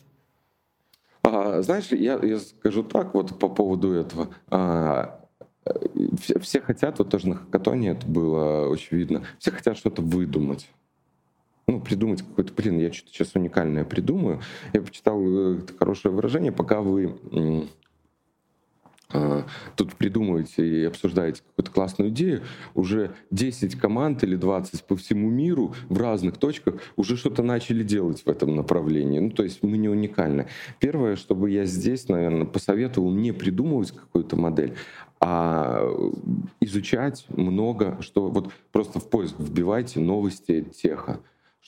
А, 1.22 1.62
знаешь, 1.62 1.92
я, 1.92 2.20
я 2.24 2.40
скажу 2.40 2.84
так 2.84 3.14
вот 3.14 3.40
по 3.40 3.50
поводу 3.50 3.94
этого. 3.94 4.28
А, 4.50 5.18
все, 6.14 6.40
все 6.40 6.62
хотят, 6.62 7.00
вот 7.00 7.10
тоже 7.10 7.28
на 7.28 7.36
хакатоне 7.36 7.92
это 7.92 8.06
было 8.06 8.70
очень 8.70 8.98
видно, 8.98 9.24
все 9.40 9.52
хотят 9.52 9.78
что-то 9.78 10.02
выдумать 10.04 10.70
ну, 11.68 11.82
придумать 11.82 12.22
какой-то, 12.22 12.54
блин, 12.54 12.80
я 12.80 12.94
что-то 12.94 13.12
сейчас 13.12 13.36
уникальное 13.36 13.86
придумаю. 13.86 14.40
Я 14.74 14.82
почитал 14.82 15.20
э, 15.20 15.58
это 15.60 15.74
хорошее 15.78 16.14
выражение, 16.14 16.52
пока 16.52 16.82
вы 16.82 17.18
а, 17.32 17.68
тут 19.77 19.95
придумываете 19.95 20.67
и 20.67 20.85
обсуждаете 20.85 21.43
какую-то 21.43 21.71
классную 21.71 22.11
идею, 22.11 22.43
уже 22.75 23.13
10 23.31 23.77
команд 23.77 24.23
или 24.23 24.37
20 24.37 24.85
по 24.85 24.97
всему 24.97 25.31
миру 25.31 25.75
в 25.89 25.99
разных 25.99 26.37
точках 26.39 26.77
уже 26.97 27.17
что-то 27.17 27.43
начали 27.43 27.83
делать 27.83 28.23
в 28.25 28.29
этом 28.29 28.57
направлении. 28.57 29.19
Ну, 29.19 29.31
то 29.31 29.43
есть 29.43 29.63
мы 29.63 29.79
не 29.79 29.89
уникальны. 29.89 30.47
Первое, 30.79 31.17
чтобы 31.17 31.51
я 31.51 31.65
здесь, 31.65 32.09
наверное, 32.09 32.47
посоветовал 32.47 33.13
не 33.13 33.33
придумывать 33.33 33.93
какую-то 33.93 34.37
модель, 34.37 34.75
а 35.21 35.87
изучать 36.61 37.27
много, 37.29 37.99
что 38.01 38.31
вот 38.31 38.53
просто 38.73 39.01
в 39.01 39.11
поиск 39.11 39.35
вбивайте 39.39 40.01
новости 40.01 40.63
теха 40.63 41.21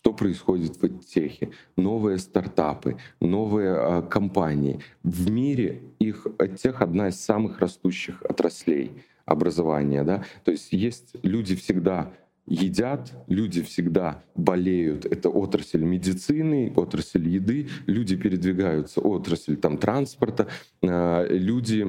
что 0.03 0.12
происходит 0.12 0.82
в 0.82 0.98
техе, 1.05 1.50
новые 1.76 2.18
стартапы, 2.18 2.96
новые 3.20 3.76
э, 3.78 4.03
компании. 4.03 4.80
В 5.05 5.30
мире 5.30 5.80
их 6.00 6.26
тех 6.61 6.82
одна 6.82 7.09
из 7.09 7.20
самых 7.20 7.61
растущих 7.61 8.20
отраслей 8.22 8.90
образования. 9.26 10.03
Да? 10.03 10.24
То 10.44 10.50
есть 10.50 10.72
есть 10.72 11.14
люди 11.22 11.55
всегда 11.55 12.11
едят, 12.46 13.12
люди 13.28 13.62
всегда 13.62 14.24
болеют. 14.34 15.07
Это 15.07 15.28
отрасль 15.28 15.84
медицины, 15.84 16.72
отрасль 16.74 17.28
еды, 17.28 17.68
люди 17.86 18.16
передвигаются, 18.16 19.00
отрасль 19.00 19.55
там, 19.57 19.78
транспорта, 19.78 20.48
э, 20.82 21.26
люди 21.30 21.84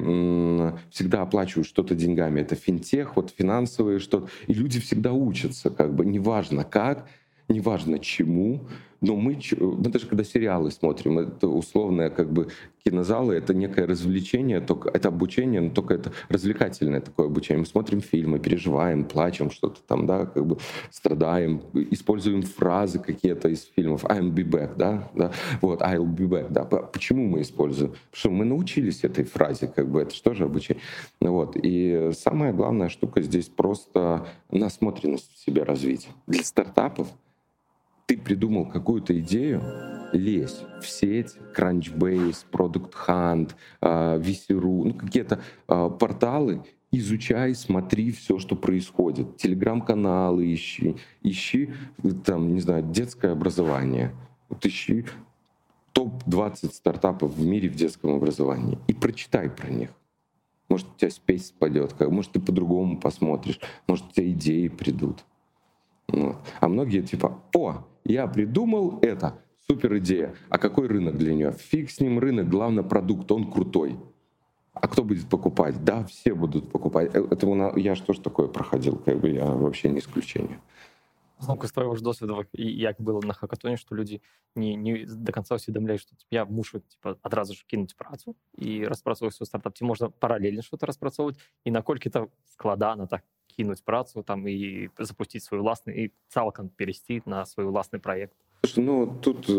всегда 0.90 1.22
оплачивают 1.22 1.66
что-то 1.66 1.96
деньгами. 1.96 2.42
Это 2.42 2.54
финтех, 2.54 3.16
вот 3.16 3.34
финансовые 3.36 3.98
что-то. 3.98 4.28
И 4.46 4.54
люди 4.54 4.78
всегда 4.78 5.12
учатся, 5.12 5.70
как 5.70 5.96
бы, 5.96 6.06
неважно 6.06 6.62
как, 6.62 7.08
неважно 7.48 7.98
чему, 7.98 8.60
но 9.04 9.16
мы, 9.16 9.38
мы 9.60 9.90
даже 9.90 10.06
когда 10.06 10.24
сериалы 10.24 10.70
смотрим, 10.70 11.18
это 11.18 11.46
условное 11.46 12.08
как 12.08 12.32
бы 12.32 12.48
кинозалы, 12.84 13.34
это 13.34 13.52
некое 13.52 13.86
развлечение, 13.86 14.60
только 14.60 14.88
это 14.88 15.08
обучение, 15.08 15.60
но 15.60 15.70
только 15.70 15.94
это 15.94 16.12
развлекательное 16.28 17.00
такое 17.00 17.26
обучение. 17.26 17.60
Мы 17.60 17.66
смотрим 17.66 18.00
фильмы, 18.00 18.38
переживаем, 18.38 19.04
плачем, 19.04 19.50
что-то 19.50 19.82
там, 19.86 20.06
да, 20.06 20.26
как 20.26 20.46
бы 20.46 20.58
страдаем, 20.90 21.60
используем 21.90 22.42
фразы 22.42 22.98
какие-то 22.98 23.48
из 23.48 23.64
фильмов. 23.76 24.04
I'll 24.04 24.32
be 24.32 24.44
back, 24.44 24.76
да, 24.76 25.10
да, 25.14 25.32
вот, 25.60 25.82
I'll 25.82 26.06
be 26.06 26.26
back, 26.26 26.50
да. 26.50 26.64
Почему 26.64 27.26
мы 27.26 27.42
используем? 27.42 27.90
Потому 27.90 28.12
что 28.12 28.30
мы 28.30 28.44
научились 28.46 29.04
этой 29.04 29.24
фразе, 29.24 29.66
как 29.66 29.88
бы, 29.90 30.00
это 30.00 30.34
же 30.34 30.44
обучение? 30.44 30.82
Вот, 31.20 31.56
и 31.62 32.10
самая 32.14 32.52
главная 32.52 32.88
штука 32.88 33.20
здесь 33.20 33.48
просто 33.48 34.26
насмотренность 34.50 35.30
в 35.34 35.44
себе 35.44 35.62
развить. 35.62 36.08
Для 36.26 36.42
стартапов 36.42 37.08
ты 38.06 38.16
придумал 38.18 38.66
какую-то 38.66 39.18
идею, 39.20 39.62
лезь 40.12 40.60
в 40.80 40.86
сеть, 40.86 41.36
Crunchbase, 41.56 42.44
Product 42.52 42.92
Hunt, 43.06 43.52
а, 43.80 44.18
VC.ru, 44.18 44.84
ну 44.84 44.94
какие-то 44.94 45.40
а, 45.66 45.88
порталы, 45.88 46.62
изучай, 46.92 47.54
смотри 47.54 48.12
все, 48.12 48.38
что 48.38 48.56
происходит. 48.56 49.36
Телеграм-каналы 49.36 50.52
ищи, 50.52 50.96
ищи, 51.22 51.72
там, 52.24 52.54
не 52.54 52.60
знаю, 52.60 52.82
детское 52.84 53.32
образование. 53.32 54.14
Вот 54.48 54.64
ищи 54.64 55.06
топ-20 55.92 56.72
стартапов 56.72 57.34
в 57.34 57.46
мире 57.46 57.68
в 57.68 57.74
детском 57.74 58.14
образовании 58.14 58.78
и 58.86 58.92
прочитай 58.92 59.48
про 59.48 59.68
них. 59.68 59.90
Может, 60.68 60.88
у 60.88 60.98
тебя 60.98 61.10
спесь 61.10 61.48
спадет, 61.48 61.94
может, 62.00 62.32
ты 62.32 62.40
по-другому 62.40 62.98
посмотришь, 62.98 63.60
может, 63.86 64.06
у 64.06 64.12
тебя 64.12 64.30
идеи 64.30 64.68
придут. 64.68 65.24
Вот. 66.07 66.37
А 66.59 66.67
многие 66.67 67.01
типа, 67.01 67.43
о, 67.55 67.87
я 68.03 68.27
придумал 68.27 68.99
это, 69.01 69.33
супер 69.67 69.97
идея. 69.97 70.33
А 70.49 70.57
какой 70.57 70.87
рынок 70.87 71.17
для 71.17 71.33
нее? 71.33 71.51
Фиг 71.51 71.91
с 71.91 71.99
ним 71.99 72.19
рынок, 72.19 72.49
главное 72.49 72.83
продукт, 72.83 73.31
он 73.31 73.51
крутой. 73.51 73.99
А 74.73 74.87
кто 74.87 75.03
будет 75.03 75.29
покупать? 75.29 75.83
Да, 75.83 76.03
все 76.05 76.33
будут 76.33 76.71
покупать. 76.71 77.13
Э, 77.13 77.27
это 77.29 77.73
я 77.77 77.95
же 77.95 78.03
тоже 78.03 78.21
такое 78.21 78.47
проходил, 78.47 78.97
как 78.97 79.19
бы 79.19 79.29
я 79.29 79.45
вообще 79.45 79.89
не 79.89 79.99
исключение. 79.99 80.59
Знову 81.41 81.67
з 81.67 81.71
твоего 81.71 81.95
ж 81.95 82.03
досвіду, 82.03 82.45
як 82.53 83.01
було 83.01 83.21
на 83.21 83.33
хакатоні, 83.33 83.77
що 83.77 83.95
люди 83.95 84.21
не, 84.55 84.77
не 84.77 85.05
до 85.05 85.31
конца 85.31 85.55
усвідомляють, 85.55 86.01
що 86.01 86.09
типу, 86.09 86.27
я 86.31 86.45
мушу 86.45 86.79
типу, 86.79 87.15
одразу 87.23 87.53
ж 87.53 87.65
кинути 87.67 87.93
працю 87.97 88.35
і 88.57 88.85
розпрацьовувати 88.85 89.37
свій 89.37 89.45
стартап. 89.45 89.77
Ці 89.77 89.83
можна 89.83 90.09
паралельно 90.09 90.61
щось 90.61 90.83
розпрацьовувати, 90.83 91.39
і 91.65 91.71
накольки 91.71 92.09
це 92.09 92.25
складано 92.45 93.07
так 93.07 93.23
кинуть 93.57 93.83
працю 93.85 94.23
там 94.23 94.47
і 94.47 94.89
запустити 94.99 95.39
свою 95.39 95.63
власний, 95.63 96.05
і 96.05 96.11
цілком 96.27 96.69
перейти 96.69 97.21
на 97.25 97.45
свій 97.45 97.63
власний 97.63 98.01
проєкт. 98.01 98.33
Ну, 98.77 99.15
тут, 99.21 99.49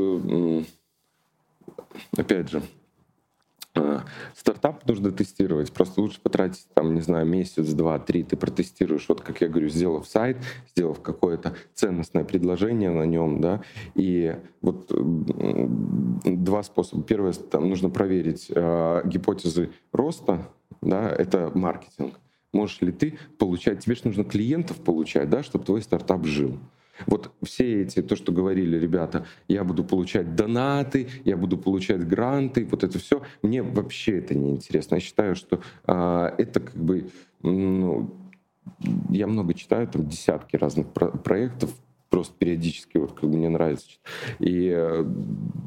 опять 2.18 2.48
же, 2.48 2.62
Стартап 4.34 4.88
нужно 4.88 5.12
тестировать. 5.12 5.72
Просто 5.72 6.02
лучше 6.02 6.20
потратить, 6.22 6.66
там, 6.74 6.94
не 6.94 7.00
знаю, 7.00 7.26
месяц, 7.26 7.72
два, 7.72 7.98
три. 7.98 8.24
Ты 8.24 8.36
протестируешь, 8.36 9.08
вот 9.08 9.20
как 9.20 9.40
я 9.40 9.48
говорю, 9.48 9.68
сделав 9.68 10.06
сайт, 10.06 10.36
сделав 10.68 11.00
какое-то 11.02 11.54
ценностное 11.74 12.24
предложение 12.24 12.90
на 12.90 13.06
нем, 13.06 13.40
да, 13.40 13.62
и 13.94 14.36
вот 14.60 14.92
два 16.24 16.62
способа. 16.62 17.02
Первое, 17.04 17.32
там 17.32 17.68
нужно 17.68 17.90
проверить 17.90 18.50
э, 18.50 19.02
гипотезы 19.04 19.70
роста, 19.92 20.48
да, 20.80 21.08
это 21.08 21.52
маркетинг. 21.54 22.18
Можешь 22.55 22.79
ли 22.79 22.93
ты 22.93 23.19
получать, 23.37 23.81
тебе 23.81 23.95
же 23.95 24.03
нужно 24.05 24.23
клиентов 24.23 24.77
получать, 24.77 25.29
да, 25.29 25.43
чтобы 25.43 25.65
твой 25.65 25.81
стартап 25.81 26.25
жил. 26.25 26.57
Вот 27.05 27.33
все 27.43 27.81
эти, 27.81 28.01
то, 28.01 28.15
что 28.15 28.31
говорили 28.31 28.77
ребята, 28.77 29.25
я 29.49 29.65
буду 29.65 29.83
получать 29.83 30.35
донаты, 30.35 31.09
я 31.25 31.35
буду 31.35 31.57
получать 31.57 32.07
гранты, 32.07 32.63
вот 32.63 32.85
это 32.85 32.97
все, 32.97 33.21
мне 33.41 33.61
вообще 33.61 34.19
это 34.19 34.35
не 34.35 34.51
интересно. 34.51 34.95
Я 34.95 35.01
считаю, 35.01 35.35
что 35.35 35.59
а, 35.83 36.33
это 36.37 36.61
как 36.61 36.77
бы, 36.77 37.09
ну, 37.41 38.15
я 39.09 39.27
много 39.27 39.53
читаю, 39.53 39.85
там 39.89 40.07
десятки 40.07 40.55
разных 40.55 40.87
про- 40.93 41.11
проектов, 41.11 41.71
просто 42.09 42.33
периодически 42.37 42.97
вот 42.97 43.11
как 43.11 43.29
бы 43.29 43.35
мне 43.35 43.49
нравится. 43.49 43.97
И 44.39 44.71
э, 44.73 45.05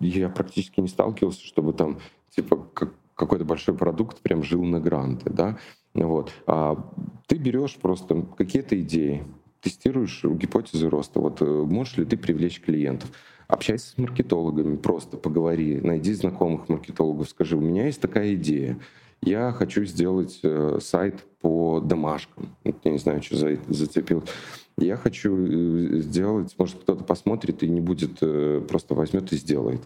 я 0.00 0.30
практически 0.30 0.80
не 0.80 0.88
сталкивался, 0.88 1.44
чтобы 1.44 1.74
там 1.74 1.98
типа 2.30 2.56
как, 2.72 2.94
какой-то 3.18 3.44
большой 3.44 3.74
продукт 3.74 4.20
прям 4.20 4.42
жил 4.42 4.62
на 4.64 4.80
гранты, 4.80 5.28
да. 5.28 5.58
Вот. 5.92 6.32
А 6.46 6.76
ты 7.26 7.36
берешь 7.36 7.76
просто 7.76 8.22
какие-то 8.36 8.80
идеи, 8.80 9.24
тестируешь 9.60 10.22
гипотезы 10.24 10.88
роста. 10.88 11.20
Вот 11.20 11.42
э, 11.42 11.44
можешь 11.44 11.96
ли 11.96 12.04
ты 12.04 12.16
привлечь 12.16 12.60
клиентов? 12.60 13.10
Общайся 13.48 13.90
с 13.90 13.98
маркетологами, 13.98 14.76
просто 14.76 15.16
поговори, 15.16 15.80
найди 15.80 16.12
знакомых 16.12 16.68
маркетологов, 16.68 17.28
скажи, 17.30 17.56
у 17.56 17.60
меня 17.60 17.86
есть 17.86 18.00
такая 18.00 18.34
идея, 18.34 18.78
я 19.22 19.52
хочу 19.52 19.84
сделать 19.84 20.38
э, 20.42 20.78
сайт 20.80 21.24
по 21.40 21.80
домашкам. 21.80 22.54
Я 22.84 22.92
не 22.92 22.98
знаю, 22.98 23.22
что 23.22 23.36
за 23.36 23.58
зацепил. 23.68 24.22
Я 24.78 24.96
хочу 24.96 25.36
э, 25.36 26.00
сделать, 26.00 26.54
может, 26.58 26.76
кто-то 26.76 27.04
посмотрит 27.04 27.62
и 27.62 27.68
не 27.68 27.80
будет, 27.80 28.18
просто 28.68 28.94
возьмет 28.94 29.32
и 29.32 29.36
сделает. 29.36 29.82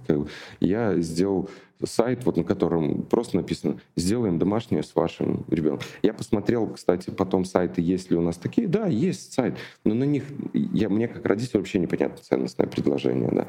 Я 0.61 0.99
сделал 1.01 1.49
сайт, 1.87 2.25
вот 2.25 2.37
на 2.37 2.45
котором 2.45 3.03
просто 3.03 3.37
написано 3.37 3.81
«Сделаем 3.97 4.39
домашнее 4.39 4.83
с 4.83 4.95
вашим 4.95 5.45
ребенком». 5.49 5.87
Я 6.03 6.13
посмотрел, 6.13 6.69
кстати, 6.69 7.11
потом 7.11 7.45
сайты, 7.45 7.81
есть 7.81 8.11
ли 8.11 8.17
у 8.17 8.21
нас 8.21 8.37
такие. 8.37 8.69
Да, 8.69 8.87
есть 8.87 9.33
сайт, 9.33 9.57
но 9.85 9.95
на 9.95 10.05
них 10.05 10.25
я, 10.53 10.89
мне 10.89 11.09
как 11.09 11.25
родитель 11.27 11.59
вообще 11.59 11.79
непонятно 11.79 12.19
ценностное 12.19 12.67
предложение. 12.67 13.31
Да. 13.31 13.47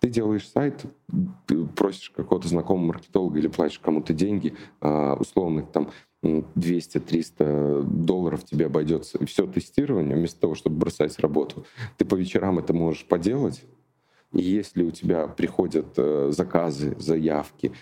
Ты 0.00 0.08
делаешь 0.08 0.48
сайт, 0.48 0.82
ты 1.46 1.66
просишь 1.66 2.10
какого-то 2.10 2.48
знакомого 2.48 2.86
маркетолога 2.86 3.38
или 3.38 3.48
платишь 3.48 3.78
кому-то 3.80 4.14
деньги, 4.14 4.54
а, 4.80 5.14
условных 5.14 5.70
там 5.70 5.90
200-300 6.22 7.82
долларов 7.82 8.44
тебе 8.44 8.66
обойдется. 8.66 9.24
Все 9.24 9.46
тестирование, 9.46 10.16
вместо 10.16 10.40
того, 10.40 10.54
чтобы 10.54 10.76
бросать 10.76 11.18
работу, 11.18 11.64
ты 11.96 12.04
по 12.04 12.14
вечерам 12.14 12.58
это 12.58 12.72
можешь 12.72 13.06
поделать, 13.06 13.62
и 14.32 14.42
если 14.42 14.84
у 14.84 14.90
тебя 14.90 15.26
приходят 15.26 15.86
э, 15.96 16.30
заказы, 16.30 16.94
заявки, 16.98 17.72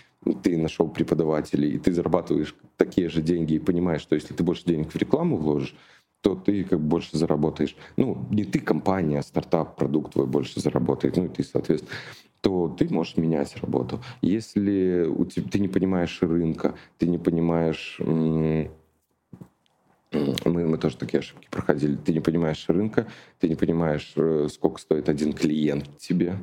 ты 0.41 0.57
нашел 0.57 0.89
преподавателей, 0.89 1.71
и 1.71 1.77
ты 1.77 1.93
зарабатываешь 1.93 2.55
такие 2.75 3.07
же 3.09 3.21
деньги 3.21 3.53
и 3.53 3.59
понимаешь, 3.59 4.01
что 4.01 4.15
если 4.15 4.33
ты 4.33 4.43
больше 4.43 4.63
денег 4.65 4.91
в 4.91 4.95
рекламу 4.95 5.37
вложишь, 5.37 5.75
то 6.21 6.35
ты 6.35 6.63
как 6.63 6.81
больше 6.81 7.17
заработаешь. 7.17 7.77
Ну, 7.97 8.25
не 8.31 8.45
ты, 8.45 8.59
компания, 8.59 9.19
а 9.19 9.23
стартап, 9.23 9.77
продукт 9.77 10.13
твой 10.13 10.25
больше 10.25 10.59
заработает, 10.59 11.17
ну 11.17 11.25
и 11.25 11.29
ты, 11.29 11.43
соответственно 11.43 11.95
то 12.41 12.69
ты 12.69 12.87
можешь 12.93 13.17
менять 13.17 13.55
работу. 13.57 13.99
Если 14.21 15.05
у 15.07 15.25
тебя, 15.25 15.49
ты 15.49 15.59
не 15.59 15.67
понимаешь 15.67 16.19
рынка, 16.21 16.75
ты 16.97 17.07
не 17.07 17.17
понимаешь 17.17 17.99
мы, 20.11 20.65
мы 20.65 20.77
тоже 20.77 20.97
такие 20.97 21.19
ошибки 21.19 21.47
проходили. 21.51 21.95
Ты 21.95 22.13
не 22.13 22.19
понимаешь 22.19 22.65
рынка, 22.67 23.07
ты 23.39 23.47
не 23.47 23.55
понимаешь, 23.55 24.11
э, 24.15 24.47
сколько 24.51 24.81
стоит 24.81 25.07
один 25.07 25.33
клиент 25.33 25.97
тебе. 25.97 26.37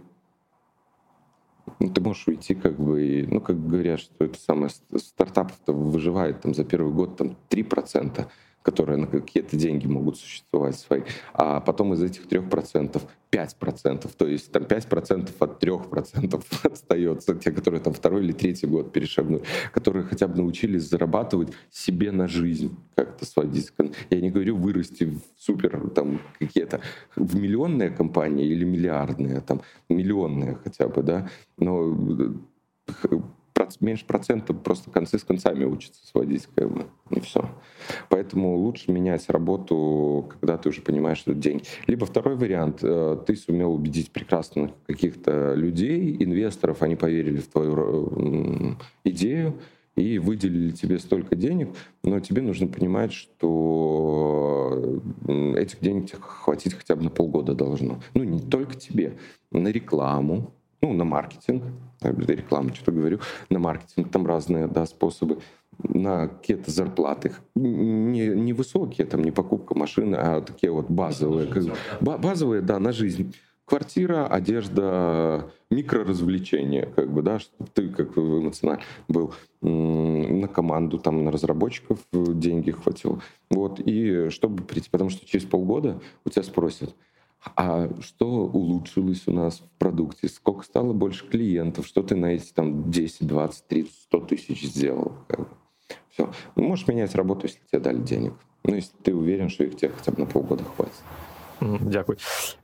Ну, 1.80 1.90
ты 1.90 2.00
можешь 2.00 2.28
уйти, 2.28 2.54
как 2.54 2.78
бы, 2.78 3.26
ну, 3.28 3.40
как 3.40 3.66
говорят, 3.66 3.98
что 3.98 4.24
это 4.24 4.38
самое, 4.38 4.70
стартапов-то 4.70 5.72
выживает 5.72 6.40
там 6.42 6.54
за 6.54 6.64
первый 6.64 6.92
год 6.92 7.16
там 7.16 7.36
3% 7.50 8.28
которые 8.66 8.96
на 8.96 9.06
какие-то 9.06 9.56
деньги 9.56 9.86
могут 9.86 10.18
существовать 10.18 10.76
свои, 10.76 11.02
а 11.32 11.60
потом 11.60 11.94
из 11.94 12.02
этих 12.02 12.26
3% 12.26 13.00
5%, 13.30 14.10
то 14.16 14.26
есть 14.26 14.50
там 14.50 14.64
5% 14.64 15.30
от 15.38 15.62
3% 15.62 16.44
остается, 16.72 17.34
те, 17.36 17.52
которые 17.52 17.80
там 17.80 17.92
второй 17.92 18.24
или 18.24 18.32
третий 18.32 18.66
год 18.66 18.92
перешагнули, 18.92 19.42
которые 19.72 20.04
хотя 20.04 20.26
бы 20.26 20.36
научились 20.36 20.88
зарабатывать 20.88 21.52
себе 21.70 22.10
на 22.10 22.26
жизнь 22.26 22.76
как-то 22.96 23.24
сводить. 23.24 23.72
Я 24.10 24.20
не 24.20 24.30
говорю 24.30 24.56
вырасти 24.56 25.04
в 25.04 25.20
супер 25.38 25.88
там 25.90 26.20
какие-то 26.40 26.80
в 27.14 27.36
миллионные 27.36 27.90
компании 27.90 28.46
или 28.46 28.64
миллиардные, 28.64 29.40
там 29.40 29.60
миллионные 29.88 30.56
хотя 30.64 30.88
бы, 30.88 31.02
да, 31.02 31.28
но 31.56 31.94
меньше 33.80 34.04
процента 34.06 34.54
просто 34.54 34.90
концы 34.90 35.18
с 35.18 35.24
концами 35.24 35.64
учатся 35.64 36.06
сводить, 36.06 36.48
как 36.54 36.70
бы, 36.70 36.86
и 37.10 37.20
все. 37.20 37.48
Поэтому 38.08 38.56
лучше 38.56 38.90
менять 38.90 39.28
работу, 39.28 40.28
когда 40.30 40.58
ты 40.58 40.68
уже 40.68 40.82
понимаешь, 40.82 41.18
что 41.18 41.32
это 41.32 41.40
деньги. 41.40 41.64
Либо 41.86 42.06
второй 42.06 42.36
вариант, 42.36 42.80
э, 42.82 43.18
ты 43.26 43.36
сумел 43.36 43.74
убедить 43.74 44.10
прекрасных 44.10 44.70
каких-то 44.86 45.54
людей, 45.54 46.16
инвесторов, 46.18 46.82
они 46.82 46.96
поверили 46.96 47.38
в 47.38 47.48
твою 47.48 48.76
идею, 49.04 49.54
и 49.96 50.18
выделили 50.18 50.70
тебе 50.72 50.98
столько 50.98 51.34
денег, 51.34 51.70
но 52.04 52.20
тебе 52.20 52.42
нужно 52.42 52.68
понимать, 52.68 53.12
что 53.12 55.00
этих 55.56 55.80
денег 55.80 56.10
тебе 56.10 56.18
хватить 56.20 56.74
хотя 56.74 56.96
бы 56.96 57.04
на 57.04 57.10
полгода 57.10 57.54
должно. 57.54 58.00
Ну, 58.14 58.24
не 58.24 58.40
только 58.40 58.74
тебе, 58.74 59.16
на 59.50 59.68
рекламу, 59.68 60.52
ну, 60.86 60.92
на 60.92 61.04
маркетинг, 61.04 61.64
рекламу 62.02 62.74
что-то 62.74 62.92
говорю, 62.92 63.20
на 63.50 63.58
маркетинг, 63.58 64.10
там 64.10 64.26
разные 64.26 64.68
да, 64.68 64.86
способы, 64.86 65.38
на 65.78 66.28
какие-то 66.28 66.70
зарплаты, 66.70 67.32
не, 67.54 68.28
не 68.28 68.52
высокие, 68.52 69.06
там 69.06 69.22
не 69.22 69.30
покупка 69.30 69.76
машины, 69.76 70.16
а 70.16 70.40
такие 70.40 70.72
вот 70.72 70.88
базовые, 70.88 71.48
как, 71.48 71.64
базовые, 72.00 72.62
да, 72.62 72.78
на 72.78 72.92
жизнь. 72.92 73.34
Квартира, 73.64 74.28
одежда, 74.28 75.50
микроразвлечения, 75.72 76.86
как 76.86 77.12
бы, 77.12 77.22
да, 77.22 77.40
чтобы 77.40 77.68
ты 77.74 77.88
как 77.88 78.16
эмоционально 78.16 78.84
был 79.08 79.34
на 79.60 80.46
команду, 80.46 80.98
там, 80.98 81.24
на 81.24 81.32
разработчиков 81.32 81.98
деньги 82.12 82.70
хватило. 82.70 83.20
Вот, 83.50 83.80
и 83.80 84.28
чтобы 84.30 84.62
прийти, 84.62 84.88
потому 84.88 85.10
что 85.10 85.26
через 85.26 85.46
полгода 85.46 86.00
у 86.24 86.30
тебя 86.30 86.44
спросят, 86.44 86.94
а 87.54 87.88
что 88.00 88.26
улучшилось 88.26 89.26
у 89.26 89.32
нас 89.32 89.60
в 89.60 89.78
продукте, 89.78 90.28
сколько 90.28 90.64
стало 90.64 90.92
больше 90.92 91.26
клиентов, 91.28 91.86
что 91.86 92.02
ты 92.02 92.16
на 92.16 92.26
эти 92.26 92.52
там 92.52 92.90
10, 92.90 93.26
20, 93.26 93.66
30, 93.66 93.92
100 93.92 94.20
тысяч 94.20 94.62
сделал. 94.62 95.12
Все. 96.08 96.30
Ну, 96.56 96.64
можешь 96.64 96.88
менять 96.88 97.14
работу, 97.14 97.46
если 97.46 97.60
тебе 97.70 97.80
дали 97.80 97.98
денег. 97.98 98.34
Ну, 98.64 98.74
если 98.74 98.96
ты 99.02 99.14
уверен, 99.14 99.48
что 99.48 99.64
их 99.64 99.76
тебе 99.76 99.90
хотя 99.90 100.12
бы 100.12 100.20
на 100.20 100.26
полгода 100.26 100.64
хватит. 100.64 100.94
Дякую. 101.61 102.17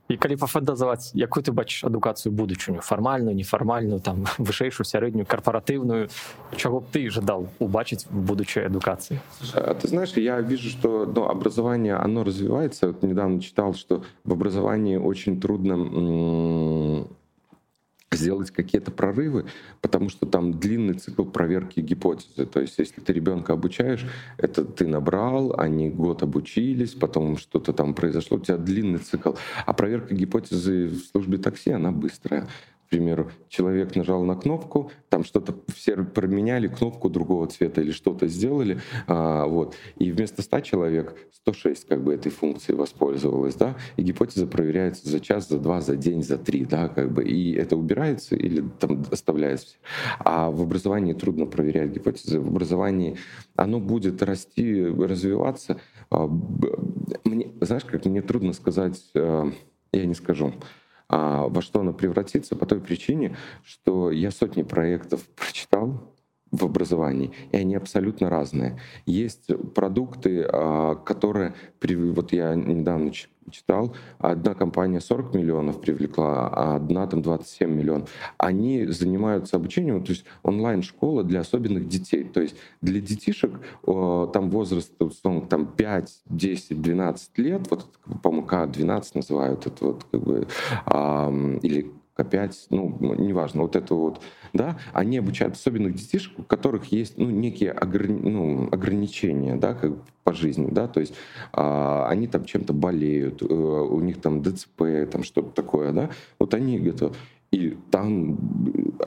І 0.08 0.16
калі 0.16 0.36
пафантазаваць 0.36 1.12
якую 1.14 1.44
ты 1.44 1.52
бачыш 1.52 1.84
адукацыю 1.84 2.32
будучыню 2.34 2.80
фармальную 2.80 3.36
нефармальную 3.36 4.00
там 4.00 4.24
вышэйшую 4.38 4.86
сярэднюю 4.88 5.26
карпоратыўную 5.26 6.08
чего 6.56 6.80
б 6.80 6.86
ты 6.90 7.10
жадал 7.10 7.46
убачыць 7.60 8.06
в 8.10 8.18
будучай 8.26 8.66
адукации 8.66 9.20
а 9.54 9.74
ты 9.74 9.86
знаешь 9.88 10.16
я 10.16 10.40
вижу 10.40 10.70
что 10.70 11.04
ну, 11.06 11.28
образование 11.28 11.94
оно 11.94 12.24
развивается 12.24 12.88
вот 12.88 13.02
недавно 13.02 13.40
читал 13.40 13.74
что 13.74 14.02
в 14.24 14.32
образовании 14.32 14.96
очень 14.96 15.40
трудно 15.40 15.76
сделать 18.15 18.51
какие-то 18.51 18.91
прорывы, 18.91 19.45
потому 19.81 20.09
что 20.09 20.25
там 20.25 20.59
длинный 20.59 20.93
цикл 20.95 21.23
проверки 21.23 21.79
гипотезы. 21.79 22.45
То 22.45 22.61
есть 22.61 22.77
если 22.77 23.01
ты 23.01 23.13
ребенка 23.13 23.53
обучаешь, 23.53 24.05
это 24.37 24.63
ты 24.63 24.87
набрал, 24.87 25.55
они 25.57 25.89
год 25.89 26.23
обучились, 26.23 26.91
потом 26.91 27.37
что-то 27.37 27.73
там 27.73 27.93
произошло, 27.93 28.37
у 28.37 28.39
тебя 28.39 28.57
длинный 28.57 28.99
цикл. 28.99 29.33
А 29.65 29.73
проверка 29.73 30.13
гипотезы 30.13 30.87
в 30.87 30.99
службе 31.11 31.37
такси, 31.37 31.71
она 31.71 31.91
быстрая 31.91 32.47
примеру, 32.89 33.31
человек 33.49 33.95
нажал 33.95 34.23
на 34.23 34.35
кнопку, 34.35 34.91
там 35.09 35.23
что-то 35.23 35.55
все 35.73 35.95
променяли, 36.03 36.67
кнопку 36.67 37.09
другого 37.09 37.47
цвета 37.47 37.81
или 37.81 37.91
что-то 37.91 38.27
сделали, 38.27 38.79
а, 39.07 39.45
вот, 39.45 39.75
и 39.97 40.11
вместо 40.11 40.41
100 40.41 40.59
человек 40.61 41.15
106 41.31 41.87
как 41.87 42.03
бы 42.03 42.13
этой 42.13 42.31
функции 42.31 42.73
воспользовалось, 42.73 43.55
да, 43.55 43.75
и 43.97 44.03
гипотеза 44.03 44.47
проверяется 44.47 45.09
за 45.09 45.19
час, 45.19 45.49
за 45.49 45.59
два, 45.59 45.81
за 45.81 45.95
день, 45.95 46.23
за 46.23 46.37
три, 46.37 46.65
да, 46.65 46.87
как 46.87 47.11
бы, 47.11 47.23
и 47.23 47.53
это 47.53 47.75
убирается 47.75 48.35
или 48.35 48.63
там 48.79 49.03
оставляется. 49.11 49.75
А 50.19 50.49
в 50.49 50.61
образовании 50.61 51.13
трудно 51.13 51.45
проверять 51.45 51.91
гипотезы, 51.91 52.39
в 52.39 52.47
образовании 52.47 53.17
оно 53.55 53.79
будет 53.79 54.23
расти, 54.23 54.85
развиваться. 54.85 55.79
А, 56.09 56.27
мне, 57.23 57.51
знаешь, 57.61 57.85
как 57.85 58.05
мне 58.05 58.21
трудно 58.21 58.53
сказать, 58.53 59.03
э, 59.13 59.51
я 59.91 60.05
не 60.05 60.13
скажу, 60.13 60.53
а 61.09 61.47
во 61.47 61.61
что 61.61 61.81
оно 61.81 61.93
превратится 61.93 62.55
по 62.55 62.65
той 62.65 62.79
причине, 62.79 63.35
что 63.63 64.11
я 64.11 64.31
сотни 64.31 64.63
проектов 64.63 65.27
прочитал 65.35 66.12
в 66.53 66.63
образовании, 66.63 67.31
и 67.51 67.57
они 67.57 67.75
абсолютно 67.75 68.29
разные. 68.29 68.79
Есть 69.07 69.49
продукты, 69.73 70.45
а, 70.47 70.95
которые, 70.95 71.55
вот 71.81 72.31
я 72.31 72.53
недавно 72.53 73.11
читал, 73.51 73.95
одна 74.19 74.53
компания 74.53 75.01
40 75.01 75.33
миллионов 75.33 75.81
привлекла, 75.81 76.47
а 76.47 76.75
одна 76.75 77.07
там 77.07 77.21
27 77.23 77.69
миллионов. 77.69 78.09
Они 78.37 78.85
занимаются 78.85 79.57
обучением, 79.57 80.03
то 80.03 80.11
есть 80.11 80.25
онлайн-школа 80.43 81.23
для 81.23 81.41
особенных 81.41 81.89
детей. 81.89 82.23
То 82.23 82.39
есть 82.39 82.55
для 82.81 83.01
детишек 83.01 83.59
там 83.85 84.49
возраст 84.49 84.93
там 85.49 85.65
5, 85.65 86.21
10, 86.29 86.81
12 86.81 87.37
лет, 87.39 87.67
вот, 87.69 87.87
по-моему, 88.21 88.47
К12 88.47 89.03
называют 89.15 89.65
это 89.65 89.85
вот 89.85 90.05
как 90.09 90.21
бы, 90.21 90.47
или 91.63 91.91
К5, 92.17 92.53
ну, 92.69 93.15
неважно, 93.15 93.63
вот 93.63 93.75
это 93.75 93.95
вот, 93.95 94.21
да, 94.53 94.77
они 94.93 95.17
обучают 95.17 95.55
особенных 95.55 95.95
детишек, 95.95 96.37
у 96.37 96.43
которых 96.43 96.91
есть, 96.91 97.17
ну, 97.17 97.29
некие 97.29 97.71
ограни, 97.71 98.19
ну, 98.29 98.69
ограничения, 98.71 99.55
да, 99.55 99.73
как 99.73 99.93
по 100.23 100.33
жизни, 100.33 100.69
да, 100.71 100.87
то 100.87 100.99
есть 100.99 101.15
а, 101.51 102.07
они 102.07 102.27
там 102.27 102.45
чем-то 102.45 102.73
болеют, 102.73 103.41
э, 103.41 103.45
у 103.45 103.99
них 103.99 104.21
там 104.21 104.41
ДЦП, 104.41 105.09
там 105.11 105.23
что-то 105.23 105.49
такое, 105.49 105.91
да, 105.91 106.09
вот 106.39 106.53
они 106.53 106.79
готовы. 106.79 107.15
И 107.51 107.77
там 107.91 108.37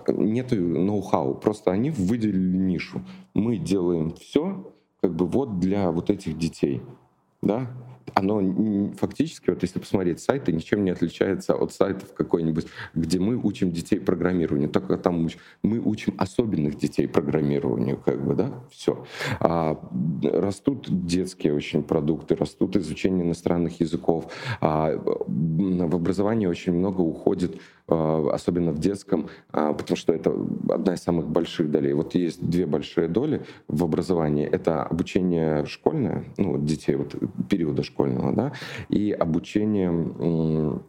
нет 0.07 0.53
ноу-хау, 0.53 1.35
просто 1.35 1.73
они 1.73 1.91
выделили 1.91 2.57
нишу. 2.57 3.03
Мы 3.35 3.57
делаем 3.57 4.13
все 4.13 4.73
как 5.01 5.17
бы 5.17 5.27
вот 5.27 5.59
для 5.59 5.91
вот 5.91 6.11
этих 6.11 6.39
детей, 6.39 6.81
да, 7.43 7.69
оно 8.15 8.93
фактически, 8.97 9.51
вот 9.51 9.63
если 9.63 9.79
посмотреть 9.79 10.21
сайты, 10.21 10.53
ничем 10.53 10.85
не 10.85 10.91
отличается 10.91 11.55
от 11.55 11.73
сайтов 11.73 12.15
какой-нибудь, 12.15 12.67
где 12.95 13.19
мы 13.19 13.37
учим 13.37 13.73
детей 13.73 13.99
программированию. 13.99 14.69
Только 14.69 14.97
там 14.97 15.29
мы 15.63 15.79
учим 15.79 16.15
особенных 16.19 16.79
детей 16.79 17.09
программированию, 17.09 17.97
как 17.97 18.25
бы, 18.25 18.35
да, 18.35 18.53
все. 18.71 19.05
А, 19.41 19.79
растут 20.23 20.87
детские 21.07 21.55
очень 21.55 21.83
продукты, 21.83 22.35
растут 22.35 22.77
изучение 22.77 23.25
иностранных 23.25 23.81
языков. 23.81 24.33
А, 24.61 24.97
в 24.97 25.95
образовании 25.95 26.47
очень 26.47 26.73
много 26.73 27.01
уходит 27.01 27.61
особенно 27.89 28.73
в 28.73 28.79
детском, 28.79 29.29
а, 29.53 29.73
потому 29.73 29.97
что 29.97 30.13
это 30.13 30.35
одна 30.69 30.95
из 30.95 31.03
самых 31.03 31.29
больших 31.29 31.71
долей. 31.71 31.93
Вот 31.93 32.15
есть 32.15 32.45
две 32.45 32.67
большие 32.67 33.09
доли 33.09 33.43
в 33.69 33.85
образовании. 33.85 34.47
Это 34.47 34.83
обучение 34.83 35.65
школьное, 35.67 36.25
ну, 36.37 36.59
детей 36.59 36.97
вот, 36.97 37.15
периода 37.49 37.83
школьного, 37.83 38.33
да, 38.33 38.53
и 38.89 39.13
обучение 39.13 40.81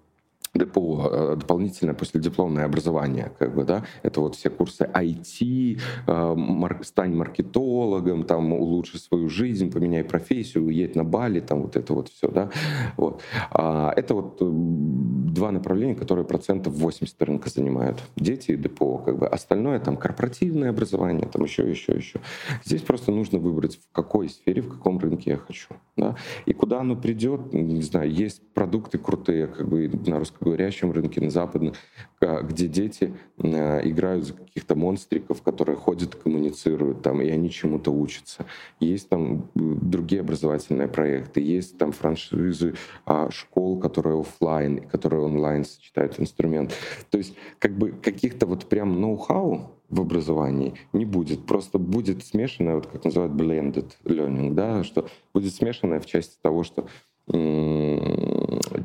ДПО, 0.58 1.10
э, 1.12 1.36
дополнительное 1.38 1.94
последипломное 1.94 2.66
образование, 2.66 3.32
как 3.38 3.56
бы, 3.56 3.64
да, 3.64 3.84
это 4.04 4.22
вот 4.22 4.36
все 4.36 4.50
курсы 4.50 4.90
IT, 4.94 5.80
э, 6.08 6.34
мар, 6.36 6.80
стань 6.84 7.14
маркетологом, 7.14 8.24
там, 8.24 8.54
улучши 8.54 8.98
свою 8.98 9.30
жизнь, 9.30 9.72
поменяй 9.72 10.04
профессию, 10.04 10.66
уедь 10.66 10.96
на 10.96 11.04
Бали, 11.04 11.40
там, 11.40 11.62
вот 11.62 11.76
это 11.76 11.94
вот 11.94 12.10
все, 12.10 12.28
да, 12.28 12.50
вот. 12.98 13.22
А, 13.52 13.94
это 13.96 14.14
вот 14.14 14.38
э, 14.42 14.46
два 14.50 15.52
направления, 15.52 15.96
которые 15.96 16.26
процентов 16.26 16.74
80 16.74 17.22
рынка 17.22 17.50
занимают. 17.50 18.04
Дети 18.16 18.52
и 18.52 18.56
ДПО, 18.56 18.98
как 18.98 19.18
бы, 19.20 19.28
остальное, 19.28 19.80
там, 19.80 19.98
корпоративное 19.98 20.70
образование, 20.70 21.28
там, 21.28 21.44
еще, 21.44 21.70
еще, 21.70 21.94
еще. 21.94 22.20
Здесь 22.66 22.82
просто 22.82 23.12
нужно 23.12 23.40
выбрать, 23.40 23.78
в 23.78 23.92
какой 23.92 24.30
сфере, 24.30 24.62
в 24.62 24.70
каком 24.70 25.00
рынке 25.00 25.32
я 25.32 25.38
хочу, 25.38 25.70
да, 25.96 26.16
и 26.46 26.54
куда 26.54 26.80
оно 26.80 26.96
придет, 26.96 27.54
не 27.54 27.82
знаю, 27.82 28.12
есть 28.12 28.42
продукты 28.54 28.98
крутые, 28.98 29.48
как 29.48 29.68
бы, 29.68 29.90
на 30.08 30.20
русском 30.20 30.47
русскоговорящем 30.48 30.92
рынке, 30.92 31.22
на 31.22 31.30
западном, 31.30 31.74
где 32.20 32.68
дети 32.68 33.14
э, 33.38 33.90
играют 33.90 34.26
за 34.26 34.34
каких-то 34.34 34.76
монстриков, 34.76 35.42
которые 35.42 35.76
ходят, 35.76 36.16
коммуницируют 36.16 37.02
там, 37.02 37.22
и 37.22 37.30
они 37.30 37.50
чему-то 37.50 37.92
учатся. 37.92 38.46
Есть 38.80 39.10
там 39.10 39.50
другие 39.56 40.22
образовательные 40.22 40.88
проекты, 40.88 41.42
есть 41.42 41.78
там 41.78 41.92
франшизы 41.92 42.76
а, 43.06 43.30
школ, 43.30 43.80
которые 43.80 44.20
офлайн, 44.20 44.80
которые 44.80 45.24
онлайн 45.24 45.66
сочетают 45.66 46.20
инструмент. 46.20 46.74
То 47.10 47.18
есть 47.18 47.36
как 47.60 47.78
бы 47.78 47.92
каких-то 47.92 48.46
вот 48.46 48.66
прям 48.66 49.00
ноу-хау 49.00 49.72
в 49.90 50.02
образовании 50.02 50.74
не 50.92 51.06
будет. 51.06 51.46
Просто 51.46 51.78
будет 51.78 52.26
смешанное, 52.26 52.76
вот 52.76 52.88
как 52.88 53.06
называют 53.06 53.34
blended 53.34 53.94
learning, 54.04 54.54
да, 54.54 54.84
что 54.84 55.08
будет 55.34 55.54
смешанное 55.54 56.00
в 56.00 56.06
части 56.06 56.38
того, 56.42 56.64
что 56.64 56.88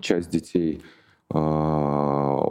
часть 0.01 0.31
детей 0.31 0.83
а, 0.83 1.02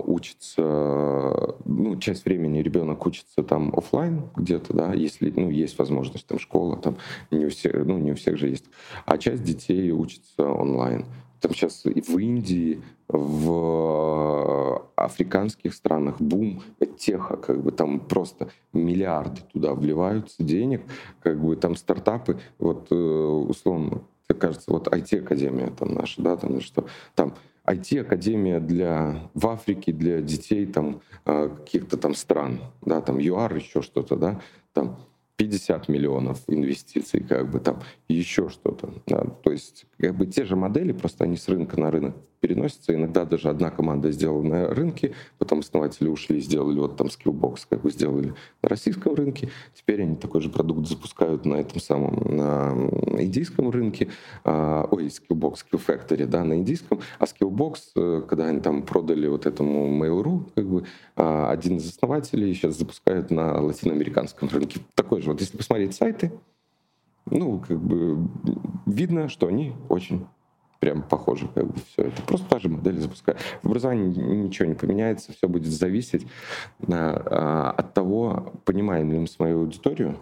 учится, 0.07 1.55
ну, 1.65 1.97
часть 1.99 2.25
времени 2.25 2.59
ребенок 2.59 3.05
учится 3.05 3.43
там 3.43 3.73
офлайн 3.75 4.29
где-то, 4.35 4.73
да, 4.73 4.93
если, 4.93 5.31
ну, 5.35 5.49
есть 5.49 5.77
возможность, 5.77 6.25
там, 6.27 6.39
школа, 6.39 6.77
там, 6.77 6.97
не 7.29 7.45
у 7.45 7.49
всех, 7.49 7.73
ну, 7.85 7.97
не 7.97 8.11
у 8.11 8.15
всех 8.15 8.37
же 8.37 8.49
есть, 8.49 8.65
а 9.05 9.17
часть 9.17 9.43
детей 9.43 9.91
учится 9.91 10.43
онлайн. 10.43 11.05
Там 11.39 11.53
сейчас 11.53 11.85
и 11.85 12.01
в 12.01 12.17
Индии, 12.19 12.81
в 13.07 14.87
африканских 14.95 15.73
странах 15.73 16.21
бум 16.21 16.61
теха, 16.99 17.35
как 17.35 17.63
бы 17.63 17.71
там 17.71 17.99
просто 17.99 18.49
миллиарды 18.73 19.41
туда 19.51 19.73
вливаются 19.73 20.43
денег, 20.43 20.83
как 21.21 21.41
бы 21.41 21.55
там 21.55 21.75
стартапы, 21.75 22.39
вот 22.59 22.87
э, 22.91 22.95
условно, 22.95 24.03
кажется, 24.33 24.71
вот 24.71 24.87
IT-академия 24.87 25.71
там 25.71 25.93
наша, 25.93 26.21
да, 26.21 26.37
там 26.37 26.61
что, 26.61 26.85
там 27.15 27.33
IT-академия 27.73 28.59
для, 28.59 29.29
в 29.33 29.47
Африке 29.47 29.91
для 29.91 30.21
детей 30.21 30.65
там, 30.65 31.01
а, 31.25 31.49
каких-то 31.49 31.97
там 31.97 32.15
стран, 32.15 32.61
да, 32.81 33.01
там 33.01 33.19
ЮАР, 33.19 33.55
еще 33.55 33.81
что-то, 33.81 34.15
да, 34.15 34.41
там 34.73 34.99
50 35.37 35.89
миллионов 35.89 36.41
инвестиций, 36.47 37.21
как 37.21 37.49
бы 37.49 37.59
там 37.59 37.81
еще 38.07 38.49
что-то. 38.49 38.93
Да. 39.07 39.25
То 39.43 39.51
есть 39.51 39.85
как 39.97 40.15
бы 40.15 40.25
те 40.27 40.45
же 40.45 40.55
модели, 40.55 40.91
просто 40.91 41.23
они 41.23 41.37
с 41.37 41.47
рынка 41.47 41.79
на 41.79 41.89
рынок 41.89 42.15
переносятся. 42.41 42.93
Иногда 42.93 43.23
даже 43.23 43.49
одна 43.49 43.69
команда 43.69 44.11
сделала 44.11 44.41
на 44.41 44.67
рынке, 44.67 45.13
потом 45.37 45.59
основатели 45.59 46.09
ушли, 46.09 46.41
сделали 46.41 46.79
вот 46.79 46.97
там 46.97 47.07
Skillbox, 47.07 47.67
как 47.69 47.81
бы 47.81 47.91
сделали 47.91 48.33
на 48.61 48.69
российском 48.69 49.13
рынке. 49.13 49.49
Теперь 49.73 50.01
они 50.01 50.15
такой 50.15 50.41
же 50.41 50.49
продукт 50.49 50.87
запускают 50.87 51.45
на 51.45 51.55
этом 51.55 51.79
самом, 51.79 52.35
на 52.35 52.73
индийском 53.21 53.69
рынке. 53.69 54.09
А, 54.43 54.87
ой, 54.91 55.07
Skillbox, 55.07 55.59
Skill 55.71 55.81
Factory, 55.87 56.25
да, 56.25 56.43
на 56.43 56.55
индийском. 56.55 56.99
А 57.19 57.25
Skillbox, 57.25 57.75
э, 57.95 58.23
когда 58.27 58.47
они 58.47 58.59
там 58.59 58.83
продали 58.83 59.27
вот 59.27 59.45
этому 59.45 59.87
Mail.ru, 60.03 60.51
как 60.55 60.67
бы 60.67 60.85
а, 61.15 61.51
один 61.51 61.77
из 61.77 61.87
основателей 61.87 62.53
сейчас 62.55 62.77
запускают 62.77 63.29
на 63.29 63.61
латиноамериканском 63.61 64.49
рынке. 64.49 64.79
Такой 64.95 65.21
же. 65.21 65.29
Вот 65.29 65.39
если 65.39 65.55
посмотреть 65.55 65.93
сайты, 65.93 66.31
ну, 67.29 67.59
как 67.59 67.79
бы 67.79 68.27
видно, 68.87 69.29
что 69.29 69.47
они 69.47 69.73
очень 69.89 70.25
прям 70.81 71.03
похоже, 71.03 71.47
как 71.53 71.67
бы 71.67 71.75
все. 71.93 72.07
Это 72.07 72.21
просто 72.23 72.49
та 72.49 72.59
же 72.59 72.67
модель 72.67 72.99
запуска. 72.99 73.37
В 73.61 73.67
образовании 73.67 74.19
ничего 74.19 74.67
не 74.67 74.73
поменяется, 74.73 75.31
все 75.31 75.47
будет 75.47 75.71
зависеть 75.71 76.25
а, 76.89 77.73
от 77.77 77.93
того, 77.93 78.51
понимаем 78.65 79.11
ли 79.11 79.19
мы 79.19 79.27
свою 79.27 79.59
аудиторию, 79.59 80.17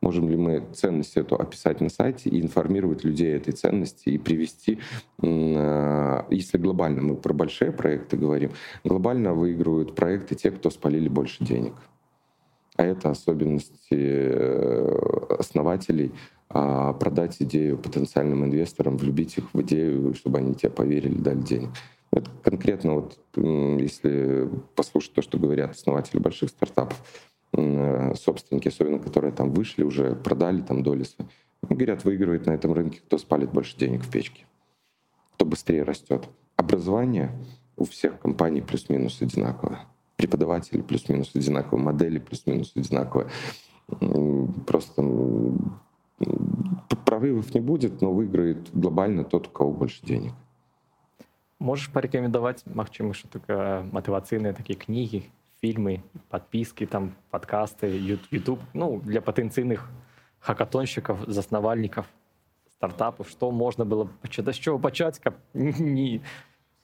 можем 0.00 0.30
ли 0.30 0.36
мы 0.36 0.64
ценность 0.72 1.18
эту 1.18 1.36
описать 1.36 1.82
на 1.82 1.90
сайте 1.90 2.30
и 2.30 2.40
информировать 2.40 3.04
людей 3.04 3.36
этой 3.36 3.52
ценности 3.52 4.08
и 4.08 4.18
привести, 4.18 4.78
э, 5.22 6.22
если 6.30 6.56
глобально 6.56 7.02
мы 7.02 7.16
про 7.16 7.34
большие 7.34 7.70
проекты 7.70 8.16
говорим, 8.16 8.52
глобально 8.84 9.34
выигрывают 9.34 9.94
проекты 9.94 10.36
те, 10.36 10.50
кто 10.50 10.70
спалили 10.70 11.08
больше 11.08 11.44
денег. 11.44 11.74
А 12.76 12.84
это 12.84 13.10
особенности 13.10 13.90
э, 13.90 15.36
основателей 15.38 16.12
а, 16.50 16.94
продать 16.94 17.36
идею 17.40 17.78
потенциальным 17.78 18.44
инвесторам, 18.44 18.96
влюбить 18.96 19.36
их 19.36 19.52
в 19.52 19.60
идею, 19.62 20.14
чтобы 20.14 20.38
они 20.38 20.54
тебе 20.54 20.70
поверили, 20.70 21.18
дали 21.18 21.40
денег. 21.40 21.70
Это 22.10 22.30
конкретно 22.42 22.94
вот, 22.94 23.18
если 23.36 24.48
послушать 24.74 25.12
то, 25.12 25.22
что 25.22 25.38
говорят 25.38 25.72
основатели 25.72 26.18
больших 26.18 26.48
стартапов, 26.48 26.96
э, 27.52 28.14
собственники, 28.14 28.68
особенно 28.68 28.98
которые 28.98 29.32
там 29.32 29.52
вышли 29.52 29.82
уже, 29.82 30.14
продали 30.14 30.62
там 30.62 30.82
доли. 30.82 31.04
Говорят, 31.60 32.04
выигрывает 32.04 32.46
на 32.46 32.52
этом 32.52 32.72
рынке, 32.72 33.00
кто 33.04 33.18
спалит 33.18 33.52
больше 33.52 33.76
денег 33.76 34.04
в 34.04 34.10
печке, 34.10 34.46
кто 35.34 35.44
быстрее 35.44 35.82
растет. 35.82 36.28
Образование 36.56 37.30
у 37.76 37.84
всех 37.84 38.18
компаний 38.20 38.62
плюс-минус 38.62 39.20
одинаковое. 39.20 39.80
Преподаватели 40.16 40.80
плюс-минус 40.80 41.32
одинаковые, 41.34 41.84
модели 41.84 42.18
плюс-минус 42.18 42.72
одинаковые. 42.74 43.28
Просто 44.66 45.02
прорывов 47.04 47.54
не 47.54 47.60
будет, 47.60 48.00
но 48.00 48.12
выиграет 48.12 48.70
глобально 48.72 49.24
тот, 49.24 49.48
у 49.48 49.50
кого 49.50 49.72
больше 49.72 50.04
денег. 50.04 50.32
Можешь 51.58 51.90
порекомендовать, 51.90 52.64
магчыма 52.66 53.14
что 53.14 53.28
такое 53.28 53.82
мотивационные 53.82 54.52
такие 54.52 54.78
книги, 54.78 55.24
фильмы, 55.60 56.02
подписки, 56.28 56.86
там, 56.86 57.14
подкасты, 57.30 57.88
YouTube, 58.30 58.60
ну, 58.74 59.00
для 59.00 59.20
потенциальных 59.20 59.88
хакатонщиков, 60.38 61.18
засновальников, 61.26 62.06
стартапов, 62.76 63.28
что 63.28 63.50
можно 63.50 63.84
было 63.84 64.08
почитать, 64.22 64.54
с 64.54 64.58
чего 64.58 64.78
почать, 64.78 65.18
как 65.18 65.34
не 65.54 66.22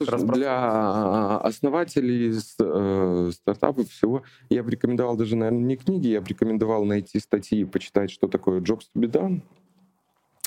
для 0.01 1.37
основателей 1.39 2.33
э, 2.59 3.31
стартапов 3.33 3.89
всего 3.89 4.23
я 4.51 4.63
бы 4.63 4.71
рекомендовал 4.71 5.17
даже, 5.17 5.37
наверное, 5.37 5.65
не 5.65 5.77
книги, 5.77 6.09
я 6.09 6.21
бы 6.21 6.27
рекомендовал 6.29 6.85
найти 6.85 7.21
статьи 7.21 7.61
и 7.61 7.65
почитать, 7.65 8.11
что 8.11 8.27
такое 8.29 8.61
Jobs 8.61 8.85
to 8.95 9.01
be 9.01 9.11
done, 9.11 9.43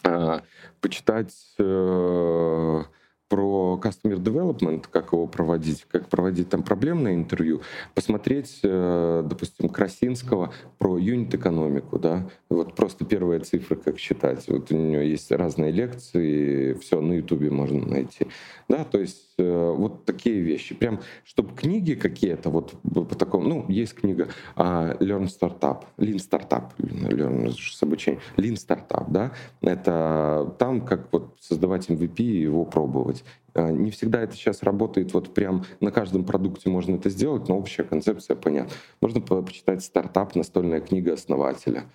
а, 0.03 0.41
почитать 0.81 1.33
э, 1.57 2.83
про 3.29 3.79
customer 3.83 4.17
development, 4.17 4.85
как 4.89 5.11
его 5.11 5.27
проводить, 5.27 5.85
как 5.89 6.07
проводить 6.07 6.49
там 6.49 6.63
проблемное 6.63 7.13
интервью, 7.13 7.61
посмотреть, 7.93 8.59
э, 8.63 9.23
допустим, 9.25 9.69
Красинского 9.69 10.53
про 10.77 10.97
юнит-экономику, 10.97 11.99
да, 11.99 12.29
вот 12.49 12.75
просто 12.75 13.05
первые 13.05 13.41
цифры, 13.41 13.75
как 13.75 13.99
считать. 13.99 14.47
Вот 14.47 14.71
у 14.71 14.75
нее 14.75 15.09
есть 15.09 15.31
разные 15.31 15.71
лекции, 15.71 16.73
все 16.75 17.01
на 17.01 17.13
Ютубе 17.13 17.51
можно 17.51 17.85
найти, 17.85 18.27
да, 18.69 18.85
то 18.85 18.99
есть 18.99 19.26
вот 19.37 20.05
такие 20.05 20.41
вещи. 20.41 20.73
Прям, 20.73 20.99
чтобы 21.23 21.53
книги 21.55 21.93
какие-то, 21.93 22.49
вот 22.49 22.73
по 22.81 23.15
такому, 23.15 23.47
ну, 23.47 23.65
есть 23.69 23.93
книга 23.93 24.29
uh, 24.55 24.97
Learn 24.99 25.27
Startup, 25.27 25.83
Lean 25.97 26.17
Startup, 26.17 26.63
Learn 26.77 27.51
с 27.51 27.83
обучением, 27.83 28.21
Lean 28.35 28.55
Startup, 28.55 29.05
да, 29.09 29.31
это 29.61 30.55
там, 30.57 30.81
как 30.81 31.07
вот 31.11 31.35
создавать 31.39 31.89
MVP 31.89 32.21
и 32.21 32.41
его 32.41 32.65
пробовать. 32.65 33.23
А, 33.53 33.71
не 33.71 33.91
всегда 33.91 34.21
это 34.21 34.33
сейчас 34.33 34.63
работает, 34.63 35.13
вот 35.13 35.33
прям 35.33 35.65
на 35.81 35.91
каждом 35.91 36.23
продукте 36.23 36.69
можно 36.69 36.95
это 36.95 37.09
сделать, 37.09 37.47
но 37.47 37.57
общая 37.57 37.83
концепция 37.83 38.35
понятна. 38.35 38.71
Можно 39.01 39.21
почитать 39.21 39.83
стартап, 39.83 40.35
настольная 40.35 40.81
книга 40.81 41.13
основателя 41.13 41.85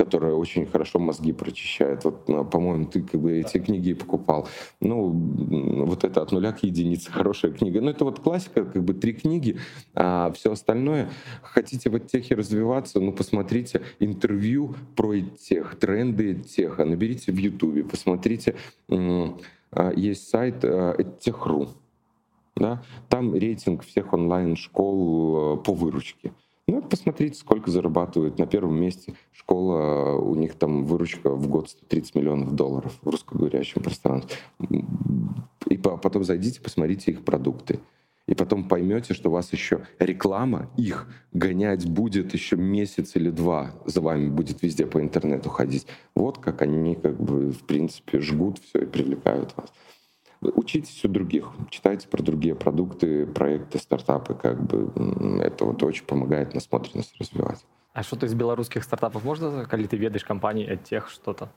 которая 0.00 0.32
очень 0.32 0.64
хорошо 0.64 0.98
мозги 0.98 1.32
прочищает. 1.32 2.04
Вот, 2.04 2.26
ну, 2.26 2.42
по-моему, 2.42 2.86
ты 2.86 3.02
как 3.02 3.20
бы 3.20 3.38
эти 3.38 3.58
книги 3.58 3.92
покупал. 3.92 4.48
Ну, 4.80 5.10
вот 5.84 6.04
это 6.04 6.22
от 6.22 6.32
нуля 6.32 6.52
к 6.52 6.62
единице 6.64 7.12
хорошая 7.12 7.52
книга. 7.52 7.82
Ну, 7.82 7.90
это 7.90 8.06
вот 8.06 8.18
классика, 8.18 8.64
как 8.64 8.82
бы 8.82 8.94
три 8.94 9.12
книги, 9.12 9.58
а 9.94 10.32
все 10.32 10.52
остальное. 10.52 11.10
Хотите 11.42 11.90
в 11.90 12.00
техе 12.00 12.34
развиваться, 12.34 12.98
ну, 12.98 13.12
посмотрите 13.12 13.82
интервью 13.98 14.74
про 14.96 15.20
тех, 15.20 15.78
тренды 15.78 16.34
теха, 16.34 16.86
наберите 16.86 17.30
в 17.30 17.36
Ютубе, 17.36 17.84
посмотрите 17.84 18.54
а, 18.88 19.92
есть 19.94 20.30
сайт 20.30 20.64
Техру. 21.20 21.68
Да? 22.56 22.82
Там 23.10 23.34
рейтинг 23.34 23.84
всех 23.84 24.14
онлайн-школ 24.14 25.58
э, 25.58 25.62
по 25.62 25.72
выручке. 25.74 26.32
Ну, 26.70 26.82
посмотрите, 26.82 27.36
сколько 27.36 27.68
зарабатывают. 27.68 28.38
На 28.38 28.46
первом 28.46 28.80
месте 28.80 29.14
школа, 29.32 30.14
у 30.14 30.36
них 30.36 30.54
там 30.54 30.84
выручка 30.84 31.30
в 31.30 31.48
год 31.48 31.68
130 31.68 32.14
миллионов 32.14 32.54
долларов 32.54 32.96
в 33.02 33.08
русскоговорящем 33.08 33.82
пространстве. 33.82 34.36
И 35.66 35.76
потом 35.76 36.22
зайдите, 36.22 36.60
посмотрите 36.60 37.10
их 37.10 37.24
продукты 37.24 37.80
и 38.28 38.34
потом 38.34 38.68
поймете, 38.68 39.14
что 39.14 39.30
вас 39.30 39.52
еще 39.52 39.88
реклама 39.98 40.70
их 40.76 41.08
гонять 41.32 41.90
будет 41.90 42.32
еще 42.34 42.54
месяц 42.54 43.16
или 43.16 43.30
два, 43.30 43.72
за 43.84 44.00
вами 44.00 44.28
будет 44.28 44.62
везде 44.62 44.86
по 44.86 45.00
интернету 45.00 45.50
ходить. 45.50 45.88
Вот 46.14 46.38
как 46.38 46.62
они 46.62 46.94
как 46.94 47.20
бы 47.20 47.50
в 47.50 47.64
принципе 47.64 48.20
жгут 48.20 48.60
все 48.60 48.82
и 48.82 48.86
привлекают 48.86 49.56
вас. 49.56 49.72
Учитесь 50.42 51.04
у 51.04 51.08
других, 51.08 51.50
читайте 51.68 52.08
про 52.08 52.22
другие 52.22 52.54
продукты, 52.54 53.26
проекты, 53.26 53.78
стартапы, 53.78 54.34
как 54.34 54.62
бы 54.62 54.90
это 55.42 55.66
вот 55.66 55.82
очень 55.82 56.04
помогает 56.04 56.54
насмотренность 56.54 57.14
развивать. 57.20 57.64
А 57.92 58.02
что-то 58.02 58.26
из 58.26 58.34
белорусских 58.34 58.84
стартапов 58.84 59.24
можно, 59.24 59.66
когда 59.66 59.86
ты 59.86 59.96
ведаешь 59.96 60.24
компании, 60.24 60.78
тех 60.82 61.10
что-то? 61.10 61.50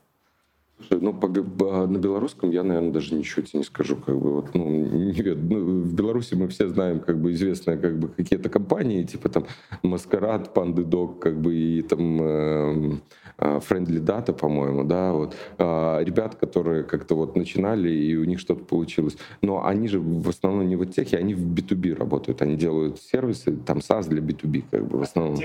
Ну, 0.89 1.13
по, 1.13 1.27
по, 1.27 1.87
на 1.87 1.97
белорусском 1.97 2.51
я, 2.51 2.63
наверное, 2.63 2.91
даже 2.91 3.15
ничего 3.15 3.41
тебе 3.41 3.59
не 3.59 3.65
скажу. 3.65 3.95
Как 3.95 4.17
бы, 4.17 4.33
вот, 4.33 4.53
ну, 4.53 4.69
не, 4.69 5.21
ну, 5.35 5.81
в 5.81 5.93
Беларуси 5.93 6.35
мы 6.35 6.47
все 6.47 6.67
знаем 6.67 6.99
как 6.99 7.19
бы 7.19 7.31
известные 7.31 7.77
как 7.77 7.97
бы, 7.97 8.09
какие-то 8.09 8.49
компании, 8.49 9.03
типа 9.03 9.29
там 9.29 9.45
Маскарад, 9.81 10.53
Панды 10.53 10.83
Дог, 10.83 11.19
как 11.19 11.39
бы, 11.39 11.55
и 11.55 11.81
там 11.81 12.21
э, 12.21 12.97
Friendly 13.37 13.99
Data, 13.99 14.33
по-моему, 14.33 14.83
да, 14.83 15.13
вот. 15.13 15.35
Э, 15.57 16.03
ребят, 16.03 16.35
которые 16.35 16.83
как-то 16.83 17.15
вот 17.15 17.35
начинали, 17.35 17.89
и 17.89 18.15
у 18.15 18.25
них 18.25 18.39
что-то 18.39 18.63
получилось. 18.63 19.17
Но 19.41 19.65
они 19.65 19.87
же 19.87 19.99
в 19.99 20.29
основном 20.29 20.67
не 20.67 20.75
в 20.75 20.85
техе, 20.85 21.17
они 21.17 21.33
в 21.33 21.53
B2B 21.53 21.95
работают. 21.95 22.41
Они 22.41 22.55
делают 22.55 22.99
сервисы, 22.99 23.55
там 23.65 23.77
SaaS 23.77 24.09
для 24.09 24.21
B2B, 24.21 24.63
как 24.71 24.87
бы, 24.87 24.99
в 24.99 25.01
основном. 25.01 25.39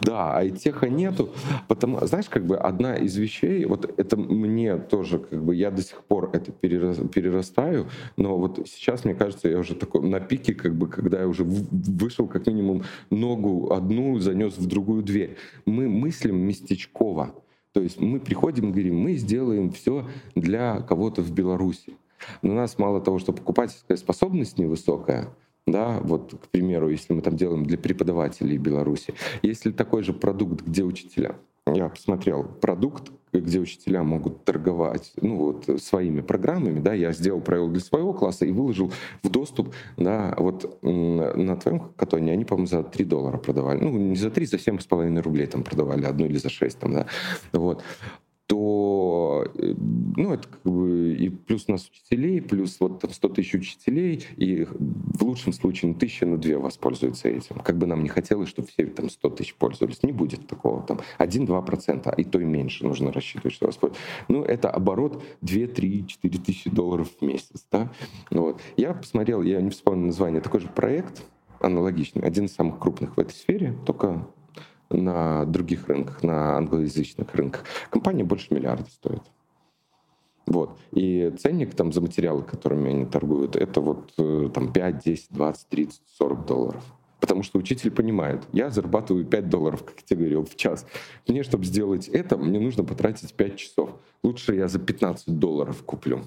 Да, 0.00 0.36
а 0.36 0.44
и 0.44 0.50
теха 0.50 0.88
нету. 0.88 1.30
Потому, 1.68 2.04
знаешь, 2.06 2.28
как 2.28 2.44
бы 2.44 2.56
одна 2.56 2.96
из 2.96 3.16
вещей, 3.16 3.64
вот 3.64 3.92
это 3.96 4.16
мне 4.22 4.76
тоже, 4.76 5.18
как 5.18 5.44
бы, 5.44 5.54
я 5.54 5.70
до 5.70 5.82
сих 5.82 6.02
пор 6.04 6.30
это 6.32 6.52
перерастаю, 6.52 7.88
но 8.16 8.38
вот 8.38 8.66
сейчас, 8.66 9.04
мне 9.04 9.14
кажется, 9.14 9.48
я 9.48 9.58
уже 9.58 9.74
такой 9.74 10.02
на 10.02 10.20
пике, 10.20 10.54
как 10.54 10.74
бы, 10.74 10.88
когда 10.88 11.20
я 11.20 11.28
уже 11.28 11.44
вышел 11.44 12.26
как 12.26 12.46
минимум 12.46 12.82
ногу 13.10 13.72
одну, 13.72 14.18
занес 14.18 14.56
в 14.58 14.66
другую 14.66 15.02
дверь. 15.02 15.36
Мы 15.66 15.88
мыслим 15.88 16.36
местечково. 16.36 17.34
То 17.72 17.80
есть 17.80 18.00
мы 18.00 18.20
приходим 18.20 18.68
и 18.68 18.72
говорим, 18.72 18.98
мы 18.98 19.14
сделаем 19.14 19.70
все 19.70 20.06
для 20.34 20.80
кого-то 20.80 21.22
в 21.22 21.32
Беларуси. 21.32 21.96
Но 22.42 22.52
у 22.52 22.54
нас 22.54 22.78
мало 22.78 23.00
того, 23.00 23.18
что 23.18 23.32
покупательская 23.32 23.96
способность 23.96 24.58
невысокая, 24.58 25.34
да, 25.66 26.00
вот, 26.02 26.34
к 26.34 26.48
примеру, 26.48 26.88
если 26.88 27.12
мы 27.12 27.22
там 27.22 27.36
делаем 27.36 27.64
для 27.64 27.78
преподавателей 27.78 28.58
Беларуси, 28.58 29.14
если 29.42 29.70
такой 29.70 30.02
же 30.02 30.12
продукт, 30.12 30.62
где 30.62 30.82
учителя, 30.82 31.36
я 31.74 31.88
посмотрел 31.88 32.44
продукт, 32.44 33.12
где 33.32 33.60
учителя 33.60 34.02
могут 34.02 34.44
торговать 34.44 35.12
ну, 35.20 35.36
вот, 35.36 35.82
своими 35.82 36.20
программами. 36.20 36.80
Да, 36.80 36.92
я 36.92 37.12
сделал 37.12 37.40
правила 37.40 37.70
для 37.70 37.80
своего 37.80 38.12
класса 38.12 38.44
и 38.44 38.52
выложил 38.52 38.92
в 39.22 39.30
доступ. 39.30 39.74
Да, 39.96 40.34
вот 40.36 40.78
на 40.82 41.56
твоем 41.56 41.80
хакатоне 41.80 42.32
они, 42.32 42.44
по-моему, 42.44 42.66
за 42.66 42.82
3 42.82 43.04
доллара 43.04 43.38
продавали. 43.38 43.82
Ну, 43.82 43.96
не 43.96 44.16
за 44.16 44.30
3, 44.30 44.46
за 44.46 44.56
7,5 44.56 45.22
рублей 45.22 45.46
там 45.46 45.62
продавали, 45.62 46.04
одну 46.04 46.26
или 46.26 46.36
за 46.36 46.50
6. 46.50 46.78
Там, 46.78 46.92
да. 46.92 47.06
вот 47.52 47.82
то, 48.46 49.46
э, 49.54 49.74
ну, 50.16 50.34
это 50.34 50.48
как 50.48 50.62
бы 50.62 51.14
и 51.14 51.28
плюс 51.28 51.64
у 51.68 51.72
нас 51.72 51.88
учителей, 51.88 52.40
плюс 52.42 52.78
вот 52.80 53.00
там 53.00 53.10
100 53.10 53.28
тысяч 53.30 53.54
учителей, 53.54 54.24
и 54.36 54.64
в 54.64 55.22
лучшем 55.22 55.52
случае 55.52 55.92
ну, 55.92 55.98
тысяча, 55.98 56.26
ну, 56.26 56.36
две 56.36 56.58
воспользуются 56.58 57.28
этим. 57.28 57.56
Как 57.56 57.78
бы 57.78 57.86
нам 57.86 58.02
не 58.02 58.08
хотелось, 58.08 58.48
чтобы 58.48 58.68
все 58.68 58.86
там 58.86 59.08
100 59.08 59.30
тысяч 59.30 59.54
пользовались. 59.54 60.02
Не 60.02 60.12
будет 60.12 60.46
такого 60.46 60.82
там 60.82 61.00
1-2%, 61.18 62.02
а 62.04 62.20
и 62.20 62.24
то 62.24 62.40
и 62.40 62.44
меньше 62.44 62.84
нужно 62.84 63.12
рассчитывать, 63.12 63.54
что 63.54 63.66
воспользуются. 63.66 64.04
Ну, 64.28 64.42
это 64.42 64.70
оборот 64.70 65.22
2, 65.40 65.66
3, 65.68 66.06
4 66.06 66.38
тысячи 66.38 66.70
долларов 66.70 67.08
в 67.20 67.24
месяц, 67.24 67.66
да. 67.70 67.90
Вот. 68.30 68.60
Я 68.76 68.94
посмотрел, 68.94 69.42
я 69.42 69.60
не 69.60 69.70
вспомнил 69.70 70.06
название, 70.06 70.40
такой 70.40 70.60
же 70.60 70.68
проект, 70.68 71.22
аналогичный, 71.60 72.22
один 72.22 72.46
из 72.46 72.54
самых 72.54 72.78
крупных 72.78 73.16
в 73.16 73.20
этой 73.20 73.32
сфере, 73.32 73.74
только 73.86 74.26
на 74.92 75.44
других 75.44 75.88
рынках, 75.88 76.22
на 76.22 76.56
англоязычных 76.56 77.34
рынках. 77.34 77.64
Компания 77.90 78.24
больше 78.24 78.52
миллиарда 78.54 78.88
стоит. 78.90 79.22
Вот. 80.46 80.76
И 80.92 81.32
ценник 81.38 81.74
там 81.74 81.92
за 81.92 82.00
материалы, 82.00 82.42
которыми 82.42 82.90
они 82.90 83.04
торгуют, 83.06 83.56
это 83.56 83.80
вот 83.80 84.12
э, 84.18 84.50
там 84.52 84.72
5, 84.72 84.98
10, 85.04 85.26
20, 85.30 85.68
30, 85.68 86.02
40 86.18 86.46
долларов. 86.46 86.84
Потому 87.20 87.44
что 87.44 87.58
учитель 87.58 87.92
понимает, 87.92 88.42
я 88.52 88.70
зарабатываю 88.70 89.24
5 89.24 89.48
долларов, 89.48 89.84
как 89.84 89.96
я 90.00 90.02
тебе 90.04 90.20
говорил, 90.20 90.44
в 90.44 90.56
час. 90.56 90.86
Мне, 91.28 91.44
чтобы 91.44 91.64
сделать 91.64 92.08
это, 92.08 92.36
мне 92.36 92.58
нужно 92.58 92.82
потратить 92.82 93.32
5 93.34 93.56
часов. 93.56 93.90
Лучше 94.24 94.56
я 94.56 94.66
за 94.66 94.80
15 94.80 95.38
долларов 95.38 95.82
куплю 95.84 96.22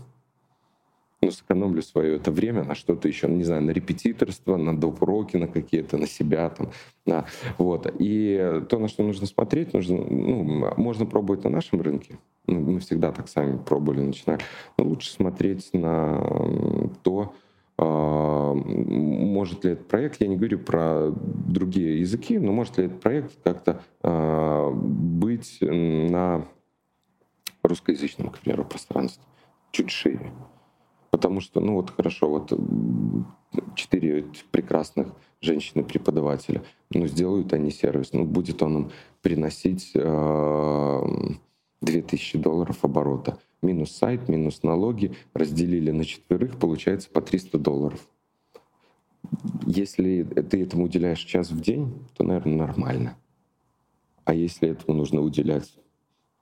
ну, 1.26 1.32
сэкономлю 1.32 1.82
свое 1.82 2.16
это 2.16 2.32
время 2.32 2.64
на 2.64 2.76
что-то 2.76 3.08
еще, 3.08 3.28
не 3.28 3.44
знаю, 3.44 3.64
на 3.64 3.72
репетиторство, 3.72 4.58
на 4.58 4.78
доп. 4.78 5.02
уроки, 5.02 5.38
на 5.38 5.48
какие-то, 5.48 5.98
на 5.98 6.08
себя 6.08 6.50
там, 6.50 6.72
на, 7.06 7.26
вот. 7.58 7.94
И 8.00 8.62
то, 8.70 8.80
на 8.80 8.88
что 8.88 9.04
нужно 9.04 9.28
смотреть, 9.28 9.74
нужно, 9.74 9.98
ну, 9.98 10.74
можно 10.78 11.06
пробовать 11.06 11.44
на 11.44 11.50
нашем 11.50 11.82
рынке, 11.82 12.18
ну, 12.48 12.60
мы 12.60 12.80
всегда 12.80 13.12
так 13.12 13.28
сами 13.28 13.58
пробовали, 13.58 14.02
начинали, 14.02 14.42
но 14.78 14.86
лучше 14.86 15.12
смотреть 15.12 15.70
на 15.74 16.90
то, 17.04 17.34
а, 17.78 18.54
может 18.54 19.66
ли 19.66 19.72
этот 19.72 19.88
проект, 19.88 20.22
я 20.22 20.28
не 20.28 20.38
говорю 20.38 20.60
про 20.60 21.12
другие 21.12 22.00
языки, 22.00 22.40
но 22.40 22.52
может 22.52 22.78
ли 22.78 22.86
этот 22.86 23.02
проект 23.02 23.34
как-то 23.44 23.82
а, 24.02 24.72
быть 24.72 25.58
на 25.62 26.46
русскоязычном, 27.64 28.30
к 28.30 28.40
примеру, 28.40 28.64
пространстве 28.64 29.24
чуть 29.72 29.90
шире. 29.90 30.32
Потому 31.16 31.39
что, 31.39 31.61
ну 31.61 31.76
вот 31.76 31.91
хорошо, 31.91 32.28
вот 32.28 32.51
четыре 33.74 34.26
прекрасных 34.51 35.13
женщины-преподавателя, 35.39 36.61
ну 36.91 37.07
сделают 37.07 37.53
они 37.53 37.72
сервис, 37.72 38.11
ну 38.11 38.26
будет 38.26 38.61
он 38.61 38.78
им 38.78 38.91
приносить 39.22 39.91
э, 39.93 41.03
2000 41.80 42.38
долларов 42.39 42.84
оборота. 42.84 43.39
Минус 43.61 43.91
сайт, 43.91 44.28
минус 44.28 44.61
налоги, 44.63 45.16
разделили 45.34 45.91
на 45.91 46.03
четверых, 46.03 46.59
получается 46.59 47.09
по 47.09 47.22
300 47.22 47.59
долларов. 47.59 48.05
Если 49.66 50.24
ты 50.24 50.63
этому 50.63 50.84
уделяешь 50.84 51.24
час 51.24 51.49
в 51.49 51.61
день, 51.61 51.93
то, 52.18 52.26
наверное, 52.26 52.57
нормально. 52.57 53.16
А 54.26 54.34
если 54.34 54.68
этому 54.68 54.97
нужно 54.97 55.22
уделять 55.22 55.78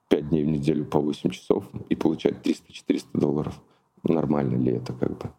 5 0.08 0.30
дней 0.30 0.42
в 0.42 0.48
неделю 0.48 0.84
по 0.84 0.98
8 0.98 1.30
часов 1.30 1.64
и 1.90 1.94
получать 1.94 2.44
300-400 2.44 3.04
долларов— 3.12 3.62
нормально 4.04 4.56
ли 4.56 4.72
это 4.72 4.92
как 4.92 5.18
бы. 5.18 5.30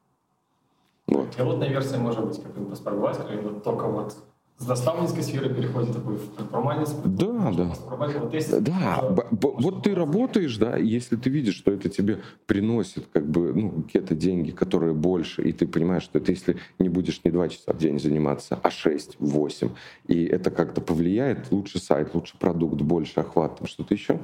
Вот. 1.08 1.36
Пилотная 1.36 1.70
версия 1.70 1.98
может 1.98 2.26
быть 2.26 2.42
как 2.42 2.58
бы 2.58 2.66
поспробовать, 2.66 3.18
когда 3.18 3.60
только 3.60 3.88
вот 3.88 4.16
с 4.58 4.68
наставнической 4.68 5.22
сферы 5.22 5.54
переходит 5.54 5.94
такой 5.94 6.16
в 6.16 6.30
предпринимательство. 6.30 7.04
Да, 7.10 7.52
да. 7.52 7.74
Вот 8.20 8.34
есть, 8.34 8.64
да, 8.64 9.02
э, 9.02 9.36
вот 9.42 9.84
ты 9.84 9.94
работаешь, 9.94 10.56
да, 10.58 10.78
если 10.78 11.18
ты 11.18 11.30
видишь, 11.30 11.56
что 11.56 11.72
это 11.72 11.90
тебе 11.90 12.22
приносит 12.46 13.06
как 13.12 13.28
бы, 13.30 13.54
ну, 13.54 13.84
какие-то 13.84 14.16
деньги, 14.16 14.52
которые 14.52 14.94
больше, 14.94 15.44
и 15.44 15.52
ты 15.52 15.68
понимаешь, 15.68 16.04
что 16.04 16.20
это 16.20 16.32
если 16.32 16.58
не 16.80 16.88
будешь 16.88 17.22
не 17.26 17.32
два 17.32 17.50
часа 17.50 17.74
в 17.74 17.78
день 17.78 18.00
заниматься, 18.00 18.58
а 18.64 18.72
6, 18.72 19.18
8, 19.20 19.70
и 20.08 20.24
это 20.24 20.52
как-то 20.52 20.80
повлияет, 20.80 21.52
лучше 21.52 21.80
сайт, 21.80 22.16
лучше 22.16 22.38
продукт, 22.40 22.82
больше 22.82 23.20
охват, 23.20 23.60
что-то 23.66 23.94
еще, 23.94 24.22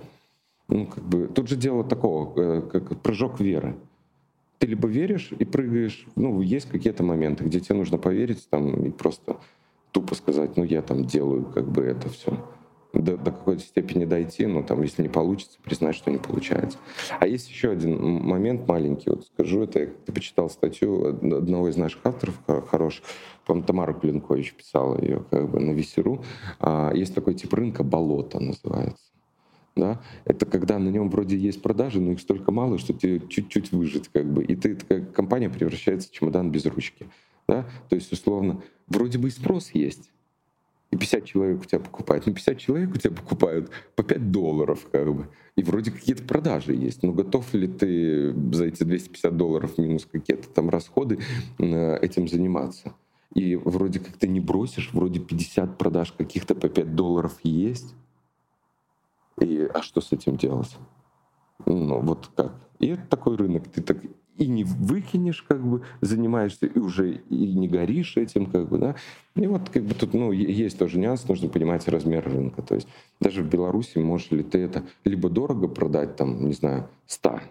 ну, 0.70 0.88
как 0.88 1.04
бы, 1.04 1.28
тут 1.28 1.50
же 1.50 1.58
дело 1.58 1.84
такого, 1.84 2.40
э, 2.40 2.62
как 2.62 3.02
прыжок 3.02 3.42
веры 3.42 3.76
ты 4.62 4.68
либо 4.68 4.88
веришь 4.88 5.32
и 5.38 5.44
прыгаешь, 5.44 6.06
ну, 6.16 6.40
есть 6.40 6.70
какие-то 6.70 7.04
моменты, 7.04 7.44
где 7.44 7.60
тебе 7.60 7.76
нужно 7.76 7.98
поверить 7.98 8.48
там 8.48 8.86
и 8.86 8.92
просто 8.92 9.38
тупо 9.92 10.14
сказать, 10.14 10.56
ну, 10.56 10.64
я 10.64 10.84
там 10.84 11.04
делаю 11.04 11.46
как 11.46 11.68
бы 11.68 11.82
это 11.82 12.10
все. 12.10 12.38
До, 12.94 13.18
до 13.18 13.32
какой-то 13.32 13.64
степени 13.64 14.06
дойти, 14.06 14.46
но 14.46 14.62
там, 14.62 14.84
если 14.84 15.02
не 15.02 15.10
получится, 15.10 15.58
признать, 15.64 15.96
что 15.96 16.12
не 16.12 16.18
получается. 16.18 16.78
А 17.20 17.26
есть 17.26 17.50
еще 17.50 17.72
один 17.72 18.00
момент 18.04 18.68
маленький, 18.68 19.10
вот 19.10 19.26
скажу 19.26 19.64
это, 19.64 19.88
ты 19.88 20.12
почитал 20.12 20.50
статью 20.50 21.08
одного 21.08 21.70
из 21.70 21.78
наших 21.78 22.06
авторов, 22.06 22.40
хорош, 22.70 23.02
по-моему, 23.48 23.66
Тамара 23.66 23.94
Кулинкович 23.94 24.54
писала 24.54 25.02
ее 25.02 25.24
как 25.32 25.50
бы 25.50 25.60
на 25.60 25.72
Весеру. 25.72 26.24
А, 26.60 26.92
есть 26.94 27.16
такой 27.16 27.34
тип 27.34 27.54
рынка 27.54 27.84
«Болото» 27.84 28.40
называется 28.40 29.11
да, 29.76 30.02
это 30.26 30.46
когда 30.46 30.80
на 30.80 30.90
нем 30.90 31.10
вроде 31.10 31.38
есть 31.38 31.62
продажи, 31.62 32.00
но 32.00 32.12
их 32.12 32.20
столько 32.20 32.52
мало, 32.52 32.78
что 32.78 32.94
тебе 32.94 33.22
чуть-чуть 33.28 33.72
выжить, 33.72 34.10
как 34.10 34.32
бы, 34.32 34.44
и 34.44 34.56
ты, 34.56 34.76
такая 34.76 35.06
компания 35.06 35.50
превращается 35.50 36.10
в 36.10 36.12
чемодан 36.12 36.52
без 36.52 36.66
ручки, 36.66 37.08
да, 37.48 37.66
то 37.90 37.96
есть, 37.96 38.12
условно, 38.12 38.62
вроде 38.88 39.18
бы 39.18 39.30
и 39.30 39.32
спрос 39.32 39.72
есть, 39.74 40.12
и 40.92 40.98
50 40.98 41.26
человек 41.26 41.62
у 41.62 41.66
тебя 41.66 41.80
покупают. 41.80 42.28
Ну, 42.28 42.34
50 42.34 42.58
человек 42.58 42.94
у 42.94 42.98
тебя 42.98 43.16
покупают 43.16 43.72
по 43.96 44.04
5 44.04 44.32
долларов, 44.32 44.88
как 44.92 45.16
бы. 45.16 45.28
И 45.56 45.64
вроде 45.64 45.90
какие-то 45.90 46.24
продажи 46.24 46.74
есть. 46.74 47.02
Но 47.02 47.14
готов 47.14 47.54
ли 47.54 47.68
ты 47.68 48.34
за 48.54 48.66
эти 48.66 48.84
250 48.84 49.38
долларов 49.38 49.78
минус 49.78 50.06
какие-то 50.06 50.50
там 50.50 50.70
расходы 50.70 51.20
э, 51.60 51.98
этим 52.02 52.28
заниматься? 52.28 52.94
И 53.34 53.56
вроде 53.56 54.00
как 54.00 54.18
ты 54.18 54.28
не 54.28 54.42
бросишь, 54.42 54.90
вроде 54.92 55.22
50 55.22 55.78
продаж 55.78 56.12
каких-то 56.12 56.56
по 56.56 56.68
5 56.68 56.94
долларов 56.94 57.40
есть. 57.44 57.96
И, 59.42 59.70
а 59.74 59.82
что 59.82 60.02
с 60.02 60.12
этим 60.12 60.38
делать? 60.38 60.78
Ну, 61.66 62.00
вот 62.00 62.30
как? 62.36 62.54
И 62.80 62.88
это 62.88 63.06
такой 63.08 63.36
рынок. 63.36 63.68
Ты 63.68 63.82
так 63.82 63.98
и 64.38 64.48
не 64.48 64.64
выкинешь, 64.64 65.44
как 65.44 65.66
бы, 65.66 65.84
занимаешься, 66.02 66.66
и 66.66 66.80
уже 66.80 67.16
и 67.30 67.54
не 67.54 67.68
горишь 67.68 68.18
этим, 68.18 68.46
как 68.46 68.70
бы, 68.70 68.78
да. 68.78 68.96
И 69.36 69.46
вот, 69.46 69.70
как 69.70 69.84
бы, 69.84 69.94
тут, 69.94 70.14
ну, 70.14 70.32
есть 70.32 70.80
тоже 70.80 70.98
нюанс, 71.00 71.28
нужно 71.28 71.50
понимать 71.50 71.88
размер 71.88 72.24
рынка. 72.26 72.62
То 72.62 72.76
есть 72.76 72.88
даже 73.20 73.44
в 73.44 73.50
Беларуси 73.50 73.98
можешь 74.00 74.32
ли 74.32 74.44
ты 74.44 74.60
это 74.60 74.84
либо 75.04 75.30
дорого 75.30 75.68
продать, 75.68 76.16
там, 76.16 76.46
не 76.48 76.54
знаю, 76.54 76.88
100 77.08 77.42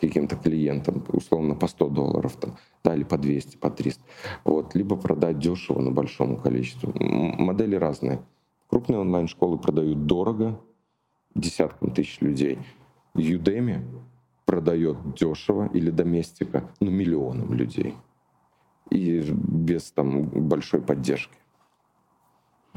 каким-то 0.00 0.36
клиентам, 0.36 1.04
условно, 1.08 1.54
по 1.54 1.66
100 1.66 1.88
долларов, 1.88 2.36
там, 2.36 2.56
да, 2.84 2.94
или 2.94 3.04
по 3.04 3.18
200, 3.18 3.56
по 3.56 3.70
300, 3.70 4.02
вот, 4.44 4.74
либо 4.74 4.96
продать 4.96 5.38
дешево 5.38 5.80
на 5.80 5.90
большому 5.90 6.36
количеству. 6.36 6.92
Модели 6.94 7.74
разные. 7.74 8.22
Крупные 8.68 8.98
онлайн-школы 8.98 9.58
продают 9.58 10.06
дорого, 10.06 10.60
десяткам 11.35 11.91
тысяч 11.91 12.19
людей. 12.21 12.59
Udemy 13.15 13.83
продает 14.45 15.13
дешево 15.13 15.69
или 15.73 15.89
доместика, 15.89 16.69
ну, 16.79 16.91
миллионам 16.91 17.53
людей. 17.53 17.95
И 18.89 19.21
без 19.31 19.91
там 19.91 20.23
большой 20.25 20.81
поддержки. 20.81 21.37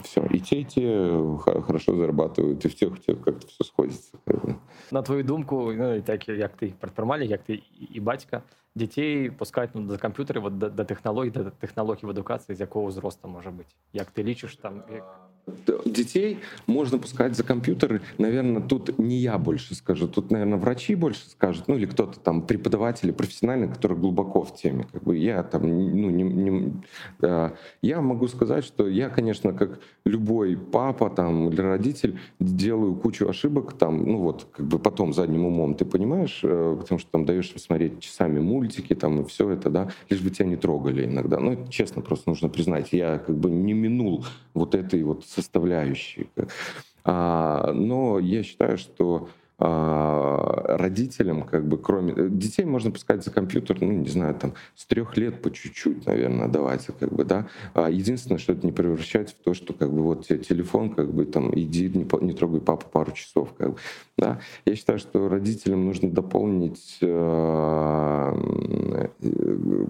Все. 0.02 0.26
И 0.26 0.40
те, 0.40 0.60
и 0.60 0.64
те 0.64 1.38
хорошо 1.62 1.96
зарабатывают, 1.96 2.64
и 2.64 2.68
в 2.68 2.74
тех, 2.74 2.90
и 2.90 2.94
в 2.94 3.00
тех 3.00 3.20
как-то 3.22 3.46
все 3.46 3.64
сходится. 3.64 4.16
На 4.90 5.02
твою 5.02 5.24
думку, 5.24 5.72
ну, 5.72 6.02
так 6.02 6.28
як 6.28 6.56
ти 6.56 6.74
предпринимальник, 6.80 7.30
як 7.30 7.42
ти 7.42 7.62
і 7.90 8.00
батька, 8.00 8.42
дітей 8.74 9.30
пускають 9.30 9.70
ну, 9.74 9.80
до 9.82 9.98
комп'ютерів, 9.98 10.50
до, 10.50 10.70
до 10.70 10.84
технологій, 10.84 11.30
до 11.30 11.50
технологій 11.50 12.06
в 12.06 12.10
едукації, 12.10 12.56
з 12.56 12.60
якого 12.60 12.90
зросту 12.90 13.28
може 13.28 13.50
бути? 13.50 13.68
Як 13.92 14.10
ти 14.10 14.24
лічиш 14.24 14.56
там? 14.56 14.82
Як... 14.92 15.20
детей 15.85 16.39
можно 16.67 16.97
пускать 16.97 17.35
за 17.35 17.43
компьютеры. 17.43 18.01
Наверное, 18.17 18.61
тут 18.61 18.97
не 18.99 19.17
я 19.17 19.37
больше 19.37 19.75
скажу, 19.75 20.07
тут, 20.07 20.31
наверное, 20.31 20.57
врачи 20.57 20.95
больше 20.95 21.29
скажут, 21.29 21.67
ну 21.67 21.75
или 21.75 21.85
кто-то 21.85 22.19
там 22.19 22.41
преподаватели 22.41 23.11
профессиональные, 23.11 23.69
которые 23.69 23.99
глубоко 23.99 24.43
в 24.43 24.55
теме. 24.55 24.85
Как 24.91 25.03
бы 25.03 25.17
я 25.17 25.43
там, 25.43 25.63
ну, 25.63 26.09
не, 26.09 26.23
не, 26.23 26.73
да. 27.19 27.53
я 27.81 28.01
могу 28.01 28.27
сказать, 28.27 28.63
что 28.63 28.87
я, 28.87 29.09
конечно, 29.09 29.53
как 29.53 29.79
любой 30.05 30.57
папа 30.57 31.09
там 31.09 31.49
или 31.49 31.61
родитель, 31.61 32.19
делаю 32.39 32.95
кучу 32.95 33.27
ошибок 33.27 33.73
там, 33.73 34.03
ну 34.03 34.17
вот, 34.19 34.47
как 34.51 34.65
бы 34.65 34.79
потом 34.79 35.13
задним 35.13 35.45
умом, 35.45 35.75
ты 35.75 35.85
понимаешь, 35.85 36.41
э, 36.43 36.77
потому 36.79 36.99
что 36.99 37.11
там 37.11 37.25
даешь 37.25 37.53
смотреть 37.57 37.99
часами 37.99 38.39
мультики 38.39 38.95
там 38.95 39.21
и 39.21 39.25
все 39.25 39.49
это, 39.49 39.69
да, 39.69 39.89
лишь 40.09 40.21
бы 40.21 40.29
тебя 40.29 40.47
не 40.47 40.55
трогали 40.55 41.05
иногда. 41.05 41.39
Ну, 41.39 41.67
честно, 41.69 42.01
просто 42.01 42.29
нужно 42.29 42.49
признать, 42.49 42.89
я 42.91 43.19
как 43.19 43.35
бы 43.35 43.49
не 43.49 43.73
минул 43.73 44.25
вот 44.53 44.75
этой 44.75 45.03
вот 45.03 45.25
составляющие. 45.41 46.27
А, 47.03 47.71
но 47.73 48.19
я 48.19 48.43
считаю, 48.43 48.77
что 48.77 49.29
а, 49.63 50.75
родителям, 50.77 51.43
как 51.43 51.67
бы, 51.67 51.77
кроме... 51.77 52.13
Э, 52.13 52.29
детей 52.29 52.65
можно 52.65 52.89
пускать 52.89 53.23
за 53.23 53.29
компьютер, 53.29 53.79
ну, 53.79 53.91
не 53.91 54.09
знаю, 54.09 54.33
там, 54.33 54.55
с 54.75 54.87
трех 54.87 55.15
лет 55.17 55.39
по 55.39 55.51
чуть-чуть, 55.51 56.07
наверное, 56.07 56.47
давать, 56.47 56.87
как 56.99 57.13
бы, 57.13 57.23
да. 57.25 57.47
А 57.75 57.87
единственное, 57.91 58.39
что 58.39 58.53
это 58.53 58.65
не 58.65 58.71
превращается 58.71 59.35
в 59.35 59.43
то, 59.43 59.53
что, 59.53 59.73
как 59.73 59.93
бы, 59.93 60.01
вот 60.01 60.25
телефон, 60.25 60.89
как 60.89 61.13
бы, 61.13 61.25
там, 61.25 61.51
иди, 61.53 61.89
не, 61.89 62.07
не 62.25 62.33
трогай 62.33 62.59
папу 62.59 62.87
пару 62.91 63.11
часов, 63.11 63.53
как 63.55 63.73
бы, 63.73 63.77
да. 64.17 64.39
Я 64.65 64.75
считаю, 64.75 64.97
что 64.97 65.29
родителям 65.29 65.85
нужно 65.85 66.09
дополнить 66.09 66.97
э, 67.01 68.33
э, 69.21 69.85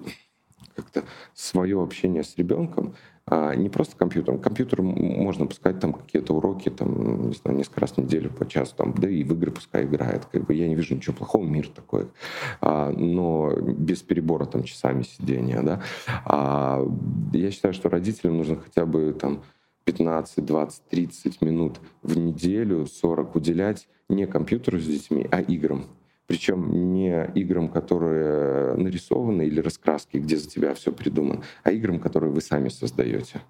как-то 0.76 1.04
свое 1.34 1.82
общение 1.82 2.26
с 2.26 2.36
ребенком 2.36 2.94
не 3.30 3.70
просто 3.70 3.96
компьютером. 3.96 4.40
Компьютер 4.40 4.82
можно 4.82 5.46
пускать 5.46 5.80
там 5.80 5.94
какие-то 5.94 6.34
уроки, 6.34 6.70
там, 6.70 7.30
не 7.30 7.36
знаю, 7.36 7.58
несколько 7.58 7.82
раз 7.82 7.92
в 7.92 7.98
неделю 7.98 8.30
по 8.30 8.48
часу, 8.48 8.76
там, 8.76 8.94
да 8.94 9.10
и 9.10 9.24
в 9.24 9.34
игры 9.34 9.52
пускай 9.52 9.86
играет. 9.86 10.26
Как 10.26 10.46
бы 10.46 10.54
я 10.54 10.68
не 10.68 10.76
вижу 10.76 10.96
ничего 10.96 11.16
плохого, 11.16 11.46
мир 11.46 11.68
такой. 11.70 12.08
А, 12.60 12.92
но 12.92 13.54
без 13.56 14.02
перебора 14.02 14.46
там 14.46 14.64
часами 14.64 15.04
сидения, 15.04 15.62
да. 15.62 15.82
А, 16.26 16.86
я 17.34 17.52
считаю, 17.52 17.74
что 17.74 17.90
родителям 17.90 18.38
нужно 18.38 18.58
хотя 18.58 18.86
бы 18.86 19.14
там 19.14 19.44
15, 19.86 20.46
20, 20.46 20.84
30 20.90 21.42
минут 21.42 21.80
в 22.02 22.18
неделю, 22.18 22.86
40 22.86 23.36
уделять 23.36 23.88
не 24.10 24.28
компьютеру 24.28 24.80
с 24.80 24.86
детьми, 24.86 25.28
а 25.32 25.42
играм. 25.42 25.86
Причем 26.32 26.94
не 26.94 27.30
играм, 27.36 27.68
которые 27.68 28.76
нарисованы 28.78 29.42
или 29.42 29.60
раскраски, 29.60 30.16
где 30.16 30.38
за 30.38 30.50
тебя 30.50 30.74
все 30.76 30.94
придумано, 30.94 31.44
а 31.62 31.74
играм, 31.74 32.00
которые 32.00 32.32
вы 32.32 32.40
сами 32.40 32.70
создаете. 32.70 33.42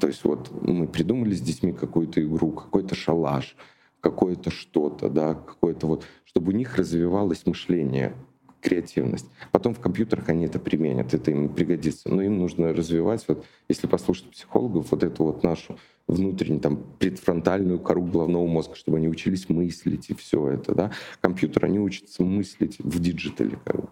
То 0.00 0.06
есть 0.06 0.24
вот 0.24 0.50
мы 0.62 0.88
придумали 0.88 1.34
с 1.34 1.42
детьми 1.42 1.74
какую-то 1.74 2.22
игру, 2.24 2.52
какой-то 2.52 2.94
шалаш, 2.94 3.56
какое-то 4.00 4.50
что-то, 4.50 5.10
да, 5.10 5.34
какое-то 5.34 5.86
вот, 5.86 6.06
чтобы 6.24 6.52
у 6.52 6.56
них 6.56 6.76
развивалось 6.76 7.44
мышление, 7.44 8.14
креативность. 8.62 9.26
Потом 9.52 9.74
в 9.74 9.80
компьютерах 9.80 10.30
они 10.30 10.46
это 10.46 10.58
применят, 10.58 11.12
это 11.12 11.30
им 11.30 11.50
пригодится. 11.50 12.08
Но 12.08 12.22
им 12.22 12.38
нужно 12.38 12.72
развивать, 12.72 13.22
вот, 13.28 13.44
если 13.68 13.86
послушать 13.86 14.30
психологов, 14.30 14.90
вот 14.90 15.02
эту 15.02 15.24
вот 15.24 15.42
нашу 15.42 15.78
внутреннюю, 16.10 16.60
там, 16.60 16.82
предфронтальную 16.98 17.78
кору 17.78 18.02
головного 18.02 18.46
мозга, 18.46 18.74
чтобы 18.74 18.98
они 18.98 19.08
учились 19.08 19.48
мыслить 19.48 20.10
и 20.10 20.14
все 20.14 20.48
это, 20.48 20.74
да. 20.74 20.92
Компьютер, 21.20 21.64
они 21.64 21.78
учатся 21.78 22.22
мыслить 22.22 22.78
в 22.78 23.00
digital 23.00 23.45
е, 23.45 23.58
как 23.64 23.76
бы. 23.76 23.88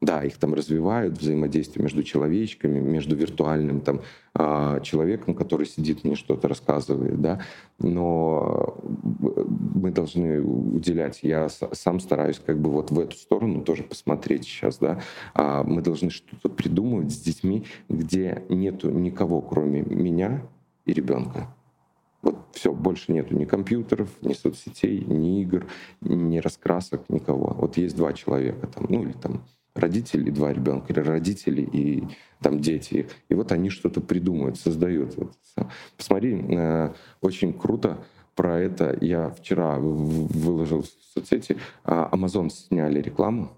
Да, 0.00 0.22
их 0.22 0.38
там 0.38 0.54
развивают, 0.54 1.18
взаимодействие 1.18 1.82
между 1.82 2.04
человечками, 2.04 2.78
между 2.78 3.16
виртуальным 3.16 3.80
там, 3.80 4.02
а, 4.32 4.78
человеком, 4.78 5.34
который 5.34 5.66
сидит 5.66 6.04
мне 6.04 6.14
что-то 6.14 6.46
рассказывает, 6.46 7.20
да, 7.20 7.40
но 7.80 8.76
мы 9.74 9.90
должны 9.90 10.40
уделять, 10.40 11.18
я 11.22 11.48
сам 11.48 11.98
стараюсь 11.98 12.40
как 12.44 12.60
бы 12.60 12.70
вот 12.70 12.92
в 12.92 13.00
эту 13.00 13.16
сторону 13.16 13.62
тоже 13.62 13.82
посмотреть 13.82 14.44
сейчас, 14.44 14.78
да, 14.78 15.00
а, 15.34 15.64
мы 15.64 15.82
должны 15.82 16.10
что-то 16.10 16.48
придумывать 16.48 17.10
с 17.10 17.18
детьми, 17.18 17.64
где 17.88 18.44
нету 18.48 18.90
никого, 18.90 19.40
кроме 19.40 19.82
меня 19.82 20.46
и 20.88 20.92
ребенка. 20.92 21.54
Вот 22.22 22.36
все, 22.52 22.72
больше 22.72 23.12
нету 23.12 23.36
ни 23.36 23.44
компьютеров, 23.44 24.08
ни 24.22 24.32
соцсетей, 24.32 25.04
ни 25.04 25.42
игр, 25.42 25.68
ни 26.00 26.38
раскрасок, 26.38 27.08
никого. 27.08 27.54
Вот 27.56 27.76
есть 27.76 27.96
два 27.96 28.12
человека 28.12 28.66
там, 28.66 28.86
ну 28.88 29.04
или 29.04 29.12
там 29.12 29.44
родители 29.74 30.28
и 30.28 30.32
два 30.32 30.52
ребенка, 30.52 30.92
или 30.92 31.00
родители 31.00 31.62
и 31.62 32.04
там 32.40 32.58
дети. 32.58 33.08
И 33.28 33.34
вот 33.34 33.52
они 33.52 33.70
что-то 33.70 34.00
придумывают, 34.00 34.58
создают. 34.58 35.14
Вот. 35.16 35.32
Посмотри, 35.96 36.34
э, 36.34 36.92
очень 37.20 37.52
круто 37.52 37.98
про 38.34 38.58
это. 38.58 38.96
Я 39.00 39.30
вчера 39.30 39.78
выложил 39.78 40.82
в 40.82 40.88
соцсети. 41.14 41.58
А, 41.84 42.08
Amazon 42.12 42.50
сняли 42.50 43.00
рекламу 43.00 43.50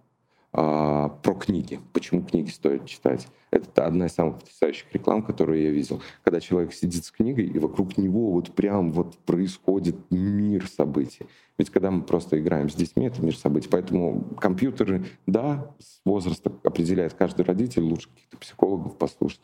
про 0.53 1.35
книги. 1.39 1.79
Почему 1.93 2.23
книги 2.23 2.51
стоит 2.51 2.87
читать? 2.87 3.29
Это 3.51 3.87
одна 3.87 4.07
из 4.07 4.13
самых 4.13 4.39
потрясающих 4.39 4.87
реклам, 4.93 5.23
которую 5.23 5.63
я 5.63 5.71
видел. 5.71 6.01
Когда 6.23 6.41
человек 6.41 6.73
сидит 6.73 7.05
с 7.05 7.11
книгой, 7.11 7.47
и 7.47 7.59
вокруг 7.59 7.99
него 7.99 8.31
вот 8.33 8.53
прям 8.53 8.93
вот 8.93 9.17
происходит 9.19 9.97
мир 10.11 10.69
событий. 10.69 11.27
Ведь 11.59 11.71
когда 11.71 11.91
мы 11.91 12.03
просто 12.03 12.41
играем 12.41 12.71
с 12.71 12.75
детьми, 12.75 13.07
это 13.07 13.23
мир 13.23 13.37
событий. 13.37 13.69
Поэтому 13.71 14.25
компьютеры, 14.41 15.05
да, 15.27 15.75
с 15.79 16.01
возраста 16.05 16.53
определяет 16.65 17.15
каждый 17.15 17.45
родитель, 17.45 17.83
лучше 17.83 18.09
каких-то 18.09 18.39
психологов 18.39 18.97
послушать, 18.97 19.43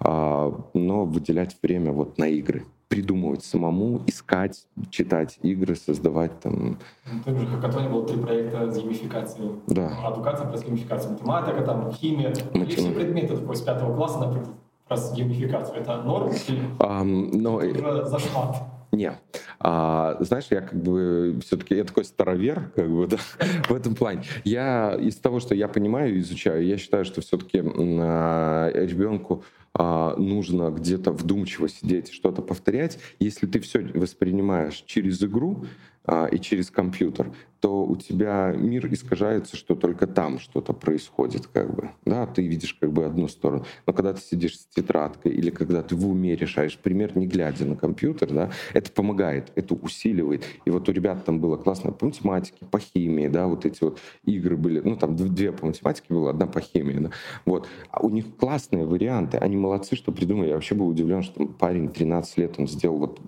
а, 0.00 0.52
но 0.74 1.04
выделять 1.04 1.56
время 1.62 1.92
вот 1.92 2.18
на 2.18 2.28
игры 2.28 2.64
придумывать 2.92 3.42
самому, 3.42 4.02
искать, 4.06 4.66
читать 4.90 5.38
игры, 5.40 5.76
создавать 5.76 6.38
там. 6.40 6.76
В 7.06 7.24
том 7.24 7.38
же 7.38 7.46
хакатоне 7.46 7.88
было 7.88 8.06
три 8.06 8.18
проекта 8.18 8.70
с 8.70 8.76
геймификацией. 8.76 9.52
Да. 9.66 9.96
Адукация 10.04 10.46
плюс 10.46 10.62
геймификация. 10.62 11.12
Математика, 11.12 11.62
там, 11.62 11.90
химия. 11.92 12.28
Матем... 12.28 12.62
И 12.64 12.66
все 12.66 12.92
предметы 12.92 13.38
такой 13.38 13.56
с 13.56 13.62
пятого 13.62 13.96
класса, 13.96 14.18
например, 14.18 14.46
раз 14.90 15.14
геймификацию. 15.14 15.80
Это 15.80 16.02
норм 16.02 16.32
или 16.48 16.62
um, 16.80 17.30
но... 17.32 17.54
уже 17.56 18.04
зашмат? 18.04 18.56
Не. 18.92 19.18
А, 19.58 20.18
знаешь, 20.20 20.48
я 20.50 20.60
как 20.60 20.78
бы 20.78 21.38
все-таки 21.42 21.74
я 21.74 21.84
такой 21.84 22.04
старовер, 22.04 22.72
как 22.76 22.90
бы, 22.90 23.06
да, 23.06 23.16
в 23.70 23.74
этом 23.74 23.94
плане. 23.94 24.24
Я 24.44 24.98
из 25.00 25.16
того, 25.16 25.40
что 25.40 25.54
я 25.54 25.66
понимаю, 25.66 26.18
изучаю, 26.20 26.66
я 26.66 26.76
считаю, 26.76 27.06
что 27.06 27.22
все-таки 27.22 27.62
а, 27.64 28.70
ребенку 28.70 29.44
а, 29.74 30.14
нужно 30.16 30.70
где-то 30.70 31.12
вдумчиво 31.12 31.68
сидеть, 31.68 32.12
что-то 32.12 32.42
повторять. 32.42 32.98
Если 33.18 33.46
ты 33.46 33.60
все 33.60 33.80
воспринимаешь 33.94 34.84
через 34.86 35.22
игру 35.22 35.66
а, 36.04 36.26
и 36.26 36.38
через 36.38 36.70
компьютер, 36.70 37.32
то 37.62 37.84
у 37.84 37.94
тебя 37.94 38.52
мир 38.56 38.92
искажается, 38.92 39.56
что 39.56 39.76
только 39.76 40.08
там 40.08 40.40
что-то 40.40 40.72
происходит, 40.72 41.46
как 41.46 41.72
бы. 41.72 41.90
Да, 42.04 42.26
ты 42.26 42.44
видишь 42.44 42.74
как 42.74 42.92
бы 42.92 43.04
одну 43.04 43.28
сторону. 43.28 43.64
Но 43.86 43.92
когда 43.92 44.12
ты 44.12 44.20
сидишь 44.20 44.58
с 44.58 44.66
тетрадкой 44.66 45.30
или 45.30 45.50
когда 45.50 45.84
ты 45.84 45.94
в 45.94 46.08
уме 46.08 46.34
решаешь 46.34 46.76
пример, 46.76 47.16
не 47.16 47.28
глядя 47.28 47.64
на 47.64 47.76
компьютер, 47.76 48.32
да, 48.32 48.50
это 48.72 48.90
помогает, 48.90 49.52
это 49.54 49.74
усиливает. 49.74 50.44
И 50.64 50.70
вот 50.70 50.88
у 50.88 50.92
ребят 50.92 51.24
там 51.24 51.38
было 51.38 51.56
классно 51.56 51.92
по 51.92 52.06
математике, 52.06 52.66
по 52.68 52.80
химии, 52.80 53.28
да, 53.28 53.46
вот 53.46 53.64
эти 53.64 53.84
вот 53.84 54.00
игры 54.24 54.56
были, 54.56 54.80
ну 54.80 54.96
там 54.96 55.14
две 55.14 55.52
по 55.52 55.66
математике 55.66 56.06
было, 56.08 56.30
одна 56.30 56.48
по 56.48 56.60
химии, 56.60 56.98
да. 56.98 57.10
Вот. 57.46 57.68
А 57.92 58.00
у 58.00 58.10
них 58.10 58.24
классные 58.36 58.86
варианты, 58.86 59.36
они 59.36 59.56
молодцы, 59.56 59.94
что 59.94 60.10
придумали. 60.10 60.48
Я 60.48 60.54
вообще 60.54 60.74
был 60.74 60.88
удивлен, 60.88 61.22
что 61.22 61.46
парень 61.46 61.88
13 61.88 62.38
лет, 62.38 62.54
он 62.58 62.66
сделал 62.66 62.98
вот, 62.98 63.20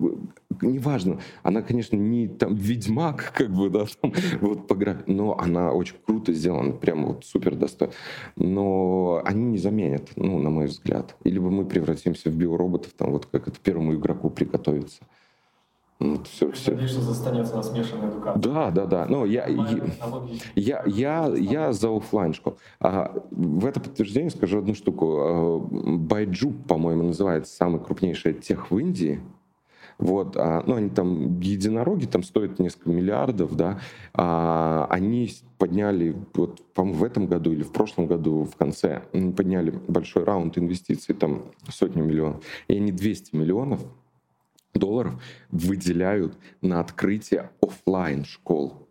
неважно, 0.61 1.21
она, 1.41 1.61
конечно, 1.61 1.95
не 1.95 2.27
там 2.27 2.55
ведьмак, 2.55 3.31
как 3.33 3.49
бы, 3.49 3.69
да, 3.69 3.85
там, 4.01 4.11
вот 4.41 4.67
по 4.67 4.75
графике, 4.75 5.11
но 5.11 5.37
она 5.37 5.71
очень 5.71 5.95
круто 6.05 6.33
сделана, 6.33 6.71
прям 6.71 7.05
вот 7.05 7.25
супер 7.25 7.55
достойно. 7.55 7.93
Но 8.35 9.21
они 9.23 9.43
не 9.43 9.57
заменят, 9.57 10.09
ну, 10.15 10.39
на 10.39 10.49
мой 10.49 10.65
взгляд. 10.65 11.15
Или 11.23 11.39
бы 11.39 11.51
мы 11.51 11.65
превратимся 11.65 12.29
в 12.29 12.33
биороботов, 12.33 12.93
там, 12.93 13.11
вот 13.11 13.25
как 13.25 13.47
это 13.47 13.59
первому 13.59 13.95
игроку 13.95 14.29
приготовиться. 14.29 15.03
Вот, 15.97 16.27
все, 16.27 16.51
все. 16.51 16.71
Надеюсь, 16.71 16.91
что 16.91 17.09
останется 17.09 17.55
на 17.55 17.63
смешанной 17.63 18.09
эдукации. 18.09 18.41
Да, 18.41 18.69
да, 18.69 18.85
да. 18.85 19.05
Ну, 19.07 19.25
я, 19.25 19.47
я, 20.55 20.83
я, 20.85 21.33
я 21.33 21.71
за 21.71 21.95
офлайн 21.95 22.33
школу. 22.33 22.57
А, 22.81 23.13
в 23.31 23.65
это 23.65 23.79
подтверждение 23.79 24.29
скажу 24.29 24.59
одну 24.59 24.75
штуку. 24.75 25.69
Байджу, 25.71 26.51
по-моему, 26.67 27.03
называется 27.03 27.55
самый 27.55 27.79
крупнейший 27.79 28.33
тех 28.33 28.71
в 28.71 28.77
Индии. 28.77 29.21
Вот, 29.97 30.35
а, 30.35 30.63
ну, 30.65 30.75
они 30.75 30.89
там, 30.89 31.39
единороги 31.39 32.05
там 32.05 32.23
стоят 32.23 32.59
несколько 32.59 32.89
миллиардов, 32.89 33.55
да, 33.55 33.79
а, 34.13 34.87
они 34.89 35.29
подняли, 35.57 36.15
вот, 36.33 36.61
по-моему, 36.73 36.99
в 36.99 37.03
этом 37.03 37.27
году 37.27 37.53
или 37.53 37.63
в 37.63 37.71
прошлом 37.71 38.07
году 38.07 38.43
в 38.43 38.55
конце, 38.57 39.03
подняли 39.35 39.71
большой 39.87 40.25
раунд 40.25 40.57
инвестиций, 40.57 41.15
там, 41.15 41.45
сотни 41.69 42.01
миллионов, 42.01 42.43
и 42.67 42.75
они 42.75 42.91
200 42.91 43.35
миллионов 43.35 43.85
долларов 44.73 45.21
выделяют 45.49 46.37
на 46.61 46.81
открытие 46.81 47.51
офлайн 47.61 48.25
школ 48.25 48.85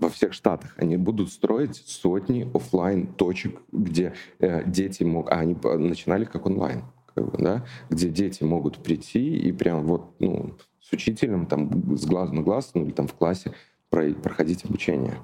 во 0.00 0.08
всех 0.08 0.32
штатах. 0.32 0.74
Они 0.78 0.96
будут 0.96 1.30
строить 1.30 1.76
сотни 1.76 2.50
офлайн 2.54 3.06
точек, 3.06 3.60
где 3.70 4.14
э, 4.38 4.64
дети 4.68 5.02
могут... 5.02 5.30
А 5.30 5.40
они 5.40 5.56
начинали 5.62 6.24
как 6.24 6.46
онлайн 6.46 6.82
как 7.14 7.30
бы, 7.30 7.38
да, 7.38 7.64
где 7.88 8.08
дети 8.08 8.42
могут 8.44 8.82
прийти 8.82 9.36
и 9.36 9.52
прям 9.52 9.86
вот, 9.86 10.14
ну, 10.18 10.54
с 10.80 10.92
учителем 10.92 11.46
там 11.46 11.96
с 11.96 12.04
глазу 12.06 12.34
на 12.34 12.42
глаз, 12.42 12.72
ну, 12.74 12.84
или 12.84 12.92
там 12.92 13.06
в 13.06 13.14
классе 13.14 13.52
проходить 13.90 14.64
обучение. 14.64 15.18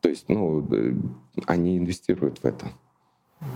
То 0.00 0.08
есть, 0.08 0.28
ну, 0.28 0.66
э, 0.72 0.94
они 1.46 1.78
инвестируют 1.78 2.38
в 2.38 2.44
это. 2.44 2.72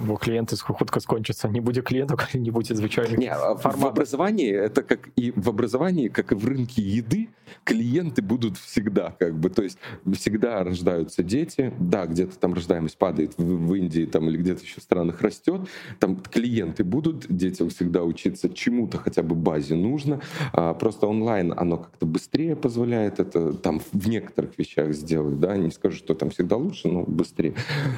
Бо 0.04 0.16
клиенты 0.16 0.56
хутка 0.56 1.00
скончатся. 1.00 1.48
Не 1.48 1.60
будет 1.60 1.84
клиентов, 1.84 2.34
не 2.34 2.50
будет 2.50 2.76
звычайных 2.76 3.18
Не, 3.18 3.28
а 3.28 3.54
в 3.54 3.86
образовании, 3.86 4.50
это 4.50 4.82
как 4.82 5.08
и 5.16 5.32
в 5.34 5.48
образовании, 5.48 6.08
как 6.08 6.32
и 6.32 6.34
в 6.34 6.44
рынке 6.46 6.82
еды, 6.82 7.28
клиенты 7.64 8.22
будут 8.22 8.58
всегда, 8.58 9.14
как 9.18 9.38
бы, 9.38 9.50
то 9.50 9.62
есть 9.62 9.78
всегда 10.14 10.62
рождаются 10.64 11.22
дети, 11.22 11.72
да, 11.78 12.06
где-то 12.06 12.38
там 12.38 12.54
рождаемость 12.54 12.98
падает 12.98 13.34
в, 13.36 13.42
в 13.42 13.74
Индии 13.74 14.04
там 14.04 14.28
или 14.28 14.36
где-то 14.36 14.62
еще 14.62 14.80
в 14.80 14.82
странах 14.82 15.20
растет, 15.22 15.62
там 15.98 16.16
клиенты 16.16 16.84
будут, 16.84 17.26
детям 17.28 17.70
всегда 17.70 18.02
учиться 18.02 18.48
чему-то 18.48 18.98
хотя 18.98 19.22
бы 19.22 19.34
базе 19.34 19.74
нужно, 19.74 20.20
а 20.52 20.74
просто 20.74 21.06
онлайн 21.06 21.54
оно 21.56 21.78
как-то 21.78 22.06
быстрее 22.06 22.56
позволяет 22.56 23.20
это 23.20 23.52
там 23.52 23.80
в 23.92 24.08
некоторых 24.08 24.58
вещах 24.58 24.92
сделать, 24.92 25.38
да, 25.38 25.56
не 25.56 25.70
скажу, 25.70 25.96
что 25.96 26.14
там 26.14 26.30
всегда 26.30 26.56
лучше, 26.56 26.88
но 26.88 27.02
быстрее, 27.02 27.54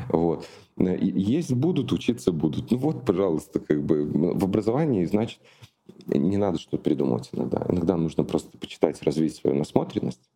вот. 0.08 0.46
Есть 0.78 1.52
будут, 1.52 1.92
учиться 1.92 2.32
будут. 2.32 2.70
Ну 2.70 2.78
вот, 2.78 3.04
пожалуйста, 3.04 3.60
как 3.60 3.82
бы 3.82 4.04
в 4.04 4.44
образовании, 4.44 5.04
значит, 5.04 5.40
не 6.06 6.36
надо 6.36 6.58
что-то 6.58 6.78
придумывать 6.78 7.30
иногда. 7.32 7.66
Иногда 7.68 7.96
нужно 7.96 8.24
просто 8.24 8.56
почитать, 8.58 9.02
развить 9.02 9.34
свою 9.34 9.56
насмотренность 9.56 10.30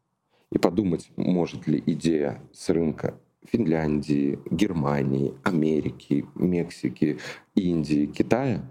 и 0.51 0.59
подумать, 0.59 1.11
может 1.17 1.67
ли 1.67 1.83
идея 1.87 2.43
с 2.53 2.69
рынка 2.71 3.19
Финляндии, 3.45 4.39
Германии, 4.51 5.35
Америки, 5.43 6.27
Мексики, 6.35 7.19
Индии, 7.55 8.07
Китая 8.07 8.63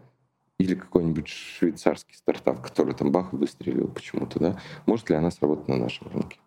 или 0.57 0.75
какой-нибудь 0.75 1.27
швейцарский 1.27 2.15
стартап, 2.15 2.61
который 2.61 2.93
там 2.93 3.11
бах 3.11 3.33
выстрелил 3.33 3.87
почему-то, 3.87 4.39
да, 4.39 4.59
может 4.85 5.09
ли 5.09 5.15
она 5.15 5.31
сработать 5.31 5.67
на 5.67 5.77
нашем 5.77 6.07
рынке? 6.07 6.39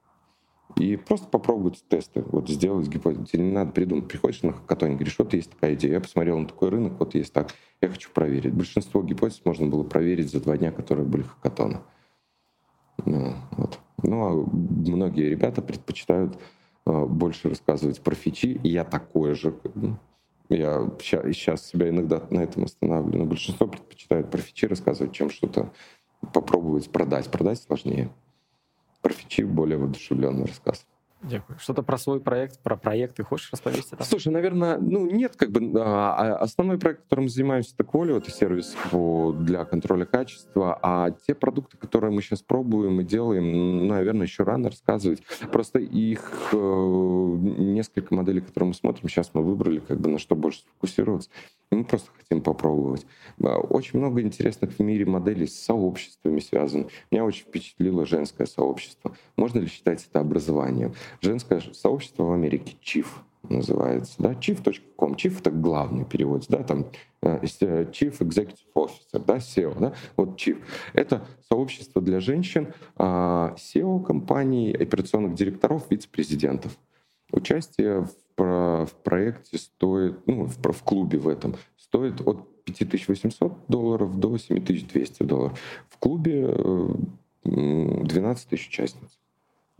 И 0.77 0.97
просто 0.97 1.29
попробовать 1.29 1.85
тесты, 1.89 2.23
вот 2.23 2.49
сделать 2.49 2.89
гипотезу. 2.89 3.25
Тебе 3.27 3.45
не 3.45 3.53
надо 3.53 3.71
придумать. 3.71 4.09
Приходишь 4.09 4.43
на 4.43 4.53
хакатоне, 4.53 4.95
говоришь, 4.95 5.17
вот 5.19 5.33
есть 5.33 5.51
такая 5.51 5.75
идея, 5.75 5.95
я 5.95 6.01
посмотрел 6.01 6.39
на 6.39 6.49
такой 6.49 6.71
рынок, 6.71 6.95
вот 6.99 7.15
есть 7.15 7.33
так, 7.33 7.55
я 7.81 7.89
хочу 7.89 8.11
проверить. 8.11 8.53
Большинство 8.53 9.03
гипотез 9.03 9.41
можно 9.45 9.67
было 9.67 9.85
проверить 9.85 10.31
за 10.31 10.41
два 10.41 10.57
дня, 10.57 10.73
которые 10.73 11.07
были 11.07 11.23
хакатона. 11.23 11.83
Ну, 13.05 13.35
вот. 13.53 13.79
ну 14.03 14.25
а 14.25 14.51
многие 14.57 15.29
ребята 15.29 15.63
предпочитают 15.63 16.39
э, 16.87 17.07
больше 17.07 17.49
рассказывать 17.49 18.01
про 18.01 18.15
фичи, 18.15 18.61
и 18.63 18.69
я 18.69 18.85
такой 18.85 19.35
же. 19.35 19.55
Я 20.49 20.91
сейчас 21.01 21.67
себя 21.67 21.89
иногда 21.89 22.23
на 22.31 22.41
этом 22.41 22.65
останавливаю, 22.65 23.21
но 23.21 23.25
большинство 23.27 23.67
предпочитают 23.67 24.31
про 24.31 24.39
фичи 24.39 24.67
рассказывать, 24.67 25.13
чем 25.13 25.31
что-то 25.31 25.73
попробовать 26.33 26.91
продать. 26.91 27.31
Продать 27.31 27.61
сложнее. 27.61 28.11
Про 29.05 29.13
фичи 29.13 29.43
более 29.43 29.77
воодушевленный 29.77 30.47
рассказ. 30.47 30.87
Дякую. 31.29 31.59
Что-то 31.59 31.83
про 31.83 31.97
свой 31.97 32.21
проект, 32.21 32.61
про 32.63 32.77
проекты 32.77 33.23
хочешь 33.23 33.51
расповести? 33.51 33.91
Там? 33.97 34.03
Слушай, 34.03 34.33
наверное, 34.33 34.79
ну 34.79 35.11
нет, 35.11 35.37
как 35.37 35.51
бы 35.51 35.73
а, 35.81 36.15
а 36.15 36.37
основной 36.37 36.79
проект, 36.79 37.03
которым 37.05 37.25
мы 37.25 37.31
занимаемся, 37.31 37.75
это 37.75 37.85
Qualio, 37.85 38.19
это 38.19 38.31
сервис 38.31 38.77
для 39.45 39.65
контроля 39.65 40.05
качества, 40.05 40.79
а 40.83 41.11
те 41.27 41.35
продукты, 41.35 41.77
которые 41.79 42.13
мы 42.13 42.21
сейчас 42.21 42.43
пробуем 42.43 43.01
и 43.01 43.05
делаем, 43.05 43.87
наверное, 43.87 44.27
еще 44.27 44.43
рано 44.43 44.69
рассказывать. 44.69 45.23
Просто 45.51 45.79
их 45.79 46.31
э, 46.53 46.57
несколько 46.57 48.15
моделей, 48.15 48.41
которые 48.41 48.69
мы 48.69 48.75
смотрим, 48.75 49.09
сейчас 49.09 49.31
мы 49.33 49.43
выбрали, 49.43 49.79
как 49.79 50.01
бы 50.01 50.11
на 50.11 50.19
что 50.19 50.37
больше 50.37 50.61
сфокусироваться. 50.61 51.31
Мы 51.71 51.85
просто 51.85 52.11
хотим 52.17 52.43
попробовать. 52.43 53.07
А, 53.43 53.59
очень 53.59 53.99
много 53.99 54.21
интересных 54.21 54.73
в 54.73 54.81
мире 54.81 55.05
моделей 55.07 55.47
с 55.47 55.59
сообществами 55.59 56.41
связано. 56.41 56.87
Меня 57.11 57.25
очень 57.25 57.45
впечатлило 57.47 58.07
женское 58.07 58.47
сообщество. 58.47 59.17
Можно 59.37 59.61
ли 59.61 59.67
считать 59.67 60.07
это 60.09 60.21
образованием? 60.21 60.95
Женское 61.21 61.61
сообщество 61.61 62.25
в 62.25 62.33
Америке 62.33 62.77
Chief 62.83 63.07
называется, 63.49 64.15
да, 64.19 64.33
chief.com. 64.33 65.13
Chief— 65.13 65.39
это 65.39 65.51
главный 65.51 66.05
перевод, 66.05 66.45
да, 66.49 66.63
там 66.63 66.87
э, 67.23 67.41
э, 67.43 67.85
Chief 67.85 68.19
Executive 68.19 68.57
Officer, 68.75 69.25
да, 69.25 69.37
SEO, 69.37 69.79
да, 69.79 69.95
вот 70.17 70.39
Chief. 70.41 70.59
Это 70.93 71.27
сообщество 71.49 72.01
для 72.01 72.21
женщин, 72.21 72.73
а, 72.97 73.55
SEO 73.57 74.05
компаний, 74.05 74.73
операционных 74.73 75.35
директоров, 75.35 75.91
вице-президентов. 75.91 76.77
Участие 77.33 78.07
в, 78.37 78.87
в 78.87 78.91
проекте 79.03 79.59
стоит, 79.59 80.19
ну, 80.27 80.47
в, 80.47 80.73
в 80.73 80.83
клубе 80.83 81.19
в 81.19 81.29
этом, 81.29 81.57
стоит 81.77 82.21
от 82.27 82.65
5800 82.65 83.53
долларов 83.69 84.19
до 84.19 84.39
7200 84.39 85.23
долларов. 85.23 85.59
В 85.91 85.99
клубе 85.99 86.47
12 87.45 88.47
э, 88.47 88.51
тысяч 88.51 88.69
участниц 88.69 89.19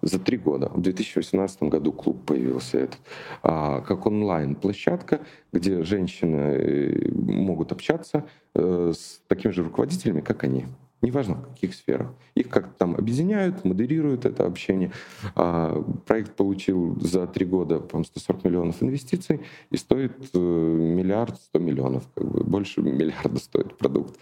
за 0.03 0.19
три 0.19 0.37
года. 0.37 0.69
В 0.69 0.81
2018 0.81 1.65
году 1.65 1.93
клуб 1.93 2.25
появился 2.27 2.79
этот, 2.79 3.01
а, 3.43 3.81
как 3.81 4.07
онлайн-площадка, 4.07 5.21
где 5.53 5.83
женщины 5.83 6.37
э, 6.37 7.11
могут 7.13 7.73
общаться 7.73 8.25
э, 8.55 8.93
с 8.95 9.23
такими 9.29 9.53
же 9.53 9.63
руководителями, 9.63 10.21
как 10.21 10.45
они. 10.45 10.67
Неважно, 11.05 11.35
в 11.35 11.55
каких 11.55 11.75
сферах. 11.75 12.15
Их 12.35 12.49
как-то 12.49 12.73
там 12.79 12.95
объединяют, 12.95 13.63
модерируют 13.65 14.25
это 14.25 14.47
общение. 14.47 14.91
А, 15.35 15.83
проект 16.07 16.35
получил 16.35 16.99
за 16.99 17.27
три 17.27 17.45
года, 17.45 17.79
по 17.79 18.03
140 18.03 18.45
миллионов 18.45 18.83
инвестиций 18.83 19.43
и 19.71 19.77
стоит 19.77 20.13
э, 20.33 20.39
миллиард 20.39 21.37
сто 21.37 21.59
миллионов. 21.59 22.09
Как 22.15 22.25
бы 22.27 22.43
больше 22.45 22.81
миллиарда 22.81 23.39
стоит 23.39 23.77
продукт. 23.77 24.19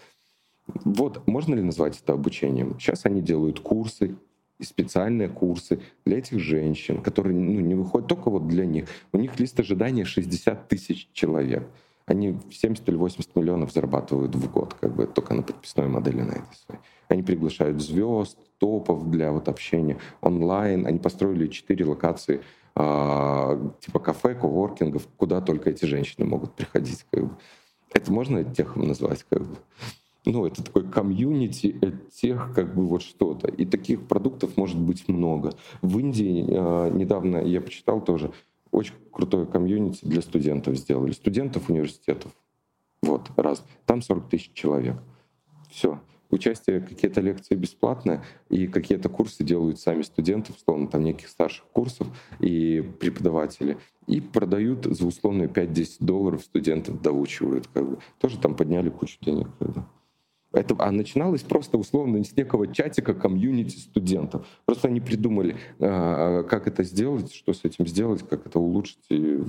Вот, 0.67 1.25
можно 1.25 1.55
ли 1.55 1.61
назвать 1.61 2.01
это 2.01 2.13
обучением? 2.13 2.77
Сейчас 2.79 3.05
они 3.05 3.21
делают 3.21 3.59
курсы, 3.59 4.15
и 4.59 4.63
специальные 4.63 5.29
курсы 5.29 5.81
для 6.05 6.19
этих 6.19 6.39
женщин, 6.39 7.01
которые 7.01 7.35
ну, 7.35 7.59
не 7.59 7.75
выходят 7.75 8.07
только 8.07 8.29
вот 8.29 8.47
для 8.47 8.65
них. 8.65 8.87
У 9.11 9.17
них 9.17 9.39
лист 9.39 9.59
ожидания 9.59 10.05
60 10.05 10.67
тысяч 10.67 11.09
человек. 11.13 11.67
Они 12.05 12.37
70 12.51 12.87
или 12.89 12.95
80 12.95 13.35
миллионов 13.35 13.71
зарабатывают 13.71 14.35
в 14.35 14.51
год, 14.51 14.73
как 14.73 14.93
бы 14.93 15.07
только 15.07 15.33
на 15.33 15.41
подписной 15.41 15.87
модели 15.87 16.21
на 16.21 16.31
этой 16.31 16.55
своей. 16.65 16.81
Они 17.07 17.23
приглашают 17.23 17.81
звезд, 17.81 18.37
топов 18.57 19.09
для 19.09 19.31
вот 19.31 19.47
общения 19.47 19.97
онлайн. 20.21 20.85
Они 20.85 20.99
построили 20.99 21.47
четыре 21.47 21.85
локации 21.85 22.41
э, 22.75 23.69
типа 23.79 23.99
кафе, 23.99 24.35
коворкингов, 24.35 25.07
куда 25.17 25.39
только 25.39 25.69
эти 25.69 25.85
женщины 25.85 26.25
могут 26.25 26.55
приходить. 26.55 27.05
Как 27.09 27.23
бы. 27.23 27.37
Это 27.93 28.11
можно 28.11 28.43
техом 28.43 28.87
назвать? 28.87 29.23
Как 29.29 29.41
бы? 29.41 29.55
Ну, 30.25 30.45
это 30.45 30.63
такой 30.63 30.89
комьюнити 30.89 31.77
тех, 32.11 32.53
как 32.55 32.73
бы 32.73 32.85
вот 32.85 33.01
что-то. 33.01 33.47
И 33.49 33.65
таких 33.65 34.07
продуктов 34.07 34.55
может 34.55 34.79
быть 34.79 35.07
много. 35.07 35.53
В 35.81 35.99
Индии 35.99 36.45
э, 36.47 36.91
недавно 36.93 37.37
я 37.37 37.59
почитал 37.59 38.01
тоже, 38.01 38.31
очень 38.71 38.95
крутое 39.11 39.45
комьюнити 39.45 40.05
для 40.05 40.21
студентов 40.21 40.75
сделали. 40.77 41.11
Студентов 41.11 41.69
университетов. 41.69 42.31
Вот, 43.01 43.29
раз. 43.35 43.65
Там 43.85 44.01
40 44.01 44.29
тысяч 44.29 44.51
человек. 44.53 44.95
Все. 45.69 45.99
Участие, 46.29 46.81
какие-то 46.81 47.21
лекции 47.21 47.53
бесплатные, 47.53 48.23
и 48.49 48.65
какие-то 48.65 49.07
курсы 49.07 49.43
делают 49.43 49.79
сами 49.79 50.01
студенты, 50.01 50.51
условно, 50.53 50.87
там 50.87 51.03
неких 51.03 51.27
старших 51.27 51.65
курсов 51.65 52.07
и 52.39 52.81
преподаватели. 52.99 53.77
И 54.07 54.19
продают 54.19 54.85
за 54.85 55.05
условные 55.05 55.47
5-10 55.47 55.97
долларов 55.99 56.41
студентов 56.41 57.01
доучивают. 57.01 57.67
Как 57.67 57.87
бы. 57.87 57.99
Тоже 58.19 58.39
там 58.39 58.55
подняли 58.55 58.89
кучу 58.89 59.17
денег. 59.21 59.49
Как 59.59 59.73
бы. 59.73 59.85
Это, 60.53 60.75
а 60.77 60.91
начиналось 60.91 61.41
просто 61.41 61.79
условно 61.79 62.23
с 62.23 62.37
некого 62.37 62.67
чатика 62.67 63.15
комьюнити 63.15 63.77
студентов. 63.77 64.45
Просто 64.65 64.87
они 64.87 65.01
придумали, 65.01 65.57
а, 65.79 66.43
как 66.43 66.67
это 66.67 66.83
сделать, 66.83 67.33
что 67.33 67.53
с 67.53 67.65
этим 67.65 67.87
сделать, 67.87 68.21
как 68.21 68.45
это 68.45 68.59
улучшить, 68.59 68.99
и 69.09 69.39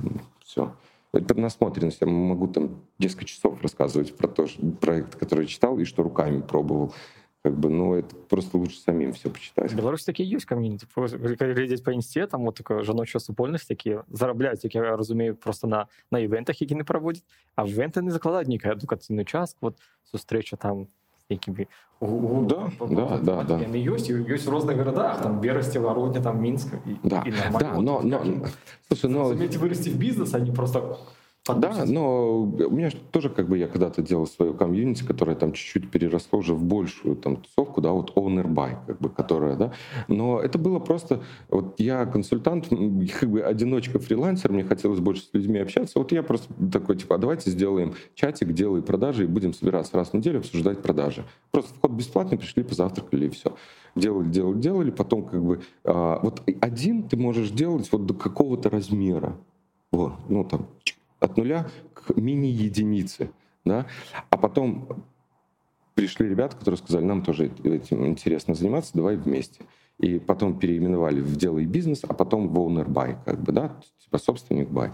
все. 0.43 0.75
Это 1.13 1.39
насмотренность. 1.39 2.01
Я 2.01 2.07
могу 2.07 2.49
там 2.49 2.81
несколько 2.99 3.27
часов 3.27 3.61
рассказывать 3.63 4.17
про 4.17 4.29
то, 4.29 4.47
проект, 4.81 5.15
который 5.17 5.47
читал, 5.47 5.79
и 5.79 5.85
что 5.85 6.03
руками 6.03 6.41
пробовал 6.41 6.95
Как 7.44 7.54
бы, 7.54 7.70
ну, 7.70 7.96
это 7.96 8.16
просто 8.28 8.58
лучше 8.58 8.80
самим 8.80 9.14
все 9.14 9.30
почитать. 9.30 9.72
В 9.72 9.76
Беларуси 9.76 10.06
такие 10.06 10.30
есть 10.30 10.46
комьюнити. 10.46 10.86
Глядеть 11.40 11.84
по 11.84 11.92
інсті, 11.92 12.26
там 12.26 12.48
от 12.48 12.56
така 12.56 12.84
жіноча 12.84 13.20
супольність, 13.20 13.70
які 13.70 13.98
заробляють, 14.12 14.64
як 14.64 14.76
я 14.76 14.98
розумію, 14.98 15.36
просто 15.36 15.68
на, 15.68 15.86
на 16.12 16.20
івентах, 16.20 16.62
які 16.62 16.76
не 16.76 16.84
проводять, 16.84 17.24
а 17.56 17.64
в 17.64 17.70
івенти 17.70 18.02
не 18.02 18.12
закладають 18.12 18.48
ніяку 18.48 18.70
едукаційну 18.70 19.26
частку, 19.26 19.68
от 19.68 19.76
зустріча 20.12 20.56
там 20.56 20.88
якими 21.30 21.68
да, 22.02 22.72
да, 22.80 23.20
да, 23.22 23.44
да. 23.44 23.56
Они 23.56 23.80
есть, 23.80 24.10
есть 24.10 24.46
в 24.46 24.52
разных 24.52 24.78
городах, 24.78 25.22
там 25.22 25.42
Бересте, 25.42 25.80
Воронеж, 25.80 26.24
там 26.24 26.42
Минск. 26.42 26.74
И, 26.86 26.96
да, 27.04 27.24
и 27.26 27.32
да, 27.32 27.74
но, 27.74 28.02
но, 28.02 28.24
слушай, 28.88 29.10
но... 29.10 29.30
Сумейте 29.30 29.58
вырасти 29.60 29.90
в 29.90 29.98
бизнес, 29.98 30.34
они 30.34 30.52
просто 30.52 30.98
да, 31.53 31.85
но 31.87 32.41
у 32.41 32.71
меня 32.71 32.91
тоже 33.11 33.29
как 33.29 33.51
бы 33.51 33.59
я 33.59 33.69
когда-то 33.69 34.01
делал 34.01 34.27
свою 34.27 34.55
комьюнити, 34.55 35.05
которая 35.05 35.37
там 35.37 35.53
чуть-чуть 35.53 35.91
переросло 35.91 36.39
уже 36.39 36.55
в 36.55 36.65
большую 36.65 37.17
там 37.17 37.37
тусовку, 37.37 37.83
да, 37.83 37.93
вот 37.93 38.15
owner 38.17 38.47
buy, 38.47 38.77
как 38.87 38.99
бы, 38.99 39.11
которая, 39.11 39.55
да. 39.55 39.73
Но 40.09 40.41
это 40.41 40.59
было 40.59 40.79
просто, 40.79 41.23
вот 41.51 41.79
я 41.79 42.07
консультант, 42.07 42.69
как 43.21 43.31
бы 43.31 43.43
одиночка, 43.43 43.99
фрилансер, 43.99 44.53
мне 44.53 44.65
хотелось 44.65 45.01
больше 45.01 45.25
с 45.25 45.31
людьми 45.35 45.59
общаться. 45.59 45.99
Вот 45.99 46.13
я 46.13 46.23
просто 46.23 46.49
такой, 46.73 46.97
типа, 46.97 47.17
а 47.17 47.19
давайте 47.19 47.51
сделаем 47.51 47.95
чатик, 48.15 48.53
делай 48.53 48.81
продажи 48.81 49.25
и 49.25 49.27
будем 49.27 49.53
собираться 49.53 49.99
раз 49.99 50.11
в 50.11 50.15
неделю 50.15 50.39
обсуждать 50.39 50.81
продажи. 50.81 51.25
Просто 51.51 51.75
вход 51.75 51.91
бесплатный, 51.91 52.39
пришли, 52.39 52.63
позавтракали 52.63 53.27
и 53.27 53.29
все. 53.29 53.55
Делали, 53.95 54.31
делали, 54.31 54.59
делали, 54.59 54.91
потом 54.91 55.25
как 55.25 55.45
бы, 55.45 55.61
а, 55.85 56.21
вот 56.23 56.43
один 56.63 57.03
ты 57.03 57.19
можешь 57.19 57.51
делать 57.51 57.93
вот 57.93 58.07
до 58.07 58.15
какого-то 58.15 58.71
размера. 58.71 59.37
Вот, 59.93 60.15
ну 60.29 60.43
там, 60.43 60.67
от 61.25 61.37
нуля 61.37 61.69
к 61.95 62.17
мини-единице. 62.17 63.31
Да? 63.65 63.87
А 64.31 64.37
потом 64.37 65.05
пришли 65.95 66.29
ребята, 66.29 66.57
которые 66.57 66.79
сказали, 66.79 67.05
нам 67.05 67.23
тоже 67.23 67.47
этим 67.65 68.07
интересно 68.07 68.55
заниматься, 68.55 68.93
давай 68.95 69.17
вместе 69.17 69.65
и 69.99 70.19
потом 70.19 70.59
переименовали 70.59 71.21
в 71.21 71.37
«Делай 71.37 71.67
бизнес», 71.67 72.03
а 72.07 72.15
потом 72.15 72.49
в 72.49 72.59
«Owner 72.59 72.89
Buy», 72.89 73.17
как 73.25 73.43
бы, 73.43 73.53
да, 73.53 73.77
типа 74.15 74.19
собственник 74.19 74.69
buy. 74.69 74.93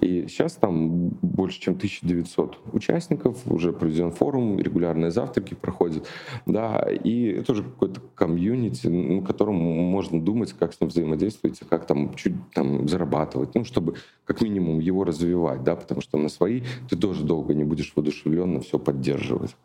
И 0.00 0.26
сейчас 0.28 0.54
там 0.54 1.08
больше, 1.22 1.60
чем 1.60 1.74
1900 1.74 2.58
участников, 2.72 3.38
уже 3.46 3.72
проведен 3.72 4.12
форум, 4.12 4.58
регулярные 4.58 5.10
завтраки 5.10 5.54
проходят, 5.54 6.06
да, 6.46 6.80
и 6.80 7.26
это 7.26 7.52
уже 7.52 7.64
какой-то 7.64 8.00
комьюнити, 8.14 8.86
на 8.88 9.22
котором 9.22 9.56
можно 9.56 10.20
думать, 10.20 10.52
как 10.52 10.74
с 10.74 10.80
ним 10.80 10.90
взаимодействовать, 10.90 11.60
как 11.68 11.86
там 11.86 12.14
чуть 12.14 12.34
там 12.54 12.88
зарабатывать, 12.88 13.54
ну, 13.54 13.64
чтобы 13.64 13.94
как 14.24 14.40
минимум 14.40 14.80
его 14.80 15.04
развивать, 15.04 15.64
да, 15.64 15.76
потому 15.76 16.00
что 16.00 16.18
на 16.18 16.28
свои 16.28 16.62
ты 16.88 16.96
тоже 16.96 17.24
долго 17.24 17.54
не 17.54 17.64
будешь 17.64 17.92
воодушевленно 17.94 18.60
все 18.60 18.78
поддерживать. 18.78 19.56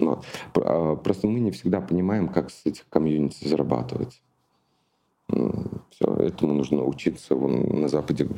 Вот. 0.00 0.24
А, 0.54 0.96
просто 0.96 1.26
мы 1.26 1.40
не 1.40 1.50
всегда 1.50 1.80
понимаем, 1.80 2.28
как 2.28 2.50
с 2.50 2.66
этих 2.66 2.88
комьюнити 2.88 3.46
зарабатывать. 3.46 4.22
Все, 5.90 6.06
этому 6.16 6.54
нужно 6.54 6.84
учиться. 6.84 7.34
Вон 7.34 7.80
на 7.80 7.88
Западе 7.88 8.28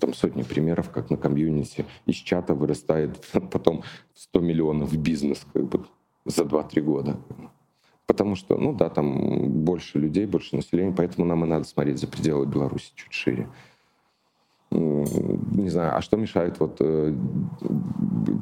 там 0.00 0.14
сотни 0.14 0.42
примеров, 0.42 0.90
как 0.90 1.10
на 1.10 1.16
комьюнити 1.16 1.84
из 2.06 2.16
чата 2.16 2.54
вырастает 2.54 3.18
потом 3.50 3.82
100 4.14 4.40
миллионов 4.40 4.96
бизнес 4.96 5.44
как 5.52 5.64
бы, 5.64 5.84
за 6.24 6.44
2-3 6.44 6.80
года. 6.80 7.16
Потому 8.06 8.36
что, 8.36 8.56
ну 8.56 8.72
да, 8.72 8.88
там 8.88 9.64
больше 9.64 9.98
людей, 9.98 10.26
больше 10.26 10.56
населения, 10.56 10.94
поэтому 10.96 11.26
нам 11.26 11.44
и 11.44 11.48
надо 11.48 11.64
смотреть 11.64 11.98
за 11.98 12.06
пределы 12.06 12.46
Беларуси 12.46 12.92
чуть 12.94 13.12
шире 13.12 13.48
не 14.70 15.70
знаю, 15.70 15.96
а 15.96 16.02
что 16.02 16.16
мешает 16.16 16.60
вот 16.60 16.76
э, 16.80 17.14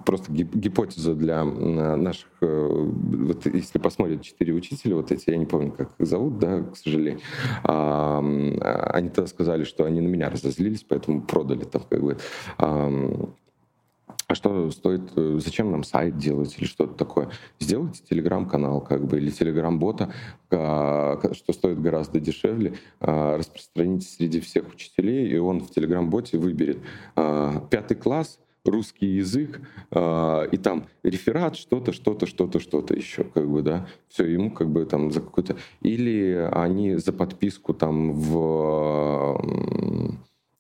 просто 0.05 0.33
гипотеза 0.33 1.15
для 1.15 1.45
наших, 1.45 2.29
э, 2.41 2.91
вот 2.91 3.47
если 3.47 3.79
посмотрят 3.79 4.23
четыре 4.23 4.53
учителя, 4.53 4.97
вот 4.97 5.13
эти, 5.13 5.31
я 5.31 5.37
не 5.37 5.47
помню, 5.47 5.73
как 5.73 5.91
их 5.99 6.07
зовут, 6.07 6.39
да, 6.39 6.63
к 6.63 6.77
сожалению, 6.77 7.21
а, 7.63 8.19
они 8.93 9.09
тогда 9.11 9.29
сказали, 9.29 9.65
что 9.65 9.85
они 9.85 10.01
на 10.01 10.09
меня 10.09 10.29
разозлились, 10.29 10.85
поэтому 10.89 11.23
продали 11.23 11.65
там 11.65 11.83
как 11.89 12.03
бы 12.03 12.17
а 14.29 14.35
что 14.35 14.71
стоит, 14.73 15.03
э, 15.15 15.39
зачем 15.41 15.71
нам 15.71 15.85
сайт 15.85 16.17
делать 16.17 16.57
или 16.59 16.67
что-то 16.67 16.95
такое? 16.95 17.31
Сделайте 17.61 18.03
телеграм-канал 18.03 18.81
как 18.81 19.07
бы 19.07 19.19
или 19.19 19.31
телеграм-бота, 19.31 20.13
а, 20.51 21.21
что 21.33 21.53
стоит 21.53 21.81
гораздо 21.81 22.19
дешевле, 22.19 22.75
а, 22.99 23.39
распространите 23.39 24.09
среди 24.09 24.41
всех 24.41 24.73
учителей, 24.73 25.29
и 25.29 25.37
он 25.37 25.61
в 25.61 25.71
телеграм-боте 25.71 26.39
выберет 26.39 26.79
а, 27.15 27.61
пятый 27.71 27.97
класс, 27.97 28.41
русский 28.65 29.07
язык, 29.07 29.61
и 29.95 30.59
там 30.61 30.87
реферат, 31.05 31.55
что-то, 31.55 31.93
что-то, 31.93 32.27
что-то, 32.27 32.59
что-то 32.59 32.95
еще, 32.97 33.23
как 33.23 33.49
бы, 33.49 33.63
да, 33.63 33.87
все, 34.09 34.25
ему 34.25 34.51
как 34.51 34.71
бы 34.71 34.85
там 34.87 35.13
за 35.13 35.21
какой-то... 35.21 35.55
Или 35.83 36.51
они 36.51 36.97
за 36.97 37.13
подписку 37.13 37.75
там 37.75 38.13
в, 38.13 39.41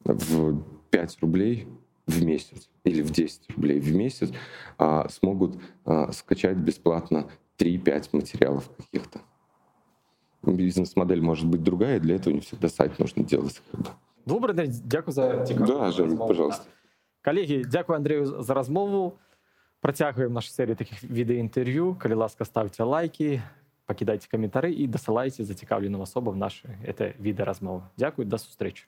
в 0.05 0.62
5 0.90 1.18
рублей 1.20 1.66
в 2.07 2.23
месяц 2.23 2.69
или 2.84 3.02
в 3.02 3.11
10 3.11 3.49
рублей 3.52 3.80
в 3.80 3.95
месяц 3.95 4.31
а, 4.77 5.07
смогут 5.10 5.60
а, 5.85 6.11
скачать 6.11 6.57
бесплатно 6.57 7.30
3-5 7.57 8.10
материалов 8.14 8.69
каких-то. 8.77 9.22
Бизнес-модель 10.43 11.22
может 11.22 11.48
быть 11.48 11.61
другая, 11.61 11.99
для 11.99 12.15
этого 12.15 12.34
не 12.34 12.39
всегда 12.39 12.68
сайт 12.68 12.98
нужно 12.99 13.23
делать. 13.23 13.61
Добрый 14.26 14.56
день, 14.56 14.72
дякую 14.85 15.14
за 15.14 15.45
цікаву 15.45 15.65
Да, 15.68 15.91
Жень, 15.91 16.18
пожалуйста. 16.18 16.65
Колеги, 17.23 17.64
дякую 17.72 17.98
Андрею 17.98 18.43
за 18.43 18.53
розмову. 18.53 19.14
Протягуємо 19.81 20.34
нашу 20.34 20.49
серію 20.49 20.76
таких 20.76 21.03
відеоінтерв'ю. 21.03 21.98
Коли 22.02 22.15
ласка, 22.15 22.45
ставте 22.45 22.84
лайки, 22.84 23.41
покидайте 23.85 24.27
коментарі 24.31 24.73
і 24.73 24.88
досилайте 24.88 25.43
зацікавленим 25.43 26.02
особам 26.02 26.38
наші 26.38 26.65
відеорозмови. 27.19 27.84
Дякую, 27.98 28.27
до 28.27 28.38
зустрічі. 28.38 28.85